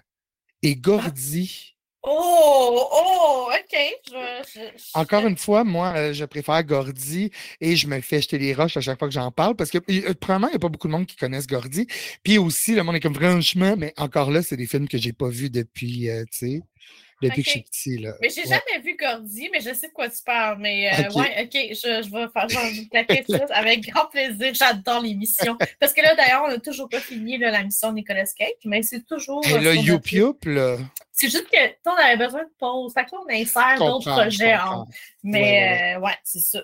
et 0.62 0.76
Gordy? 0.76 1.74
Oh, 2.06 2.88
oh, 2.92 3.50
OK. 3.50 3.78
Encore 4.92 5.26
une 5.26 5.38
fois, 5.38 5.64
moi, 5.64 5.94
euh, 5.96 6.12
je 6.12 6.24
préfère 6.24 6.62
Gordy 6.64 7.30
et 7.60 7.76
je 7.76 7.86
me 7.86 8.00
fais 8.00 8.20
jeter 8.20 8.38
les 8.38 8.52
roches 8.52 8.76
à 8.76 8.82
chaque 8.82 8.98
fois 8.98 9.08
que 9.08 9.14
j'en 9.14 9.30
parle 9.30 9.56
parce 9.56 9.70
que, 9.70 9.78
euh, 9.78 10.14
premièrement, 10.18 10.48
il 10.48 10.52
n'y 10.52 10.56
a 10.56 10.60
pas 10.60 10.68
beaucoup 10.68 10.86
de 10.86 10.92
monde 10.92 11.06
qui 11.06 11.16
connaissent 11.16 11.46
Gordy. 11.46 11.86
Puis 12.22 12.38
aussi, 12.38 12.74
le 12.74 12.82
monde 12.82 12.96
est 12.96 13.00
comme 13.00 13.14
franchement, 13.14 13.74
mais 13.76 13.92
encore 13.96 14.30
là, 14.30 14.42
c'est 14.42 14.56
des 14.56 14.66
films 14.66 14.88
que 14.88 14.98
j'ai 14.98 15.12
pas 15.12 15.28
vus 15.28 15.50
depuis, 15.50 16.08
tu 16.30 16.38
sais 16.38 16.62
depuis 17.22 17.42
que 17.42 17.46
je 17.46 17.50
suis 17.50 17.62
petit. 17.62 17.98
Là. 17.98 18.12
Mais 18.20 18.28
j'ai 18.30 18.44
jamais 18.44 18.80
vu 18.82 18.96
Gordy, 18.96 19.48
mais 19.52 19.60
je 19.60 19.74
sais 19.74 19.88
de 19.88 19.92
quoi 19.92 20.08
tu 20.08 20.22
parles. 20.24 20.58
Mais 20.60 20.90
euh, 20.92 21.10
ouais, 21.12 21.42
OK, 21.42 21.52
je, 21.52 22.02
je 22.02 22.10
vais 22.10 22.26
faire 22.32 22.48
genre 22.48 22.88
claquer 22.90 23.24
ça 23.28 23.46
avec 23.50 23.88
grand 23.88 24.06
plaisir. 24.06 24.54
J'adore 24.54 25.00
l'émission. 25.00 25.56
Parce 25.80 25.92
que 25.92 26.02
là, 26.02 26.14
d'ailleurs, 26.14 26.44
on 26.44 26.48
n'a 26.48 26.58
toujours 26.58 26.88
pas 26.88 27.00
fini 27.00 27.38
là, 27.38 27.50
la 27.50 27.62
mission 27.62 27.90
de 27.90 27.96
Nicolas 27.96 28.24
Cage, 28.36 28.48
mais 28.64 28.82
c'est 28.82 29.06
toujours. 29.06 29.44
Et 29.46 29.58
le 29.58 29.76
Youp 29.76 30.10
Youp, 30.12 30.44
là. 30.44 30.78
C'est 31.12 31.28
juste 31.28 31.48
que 31.48 31.56
on 31.86 31.92
avait 31.92 32.16
besoin 32.16 32.42
de 32.42 32.52
pause. 32.58 32.92
Fait 32.92 33.04
que 33.04 33.12
là, 33.12 33.18
on 33.24 33.32
insère 33.32 33.78
d'autres 33.78 34.10
projets. 34.10 34.56
Mais 35.22 35.96
ouais, 35.96 36.02
ouais 36.02 36.16
c'est 36.24 36.40
ça. 36.40 36.60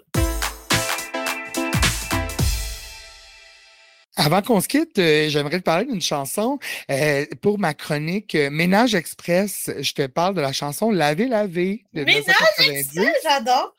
Avant 4.22 4.42
qu'on 4.42 4.60
se 4.60 4.68
quitte, 4.68 4.98
euh, 4.98 5.30
j'aimerais 5.30 5.60
te 5.60 5.64
parler 5.64 5.86
d'une 5.86 6.02
chanson. 6.02 6.58
Euh, 6.90 7.24
pour 7.40 7.58
ma 7.58 7.72
chronique 7.72 8.34
euh, 8.34 8.50
Ménage 8.50 8.94
Express, 8.94 9.70
je 9.80 9.92
te 9.94 10.06
parle 10.06 10.34
de 10.34 10.42
la 10.42 10.52
chanson 10.52 10.90
Laver, 10.90 11.26
laver 11.26 11.86
de 11.94 12.04
Ménage 12.04 12.26
Express, 12.58 12.90
j'adore! 13.24 13.74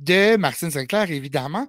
De 0.00 0.36
Martine 0.36 0.70
Sinclair, 0.72 1.10
évidemment. 1.10 1.66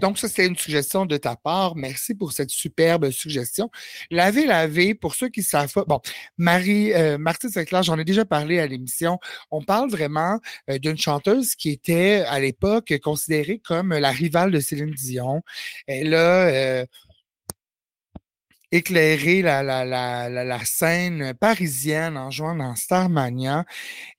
donc, 0.00 0.18
ça, 0.18 0.28
c'était 0.28 0.46
une 0.46 0.56
suggestion 0.56 1.06
de 1.06 1.16
ta 1.16 1.34
part. 1.34 1.76
Merci 1.76 2.14
pour 2.14 2.32
cette 2.32 2.50
superbe 2.50 3.10
suggestion. 3.10 3.70
Laver, 4.10 4.44
laver, 4.44 4.94
pour 4.94 5.14
ceux 5.14 5.30
qui 5.30 5.42
savent 5.42 5.72
pas. 5.72 5.84
Bon, 5.86 6.00
Marie, 6.36 6.92
Martine 7.18 7.48
Sinclair, 7.48 7.82
j'en 7.82 7.98
ai 7.98 8.04
déjà 8.04 8.26
parlé 8.26 8.60
à 8.60 8.66
l'émission. 8.66 9.18
On 9.50 9.62
parle 9.62 9.90
vraiment 9.90 10.40
d'une 10.68 10.98
chanteuse 10.98 11.54
qui 11.54 11.70
était, 11.70 12.22
à 12.28 12.38
l'époque, 12.38 12.92
considérée 13.02 13.62
comme 13.64 13.94
la 13.94 14.10
rivale 14.10 14.50
de 14.50 14.60
Céline 14.60 14.90
Dion. 14.90 15.40
Elle 15.86 16.14
a 16.14 16.84
éclairer 18.72 19.42
la, 19.42 19.62
la, 19.62 19.84
la, 19.84 20.28
la, 20.28 20.64
scène 20.64 21.34
parisienne 21.34 22.16
en 22.16 22.30
jouant 22.30 22.56
dans 22.56 22.74
Starmania. 22.74 23.64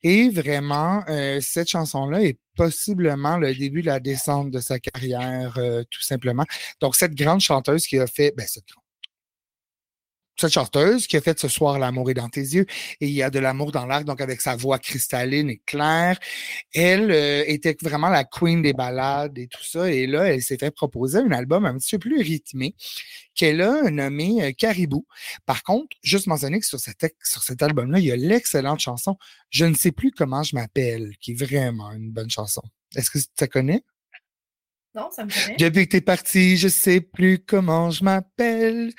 Et 0.02 0.30
vraiment, 0.30 1.02
euh, 1.08 1.40
cette 1.40 1.68
chanson-là 1.68 2.22
est 2.22 2.38
possiblement 2.56 3.36
le 3.36 3.54
début 3.54 3.82
de 3.82 3.86
la 3.86 4.00
descente 4.00 4.50
de 4.50 4.60
sa 4.60 4.78
carrière, 4.78 5.54
euh, 5.58 5.82
tout 5.90 6.02
simplement. 6.02 6.44
Donc, 6.80 6.94
cette 6.94 7.14
grande 7.14 7.40
chanteuse 7.40 7.86
qui 7.86 7.98
a 7.98 8.06
fait, 8.06 8.32
ben, 8.36 8.46
cette 8.46 8.64
grande 8.68 8.83
cette 10.36 10.52
chanteuse 10.52 11.06
qui 11.06 11.16
a 11.16 11.20
fait 11.20 11.38
ce 11.38 11.48
soir 11.48 11.78
L'amour 11.78 12.10
est 12.10 12.14
dans 12.14 12.28
tes 12.28 12.40
yeux 12.40 12.66
et 13.00 13.06
il 13.06 13.12
y 13.12 13.22
a 13.22 13.30
de 13.30 13.38
l'amour 13.38 13.72
dans 13.72 13.86
l'air, 13.86 14.04
donc 14.04 14.20
avec 14.20 14.40
sa 14.40 14.56
voix 14.56 14.78
cristalline 14.78 15.50
et 15.50 15.60
claire. 15.64 16.18
Elle 16.72 17.10
euh, 17.10 17.44
était 17.46 17.76
vraiment 17.82 18.08
la 18.08 18.24
queen 18.24 18.62
des 18.62 18.72
ballades 18.72 19.38
et 19.38 19.46
tout 19.46 19.64
ça. 19.64 19.90
Et 19.90 20.06
là, 20.06 20.24
elle 20.24 20.42
s'est 20.42 20.58
fait 20.58 20.70
proposer 20.70 21.18
un 21.18 21.30
album 21.30 21.64
un 21.64 21.76
petit 21.78 21.98
peu 21.98 22.10
plus 22.10 22.20
rythmé 22.20 22.74
qu'elle 23.34 23.60
a 23.62 23.90
nommé 23.90 24.42
euh, 24.42 24.52
Caribou. 24.52 25.06
Par 25.46 25.62
contre, 25.62 25.96
juste 26.02 26.26
mentionner 26.26 26.60
que 26.60 26.66
sur, 26.66 26.80
cet 26.80 27.62
album-là, 27.62 27.98
il 27.98 28.04
y 28.04 28.12
a 28.12 28.16
l'excellente 28.16 28.80
chanson 28.80 29.16
Je 29.50 29.64
ne 29.64 29.74
sais 29.74 29.92
plus 29.92 30.10
comment 30.10 30.42
je 30.42 30.54
m'appelle, 30.54 31.12
qui 31.20 31.32
est 31.32 31.34
vraiment 31.34 31.92
une 31.92 32.10
bonne 32.10 32.30
chanson. 32.30 32.62
Est-ce 32.96 33.10
que 33.10 33.18
tu 33.18 33.48
connais? 33.48 33.82
Non, 34.94 35.10
ça 35.10 35.24
me. 35.24 35.58
Depuis 35.58 35.86
que 35.86 35.92
t'es 35.92 36.00
parti, 36.00 36.56
je 36.56 36.68
sais 36.68 37.00
plus 37.00 37.40
comment 37.40 37.90
je 37.90 38.04
m'appelle. 38.04 38.92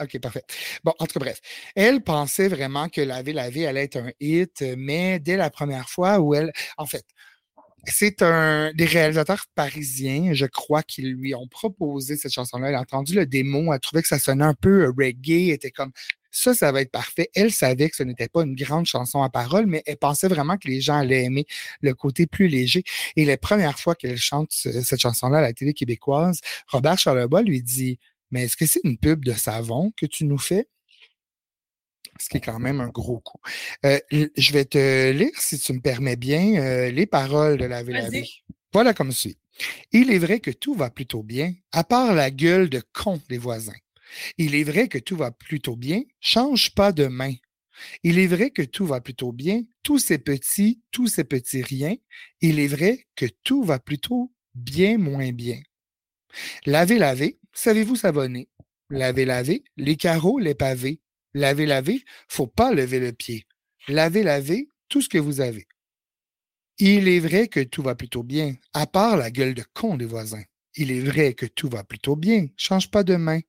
OK, 0.00 0.18
parfait. 0.20 0.44
Bon, 0.84 0.92
en 0.98 1.06
tout 1.06 1.14
cas, 1.14 1.20
bref. 1.20 1.40
Elle 1.74 2.02
pensait 2.02 2.48
vraiment 2.48 2.88
que 2.88 3.00
Laver 3.00 3.32
la 3.32 3.50
vie 3.50 3.66
allait 3.66 3.84
être 3.84 3.96
un 3.96 4.12
hit, 4.20 4.64
mais 4.76 5.18
dès 5.18 5.36
la 5.36 5.50
première 5.50 5.88
fois 5.88 6.20
où 6.20 6.34
elle. 6.34 6.52
En 6.76 6.86
fait, 6.86 7.04
c'est 7.86 8.22
un 8.22 8.72
des 8.74 8.86
réalisateurs 8.86 9.46
parisiens, 9.54 10.32
je 10.32 10.46
crois, 10.46 10.82
qui 10.82 11.02
lui 11.02 11.34
ont 11.34 11.48
proposé 11.48 12.16
cette 12.16 12.32
chanson-là. 12.32 12.68
Elle 12.68 12.74
a 12.76 12.80
entendu 12.80 13.14
le 13.14 13.26
démo, 13.26 13.72
elle 13.72 13.80
trouvait 13.80 14.02
que 14.02 14.08
ça 14.08 14.18
sonnait 14.18 14.44
un 14.44 14.54
peu 14.54 14.92
reggae, 14.96 15.50
était 15.50 15.70
comme 15.70 15.92
ça, 16.34 16.52
ça 16.52 16.72
va 16.72 16.80
être 16.80 16.90
parfait. 16.90 17.30
Elle 17.34 17.52
savait 17.52 17.88
que 17.88 17.96
ce 17.96 18.02
n'était 18.02 18.28
pas 18.28 18.42
une 18.42 18.56
grande 18.56 18.86
chanson 18.86 19.22
à 19.22 19.30
parole, 19.30 19.66
mais 19.66 19.82
elle 19.86 19.96
pensait 19.96 20.26
vraiment 20.26 20.58
que 20.58 20.66
les 20.66 20.80
gens 20.80 20.96
allaient 20.96 21.24
aimer 21.24 21.46
le 21.80 21.94
côté 21.94 22.26
plus 22.26 22.48
léger. 22.48 22.82
Et 23.14 23.24
la 23.24 23.38
première 23.38 23.78
fois 23.78 23.94
qu'elle 23.94 24.18
chante 24.18 24.50
cette 24.50 25.00
chanson-là 25.00 25.38
à 25.38 25.42
la 25.42 25.52
télé 25.52 25.72
québécoise, 25.74 26.40
Robert 26.66 26.98
Charlebois 26.98 27.42
lui 27.42 27.62
dit 27.62 27.98
Mais 28.32 28.44
est-ce 28.44 28.56
que 28.56 28.66
c'est 28.66 28.80
une 28.82 28.98
pub 28.98 29.24
de 29.24 29.32
savon 29.32 29.92
que 29.96 30.06
tu 30.06 30.24
nous 30.24 30.38
fais? 30.38 30.66
ce 32.20 32.28
qui 32.28 32.36
est 32.36 32.40
quand 32.40 32.60
même 32.60 32.80
un 32.80 32.90
gros 32.90 33.18
coup. 33.18 33.40
Euh, 33.84 33.98
je 34.12 34.52
vais 34.52 34.64
te 34.64 35.10
lire, 35.10 35.32
si 35.36 35.58
tu 35.58 35.72
me 35.72 35.80
permets 35.80 36.14
bien, 36.14 36.62
euh, 36.62 36.90
les 36.92 37.06
paroles 37.06 37.58
de 37.58 37.64
la 37.64 37.82
vie. 37.82 38.44
Voilà 38.72 38.94
comme 38.94 39.10
suit. 39.10 39.36
Il 39.90 40.12
est 40.12 40.18
vrai 40.18 40.38
que 40.38 40.52
tout 40.52 40.74
va 40.74 40.90
plutôt 40.90 41.24
bien, 41.24 41.52
à 41.72 41.82
part 41.82 42.14
la 42.14 42.30
gueule 42.30 42.68
de 42.68 42.80
con 42.92 43.20
des 43.28 43.38
voisins. 43.38 43.72
Il 44.38 44.54
est 44.54 44.64
vrai 44.64 44.88
que 44.88 44.98
tout 44.98 45.16
va 45.16 45.30
plutôt 45.30 45.76
bien, 45.76 46.02
change 46.20 46.74
pas 46.74 46.92
de 46.92 47.06
main. 47.06 47.34
Il 48.02 48.18
est 48.18 48.26
vrai 48.26 48.50
que 48.50 48.62
tout 48.62 48.86
va 48.86 49.00
plutôt 49.00 49.32
bien, 49.32 49.62
tous 49.82 49.98
ces 49.98 50.18
petits, 50.18 50.82
tous 50.90 51.08
ces 51.08 51.24
petits 51.24 51.62
riens. 51.62 51.96
Il 52.40 52.58
est 52.60 52.68
vrai 52.68 53.06
que 53.16 53.26
tout 53.42 53.64
va 53.64 53.78
plutôt 53.78 54.32
bien 54.54 54.98
moins 54.98 55.32
bien. 55.32 55.60
Laver, 56.66 56.98
laver, 56.98 57.38
savez-vous 57.52 57.96
savonner? 57.96 58.48
Laver, 58.90 59.24
laver, 59.24 59.64
les 59.76 59.96
carreaux, 59.96 60.38
les 60.38 60.54
pavés. 60.54 61.00
Laver, 61.32 61.66
laver, 61.66 62.04
faut 62.28 62.46
pas 62.46 62.72
lever 62.72 63.00
le 63.00 63.12
pied. 63.12 63.46
Laver, 63.88 64.22
laver, 64.22 64.68
tout 64.88 65.00
ce 65.02 65.08
que 65.08 65.18
vous 65.18 65.40
avez. 65.40 65.66
Il 66.78 67.08
est 67.08 67.20
vrai 67.20 67.48
que 67.48 67.60
tout 67.60 67.82
va 67.82 67.94
plutôt 67.94 68.22
bien, 68.22 68.54
à 68.72 68.86
part 68.86 69.16
la 69.16 69.30
gueule 69.30 69.54
de 69.54 69.64
con 69.74 69.96
des 69.96 70.06
voisins. 70.06 70.42
Il 70.76 70.90
est 70.90 71.00
vrai 71.00 71.34
que 71.34 71.46
tout 71.46 71.68
va 71.68 71.84
plutôt 71.84 72.16
bien, 72.16 72.46
change 72.56 72.90
pas 72.90 73.04
de 73.04 73.16
main. 73.16 73.40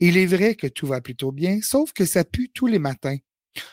Il 0.00 0.16
est 0.16 0.26
vrai 0.26 0.54
que 0.54 0.66
tout 0.66 0.86
va 0.86 1.00
plutôt 1.00 1.32
bien, 1.32 1.60
sauf 1.62 1.92
que 1.92 2.04
ça 2.04 2.24
pue 2.24 2.50
tous 2.52 2.66
les 2.66 2.78
matins. 2.78 3.16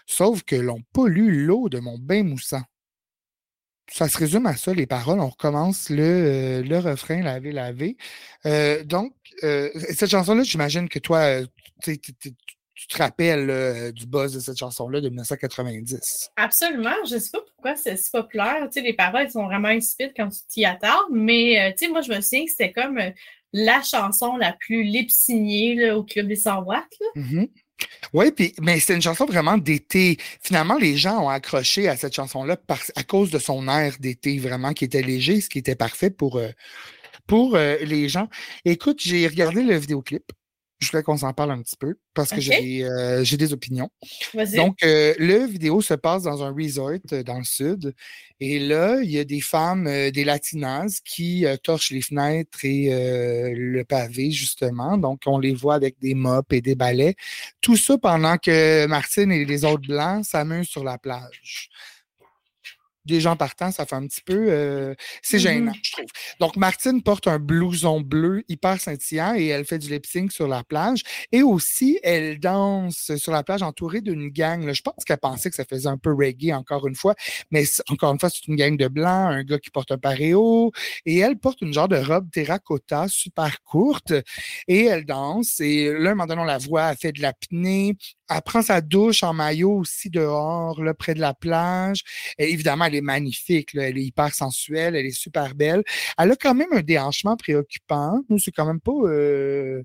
Sauf 0.06 0.44
que 0.44 0.56
l'on 0.56 0.82
pollue 0.94 1.46
l'eau 1.46 1.70
de 1.70 1.80
mon 1.80 1.98
bain 1.98 2.24
moussant. 2.24 2.64
Ça 3.90 4.10
se 4.10 4.18
résume 4.18 4.46
à 4.48 4.56
ça, 4.58 4.74
les 4.74 4.86
paroles. 4.86 5.20
On 5.22 5.30
recommence 5.30 5.90
le, 5.90 6.04
euh, 6.04 6.62
le 6.62 6.78
refrain, 6.78 7.22
laver, 7.22 7.54
laver. 7.54 7.96
Euh, 8.46 8.84
donc, 8.84 9.14
euh, 9.44 9.70
cette 9.94 10.10
chanson-là, 10.10 10.44
j'imagine 10.44 10.90
que 10.90 11.00
toi, 11.00 11.42
tu 11.84 11.98
te 12.00 12.98
rappelles 12.98 13.94
du 13.94 14.06
buzz 14.06 14.34
de 14.34 14.40
cette 14.42 14.58
chanson-là 14.58 15.00
de 15.00 15.08
1990. 15.08 16.32
Absolument. 16.36 16.96
Je 17.08 17.16
ne 17.16 17.20
sais 17.20 17.32
pas 17.32 17.42
pourquoi 17.42 17.76
c'est 17.78 17.96
si 17.96 18.12
populaire. 18.12 18.68
les 18.76 18.94
paroles 18.94 19.32
sont 19.32 19.46
vraiment 19.46 19.70
insipides 19.70 20.14
quand 20.16 20.30
tu 20.30 20.40
t'y 20.50 20.66
attardes, 20.66 21.10
mais 21.12 21.74
moi, 21.90 22.02
je 22.02 22.12
me 22.12 22.20
souviens 22.20 22.44
que 22.44 22.52
c'était 22.52 22.74
comme 22.74 23.00
la 23.54 23.82
chanson 23.82 24.38
la 24.38 24.54
plus 24.54 24.84
lip 24.84 25.10
au 25.94 26.04
Club 26.04 26.28
des 26.28 26.36
100 26.36 26.64
watts. 26.64 26.84
Mm-hmm. 27.16 27.50
Oui, 28.14 28.32
puis 28.32 28.54
mais 28.62 28.80
c'est 28.80 28.96
une 28.96 29.02
chanson 29.02 29.26
vraiment 29.26 29.58
d'été. 29.58 30.18
Finalement, 30.42 30.78
les 30.78 30.98
gens 30.98 31.24
ont 31.24 31.30
accroché 31.30 31.88
à 31.88 31.96
cette 31.96 32.14
chanson-là 32.14 32.58
à 32.96 33.04
cause 33.04 33.30
de 33.30 33.40
son 33.40 33.68
air 33.68 33.96
d'été, 34.00 34.40
vraiment, 34.40 34.74
qui 34.74 34.86
était 34.86 35.02
léger, 35.02 35.42
ce 35.42 35.50
qui 35.50 35.60
était 35.60 35.76
parfait 35.76 36.10
pour, 36.10 36.38
euh, 36.38 36.50
euh, 37.32 37.78
les 37.84 38.10
gens. 38.10 38.30
Écoute, 38.66 39.02
j'ai 39.02 39.28
regardé 39.28 39.62
le 39.64 39.78
vidéoclip. 39.78 40.24
Je 40.80 40.92
voulais 40.92 41.04
qu'on 41.04 41.18
s'en 41.18 41.34
parle 41.34 41.52
un 41.52 41.62
petit 41.62 41.76
peu 41.76 41.98
parce 42.14 42.30
que 42.30 42.36
Ok. 42.36 42.42
j'ai 42.42 42.62
des, 42.62 42.84
euh, 42.84 43.24
j'ai 43.24 43.38
des 43.38 43.54
opinions. 43.54 43.90
Donc, 44.56 44.84
euh, 44.84 45.14
le 45.18 45.46
vidéo 45.46 45.82
se 45.82 45.94
passe 45.96 46.24
dans 46.24 46.44
un 46.44 46.54
resort 46.54 47.00
euh, 47.14 47.24
dans 47.24 47.40
le 47.40 47.44
sud. 47.44 47.94
Et 48.40 48.60
là, 48.60 49.00
il 49.02 49.10
y 49.10 49.18
a 49.18 49.24
des 49.24 49.42
femmes, 49.42 49.86
des 49.86 50.24
latinas, 50.24 51.00
qui 51.04 51.46
torchent 51.64 51.90
les 51.90 52.02
fenêtres 52.02 52.64
et 52.64 52.90
le 53.56 53.84
pavé, 53.84 54.30
justement. 54.30 54.98
Donc, 54.98 55.22
on 55.26 55.40
les 55.40 55.56
voit 55.56 55.74
avec 55.74 55.98
des 56.00 56.14
mops 56.14 56.54
et 56.54 56.62
des 56.62 56.76
balais. 56.76 57.16
Tout 57.62 57.78
ça 57.78 57.98
pendant 57.98 58.38
que 58.38 58.86
Martine 58.86 59.32
et 59.32 59.44
les 59.44 59.66
autres 59.66 59.88
blancs 59.88 60.24
s'amusent 60.24 60.70
sur 60.70 60.84
la 60.84 61.00
plage. 61.00 61.70
Des 63.08 63.22
gens 63.22 63.36
partant, 63.36 63.72
ça 63.72 63.86
fait 63.86 63.96
un 63.96 64.06
petit 64.08 64.22
peu. 64.22 64.48
euh, 64.50 64.94
c'est 65.22 65.38
Mhm. 65.38 65.42
gênant, 65.42 65.72
je 65.82 65.92
trouve. 65.94 66.06
Donc, 66.40 66.58
Martine 66.58 67.02
porte 67.02 67.28
un 67.28 67.40
blouson 67.40 68.02
bleu 68.02 68.44
hyper 68.50 68.80
scintillant 68.80 69.34
et 69.36 69.48
elle 69.48 69.66
fait 69.66 69.80
du 69.80 69.90
lip 69.90 70.06
sync 70.06 70.32
sur 70.32 70.48
la 70.48 70.64
plage. 70.64 71.04
Et 71.32 71.42
aussi, 71.44 72.00
elle 72.04 72.40
danse 72.40 73.16
sur 73.16 73.32
la 73.32 73.44
plage 73.44 73.62
entourée 73.64 74.02
d'une 74.02 74.30
gang. 74.30 74.66
là. 74.66 74.74
Je 74.74 74.82
pense 74.82 75.04
qu'elle 75.06 75.18
pensait 75.18 75.50
que 75.50 75.56
ça 75.56 75.66
faisait 75.66 75.88
un 75.90 75.98
peu 75.98 76.14
reggae, 76.14 76.52
encore 76.54 76.88
une 76.88 76.96
fois. 76.96 77.16
Mais 77.52 77.64
encore 77.90 78.12
une 78.14 78.20
fois, 78.20 78.30
c'est 78.30 78.48
une 78.48 78.56
gang 78.56 78.78
de 78.78 78.88
blancs, 78.88 79.32
un 79.34 79.44
gars 79.44 79.60
qui 79.60 79.70
porte 79.72 79.92
un 79.92 79.98
paréo. 79.98 80.72
Et 81.06 81.18
elle 81.20 81.38
porte 81.38 81.62
une 81.62 81.74
genre 81.74 81.88
de 81.88 81.98
robe 81.98 82.30
terracotta 82.32 83.08
super 83.08 83.62
courte. 83.64 84.14
Et 84.68 84.86
elle 84.86 85.06
danse. 85.06 85.60
Et 85.60 85.92
là, 85.94 86.12
un 86.12 86.16
moment 86.16 86.26
donné, 86.28 86.42
on 86.42 86.46
la 86.46 86.58
voit, 86.58 86.92
elle 86.92 86.98
fait 86.98 87.12
de 87.12 87.22
l'apnée. 87.22 87.96
Elle 88.30 88.42
prend 88.42 88.62
sa 88.62 88.82
douche 88.82 89.24
en 89.24 89.34
maillot 89.34 89.72
aussi 89.80 90.10
dehors, 90.10 90.82
là, 90.84 90.94
près 90.94 91.14
de 91.14 91.22
la 91.22 91.34
plage. 91.34 92.02
Évidemment, 92.38 92.86
elle 92.86 92.96
est 92.96 93.02
magnifique. 93.02 93.74
là. 93.74 93.88
Elle 93.90 93.98
est 93.98 94.04
hyper 94.04 94.34
sensuelle. 94.34 94.96
Elle 94.96 95.06
est 95.06 95.12
super 95.12 95.56
belle. 95.56 95.84
Elle 96.18 96.32
a 96.32 96.36
quand 96.36 96.54
même 96.56 96.72
un 96.74 96.82
déhanchement 96.82 97.38
préoccupant. 97.38 98.22
Nous, 98.30 98.40
c'est 98.40 98.52
quand 98.52 98.66
même 98.66 98.82
pas... 98.82 98.92
euh, 98.92 99.84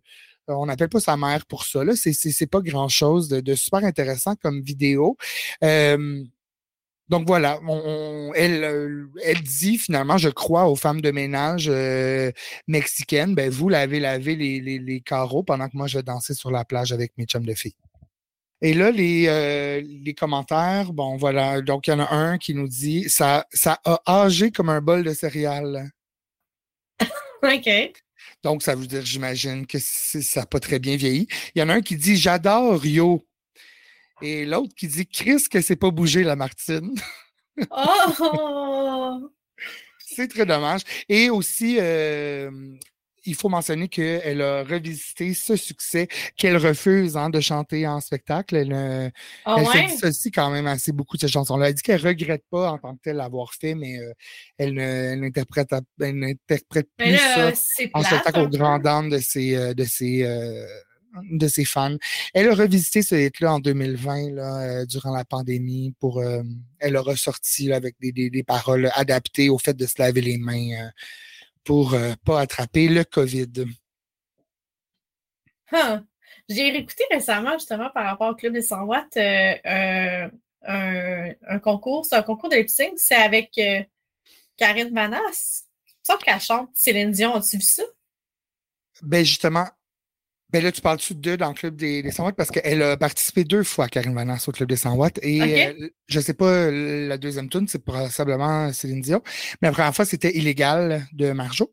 on 0.49 0.67
n'appelle 0.67 0.89
pas 0.89 1.01
sa 1.01 1.17
mère 1.17 1.47
pour 1.47 1.65
ça. 1.65 1.85
Là. 1.85 1.95
C'est, 1.97 2.13
c'est, 2.13 2.47
pas 2.47 2.61
grand-chose 2.61 3.29
de, 3.29 3.41
de 3.41 3.55
super 3.55 3.85
intéressant 3.85 4.35
comme 4.37 4.61
vidéo. 4.61 5.17
Euh, 5.63 6.25
donc 7.09 7.27
voilà, 7.27 7.61
on- 7.69 7.83
on- 8.31 8.35
elle, 8.35 8.65
euh, 8.65 9.07
elle 9.25 9.43
dit 9.43 9.77
finalement, 9.79 10.19
je 10.19 10.31
crois 10.31 10.67
aux 10.69 10.77
femmes 10.77 11.01
de 11.03 11.11
ménage 11.11 11.67
euh, 11.69 12.33
mexicaines, 12.69 13.35
ben 13.35 13.51
vous 13.51 13.69
l'avez 13.69 14.01
lavé 14.01 14.35
les, 14.35 14.61
les, 14.61 14.79
les 14.79 15.01
carreaux 15.01 15.43
pendant 15.43 15.69
que 15.69 15.77
moi 15.77 15.87
je 15.89 15.99
vais 15.99 16.03
danser 16.03 16.33
sur 16.35 16.51
la 16.51 16.65
plage 16.65 16.93
avec 16.93 17.13
mes 17.19 17.27
chums 17.27 17.45
de 17.45 17.55
filles. 17.55 17.75
Et 18.63 18.75
là, 18.75 18.91
les, 18.91 19.27
euh, 19.27 19.83
les 19.85 20.15
commentaires, 20.15 20.93
bon 20.93 21.17
voilà, 21.17 21.61
donc 21.61 21.89
il 21.89 21.91
y 21.91 21.93
en 21.95 22.01
a 22.01 22.15
un 22.15 22.39
qui 22.39 22.55
nous 22.55 22.69
dit 22.69 23.11
ça, 23.11 23.45
ça 23.53 23.81
a 23.85 24.01
âgé 24.07 24.53
comme 24.53 24.69
un 24.69 24.81
bol 24.81 25.03
de 25.03 25.13
céréales. 25.13 25.91
OK. 27.43 27.69
Donc, 28.43 28.63
ça 28.63 28.75
veut 28.75 28.87
dire, 28.87 29.05
j'imagine, 29.05 29.67
que 29.67 29.79
ça 29.79 30.41
n'a 30.41 30.47
pas 30.47 30.61
très 30.61 30.79
bien 30.79 30.97
vieilli. 30.97 31.29
Il 31.55 31.61
y 31.61 31.63
en 31.63 31.69
a 31.69 31.75
un 31.75 31.81
qui 31.81 31.97
dit 31.97 32.17
J'adore 32.17 32.81
Rio. 32.81 33.25
Et 34.21 34.45
l'autre 34.45 34.75
qui 34.77 34.89
dit 34.89 35.07
Chris, 35.07 35.45
que 35.51 35.61
c'est 35.61 35.77
pas 35.77 35.91
bougé, 35.91 36.23
la 36.23 36.37
Martine. 36.37 36.95
Oh! 37.71 39.31
c'est 39.99 40.27
très 40.27 40.47
dommage. 40.47 40.83
Et 41.11 41.29
aussi, 41.29 41.77
euh, 41.79 42.51
il 43.25 43.35
faut 43.35 43.49
mentionner 43.49 43.89
qu'elle 43.89 44.43
a 44.43 44.65
revisité 44.65 45.35
ce 45.35 45.57
succès 45.57 46.09
qu'elle 46.37 46.57
refuse 46.57 47.17
hein, 47.17 47.31
de 47.31 47.41
chanter 47.41 47.87
en 47.87 48.01
spectacle. 48.01 48.57
Elle, 48.57 48.73
euh, 48.73 49.11
Ah 49.45 49.57
elle 49.59 49.67
ouais? 49.67 49.89
se 49.89 49.95
dissocie 49.95 50.33
quand 50.33 50.51
même 50.51 50.67
assez 50.67 50.93
beaucoup 50.93 51.17
de 51.17 51.23
cette 51.23 51.31
chanson-là. 51.31 51.69
Elle 51.69 51.75
dit 51.75 51.83
qu'elle 51.83 52.01
regrette 52.05 52.45
pas 52.51 52.71
en 52.73 52.79
tant 52.79 52.95
que 52.95 53.01
telle 53.03 53.17
l'avoir 53.17 53.55
fait, 53.55 53.75
mais 53.75 53.99
euh, 53.99 54.13
elle 54.59 54.79
elle 54.79 55.21
n'interprète 55.21 55.71
elle 56.01 56.19
n'interprète 56.19 56.89
Mais 56.99 57.07
plus 57.11 57.17
ça 57.19 57.37
là, 57.51 57.53
c'est 57.55 57.91
en 57.95 58.03
spectacle 58.03 58.41
aux 58.41 58.49
grandes 58.49 58.83
dames 58.83 59.11
de 59.11 59.19
ses, 59.19 59.55
euh, 59.57 59.75
de 59.75 59.85
ses, 59.85 60.25
euh, 60.25 60.67
de 61.31 61.49
ses 61.49 61.65
fans. 61.65 61.97
Elle 62.35 62.49
a 62.49 62.55
revisité 62.55 63.03
ce 63.03 63.15
hit-là 63.15 63.55
en 63.55 63.61
2020, 63.61 64.31
là, 64.35 64.61
euh, 64.63 64.87
durant 64.87 65.13
la 65.15 65.25
pandémie, 65.25 65.95
pour 66.01 66.21
euh, 66.21 66.43
elle 66.79 66.97
a 66.97 67.01
ressorti 67.03 67.67
là, 67.67 67.77
avec 67.77 67.97
des, 68.01 68.13
des, 68.13 68.31
des 68.31 68.43
paroles 68.43 68.91
adaptées 68.95 69.49
au 69.49 69.59
fait 69.59 69.75
de 69.75 69.87
se 69.87 69.95
laver 69.99 70.21
les 70.23 70.39
mains 70.39 70.71
euh, 70.73 70.89
pour 71.65 71.95
euh, 71.95 72.15
pas 72.25 72.41
attraper 72.41 72.89
le 72.89 73.05
COVID. 73.05 73.67
Huh. 75.73 76.01
J'ai 76.49 76.71
réécouté 76.71 77.05
récemment, 77.11 77.53
justement, 77.55 77.91
par 77.91 78.05
rapport 78.05 78.31
au 78.31 78.35
Club 78.35 78.53
des 78.53 78.63
100 78.63 78.83
watts, 78.85 79.17
euh, 79.17 79.55
un, 79.65 80.31
un- 80.67 81.33
un 81.49 81.59
concours. 81.59 82.05
C'est 82.05 82.17
un 82.17 82.23
concours 82.23 82.49
de 82.49 82.57
lip. 82.57 82.69
C'est 82.97 83.15
avec 83.15 83.57
euh, 83.59 83.83
Karine 84.57 84.91
Manas. 84.93 85.65
Il 85.87 85.93
me 85.93 86.05
semble 86.15 86.23
qu'elle 86.25 86.41
chante 86.41 86.71
Céline 86.75 87.11
Dion. 87.13 87.35
As-tu 87.37 87.57
vu 87.57 87.63
ça? 87.63 87.83
Ben 89.03 89.25
justement, 89.25 89.67
ben 90.53 90.63
là, 90.63 90.71
tu 90.73 90.81
parles-tu 90.81 91.15
de 91.15 91.37
dans 91.37 91.49
le 91.49 91.55
Club 91.55 91.77
des, 91.77 92.03
des 92.03 92.11
100 92.11 92.25
watts? 92.25 92.37
Parce 92.37 92.51
qu'elle 92.51 92.83
a 92.83 92.97
participé 92.97 93.45
deux 93.45 93.63
fois, 93.63 93.89
Karine 93.89 94.15
Vanasse, 94.15 94.49
au 94.49 94.53
Club 94.53 94.69
des 94.69 94.77
100 94.77 94.95
watts. 94.95 95.19
Et 95.23 95.41
Ok. 95.43 95.77
euh, 95.81 95.89
je 96.09 96.21
sais 96.21 96.35
pas, 96.35 96.71
la 96.71 97.17
deuxième 97.19 97.49
tune, 97.49 97.67
c'est 97.69 97.83
probablement 97.83 98.73
Céline 98.73 99.01
Dion. 99.01 99.23
Mais 99.61 99.69
la 99.69 99.73
première 99.73 99.95
fois, 99.95 100.05
c'était 100.05 100.37
Illégal 100.37 101.07
de 101.13 101.33
Marjo, 101.33 101.73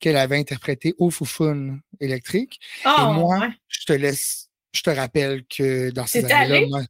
qu'elle 0.00 0.16
avait 0.16 0.38
interprété 0.38 0.94
au 0.98 1.10
Foufoune 1.10 1.80
électrique. 2.00 2.60
Ah, 2.84 3.08
Et 3.10 3.14
moi, 3.14 3.38
ouais. 3.40 3.48
je 3.68 3.84
te 3.84 3.92
laisse, 3.92 4.48
je 4.72 4.82
te 4.82 4.90
rappelle 4.90 5.44
que 5.46 5.90
dans 5.90 6.06
ces 6.06 6.24
années-là, 6.24 6.60
ben 6.70 6.86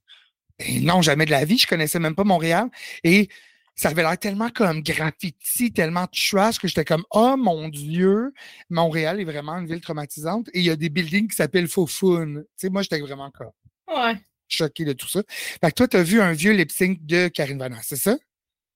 non, 0.82 1.02
jamais 1.02 1.26
de 1.26 1.32
la 1.32 1.44
vie, 1.44 1.58
je 1.58 1.66
connaissais 1.66 1.98
même 1.98 2.14
pas 2.14 2.22
Montréal. 2.24 2.68
Et 3.02 3.28
ça 3.76 3.88
avait 3.88 4.02
l'air 4.02 4.18
tellement 4.18 4.50
comme 4.50 4.82
graffiti, 4.82 5.72
tellement 5.72 6.06
trash 6.06 6.58
que 6.58 6.68
j'étais 6.68 6.84
comme, 6.84 7.04
oh 7.10 7.36
mon 7.36 7.68
Dieu, 7.68 8.32
Montréal 8.70 9.20
est 9.20 9.24
vraiment 9.24 9.58
une 9.58 9.66
ville 9.66 9.80
traumatisante. 9.80 10.48
Et 10.52 10.60
il 10.60 10.64
y 10.64 10.70
a 10.70 10.76
des 10.76 10.88
buildings 10.90 11.28
qui 11.28 11.36
s'appellent 11.36 11.68
Fofun. 11.68 12.36
Tu 12.36 12.44
sais, 12.56 12.70
moi, 12.70 12.82
j'étais 12.82 13.00
vraiment 13.00 13.30
comme 13.30 13.50
Ouais. 13.88 14.14
choqué 14.48 14.84
de 14.84 14.92
tout 14.92 15.08
ça. 15.08 15.22
Fait 15.28 15.70
que 15.70 15.74
toi, 15.74 15.88
tu 15.88 15.96
as 15.96 16.02
vu 16.02 16.20
un 16.20 16.32
vieux 16.32 16.52
lip 16.52 16.70
sync 16.70 17.04
de 17.04 17.28
Karine 17.28 17.58
Vanasse, 17.58 17.86
c'est 17.88 17.96
ça? 17.96 18.16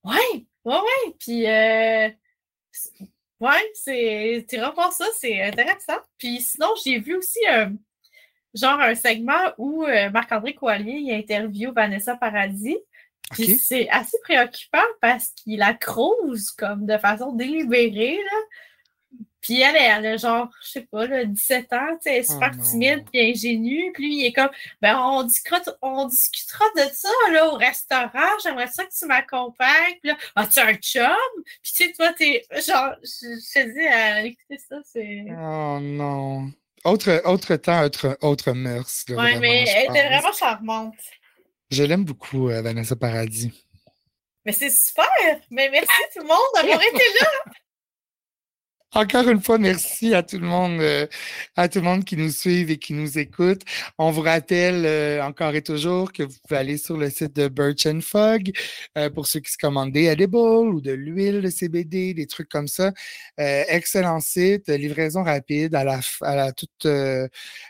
Ouais, 0.03 0.45
ouais, 0.65 0.75
ouais. 0.75 1.15
Puis, 1.19 1.47
euh, 1.47 2.09
ouais, 3.39 3.71
c'est. 3.73 4.45
Tu 4.49 4.61
revois 4.61 4.91
ça, 4.91 5.05
c'est 5.19 5.41
intéressant. 5.41 5.97
Puis 6.17 6.41
sinon, 6.41 6.67
j'ai 6.83 6.99
vu 6.99 7.15
aussi 7.15 7.39
euh, 7.49 7.69
genre 8.53 8.79
un 8.79 8.95
segment 8.95 9.53
où 9.57 9.83
euh, 9.83 10.09
Marc-André 10.09 10.53
Coallier 10.55 10.97
il 10.99 11.13
interviewe 11.13 11.71
Vanessa 11.73 12.15
Paradis. 12.15 12.77
C'est 13.35 13.89
assez 13.89 14.17
préoccupant 14.23 14.77
parce 15.01 15.29
qu'il 15.29 15.59
la 15.59 15.73
crouse 15.73 16.51
comme 16.51 16.85
de 16.85 16.97
façon 16.97 17.31
délibérée, 17.33 18.17
là. 18.17 18.37
Puis 19.41 19.61
elle, 19.61 19.77
elle 19.77 20.05
a 20.05 20.17
genre, 20.17 20.49
je 20.63 20.69
sais 20.71 20.87
pas, 20.91 21.07
là, 21.07 21.23
17 21.23 21.71
ans, 21.73 21.77
tu 21.93 21.97
sais, 22.01 22.09
elle 22.11 22.17
est 22.17 22.25
Oh 22.29 22.33
super 22.33 22.55
non. 22.55 22.63
timide 22.63 23.05
puis 23.09 23.21
ingénue. 23.31 23.91
Puis 23.93 24.03
lui, 24.03 24.15
il 24.17 24.25
est 24.25 24.33
comme, 24.33 24.49
ben, 24.81 24.99
on 24.99 25.23
discutera, 25.23 25.61
on 25.81 26.07
discutera 26.07 26.65
de 26.75 26.81
ça, 26.93 27.07
là, 27.31 27.47
au 27.47 27.55
restaurant. 27.55 28.37
J'aimerais 28.43 28.67
ça 28.67 28.83
que 28.83 28.93
tu 28.93 29.05
m'accompagnes. 29.05 29.95
Puis 30.01 30.09
là, 30.11 30.17
as-tu 30.35 30.59
un 30.59 30.73
chum? 30.73 31.07
Puis 31.63 31.71
tu 31.73 31.85
sais, 31.85 31.91
toi, 31.93 32.11
t'es, 32.13 32.43
genre, 32.67 32.93
je, 33.01 33.27
je 33.27 33.53
te 33.53 33.73
dis, 33.73 33.87
à 33.87 34.23
écouter 34.25 34.57
ça, 34.57 34.75
c'est... 34.83 35.25
Oh 35.29 35.79
non. 35.81 36.51
Autre, 36.83 37.21
autre 37.25 37.55
temps, 37.55 37.83
autre, 37.83 38.17
autre 38.21 38.51
mœurs. 38.51 39.03
là, 39.07 39.15
Ouais, 39.15 39.21
vraiment, 39.21 39.39
mais 39.41 39.65
elle 39.69 39.89
était 39.89 40.07
vraiment 40.07 40.33
charmante. 40.33 40.95
Je 41.71 41.83
l'aime 41.83 42.03
beaucoup, 42.03 42.49
euh, 42.49 42.61
Vanessa 42.61 42.95
Paradis. 42.95 43.51
Mais 44.45 44.51
c'est 44.51 44.71
super! 44.71 45.05
Mais 45.51 45.69
merci 45.69 45.87
tout 46.13 46.21
le 46.21 46.27
monde 46.27 46.37
d'avoir 46.55 46.81
été 46.93 47.03
là! 47.21 47.51
Encore 48.95 49.29
une 49.29 49.39
fois, 49.39 49.59
merci 49.59 50.15
à 50.15 50.23
tout 50.23 50.39
le 50.39 50.47
monde, 50.47 50.81
euh, 50.81 51.05
à 51.55 51.69
tout 51.69 51.77
le 51.77 51.85
monde 51.85 52.03
qui 52.03 52.17
nous 52.17 52.31
suit 52.31 52.61
et 52.71 52.79
qui 52.79 52.93
nous 52.93 53.19
écoute. 53.19 53.61
On 53.99 54.09
vous 54.09 54.21
rappelle 54.21 54.83
euh, 54.83 55.23
encore 55.23 55.53
et 55.53 55.61
toujours 55.61 56.11
que 56.11 56.23
vous 56.23 56.35
pouvez 56.47 56.59
aller 56.59 56.77
sur 56.77 56.97
le 56.97 57.11
site 57.11 57.35
de 57.35 57.47
Birch 57.49 57.87
Fog 58.01 58.51
euh, 58.97 59.11
pour 59.11 59.27
ceux 59.27 59.41
qui 59.41 59.51
se 59.51 59.57
commandent 59.59 59.91
des 59.91 60.05
edibles 60.05 60.37
ou 60.37 60.81
de 60.81 60.91
l'huile 60.91 61.41
de 61.41 61.49
CBD, 61.51 62.15
des 62.15 62.25
trucs 62.25 62.49
comme 62.49 62.67
ça. 62.67 62.91
Euh, 63.39 63.63
excellent 63.67 64.19
site, 64.21 64.69
livraison 64.69 65.23
rapide 65.23 65.75
à 65.75 65.83
la, 65.83 66.51
toute 66.51 66.87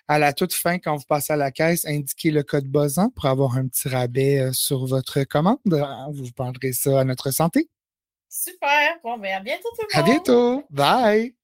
à 0.08 0.20
la 0.20 0.34
toute 0.34 0.54
fin 0.54 0.80
quand 0.80 0.96
vous 0.96 1.06
passez 1.06 1.34
à 1.34 1.36
la 1.36 1.52
caisse, 1.52 1.86
indiquez 1.86 2.32
le 2.32 2.44
code 2.44 2.66
BOSAN 2.68 3.10
pour 3.10 3.26
avoir 3.26 3.58
un 3.58 3.68
petit 3.68 3.90
rabais 3.90 4.52
sur 4.54 4.86
votre 4.86 5.24
commande. 5.26 5.60
Vous 6.14 6.32
prendrez 6.34 6.72
ça 6.72 7.02
à 7.02 7.04
notre 7.04 7.32
santé. 7.32 7.70
Super! 8.30 9.00
Bon, 9.04 9.18
ben 9.18 9.34
à 9.34 9.40
bientôt 9.40 9.70
tout 9.78 9.86
le 9.92 9.98
monde! 9.98 10.10
À 10.10 10.12
bientôt. 10.12 10.64
Bye. 10.70 11.39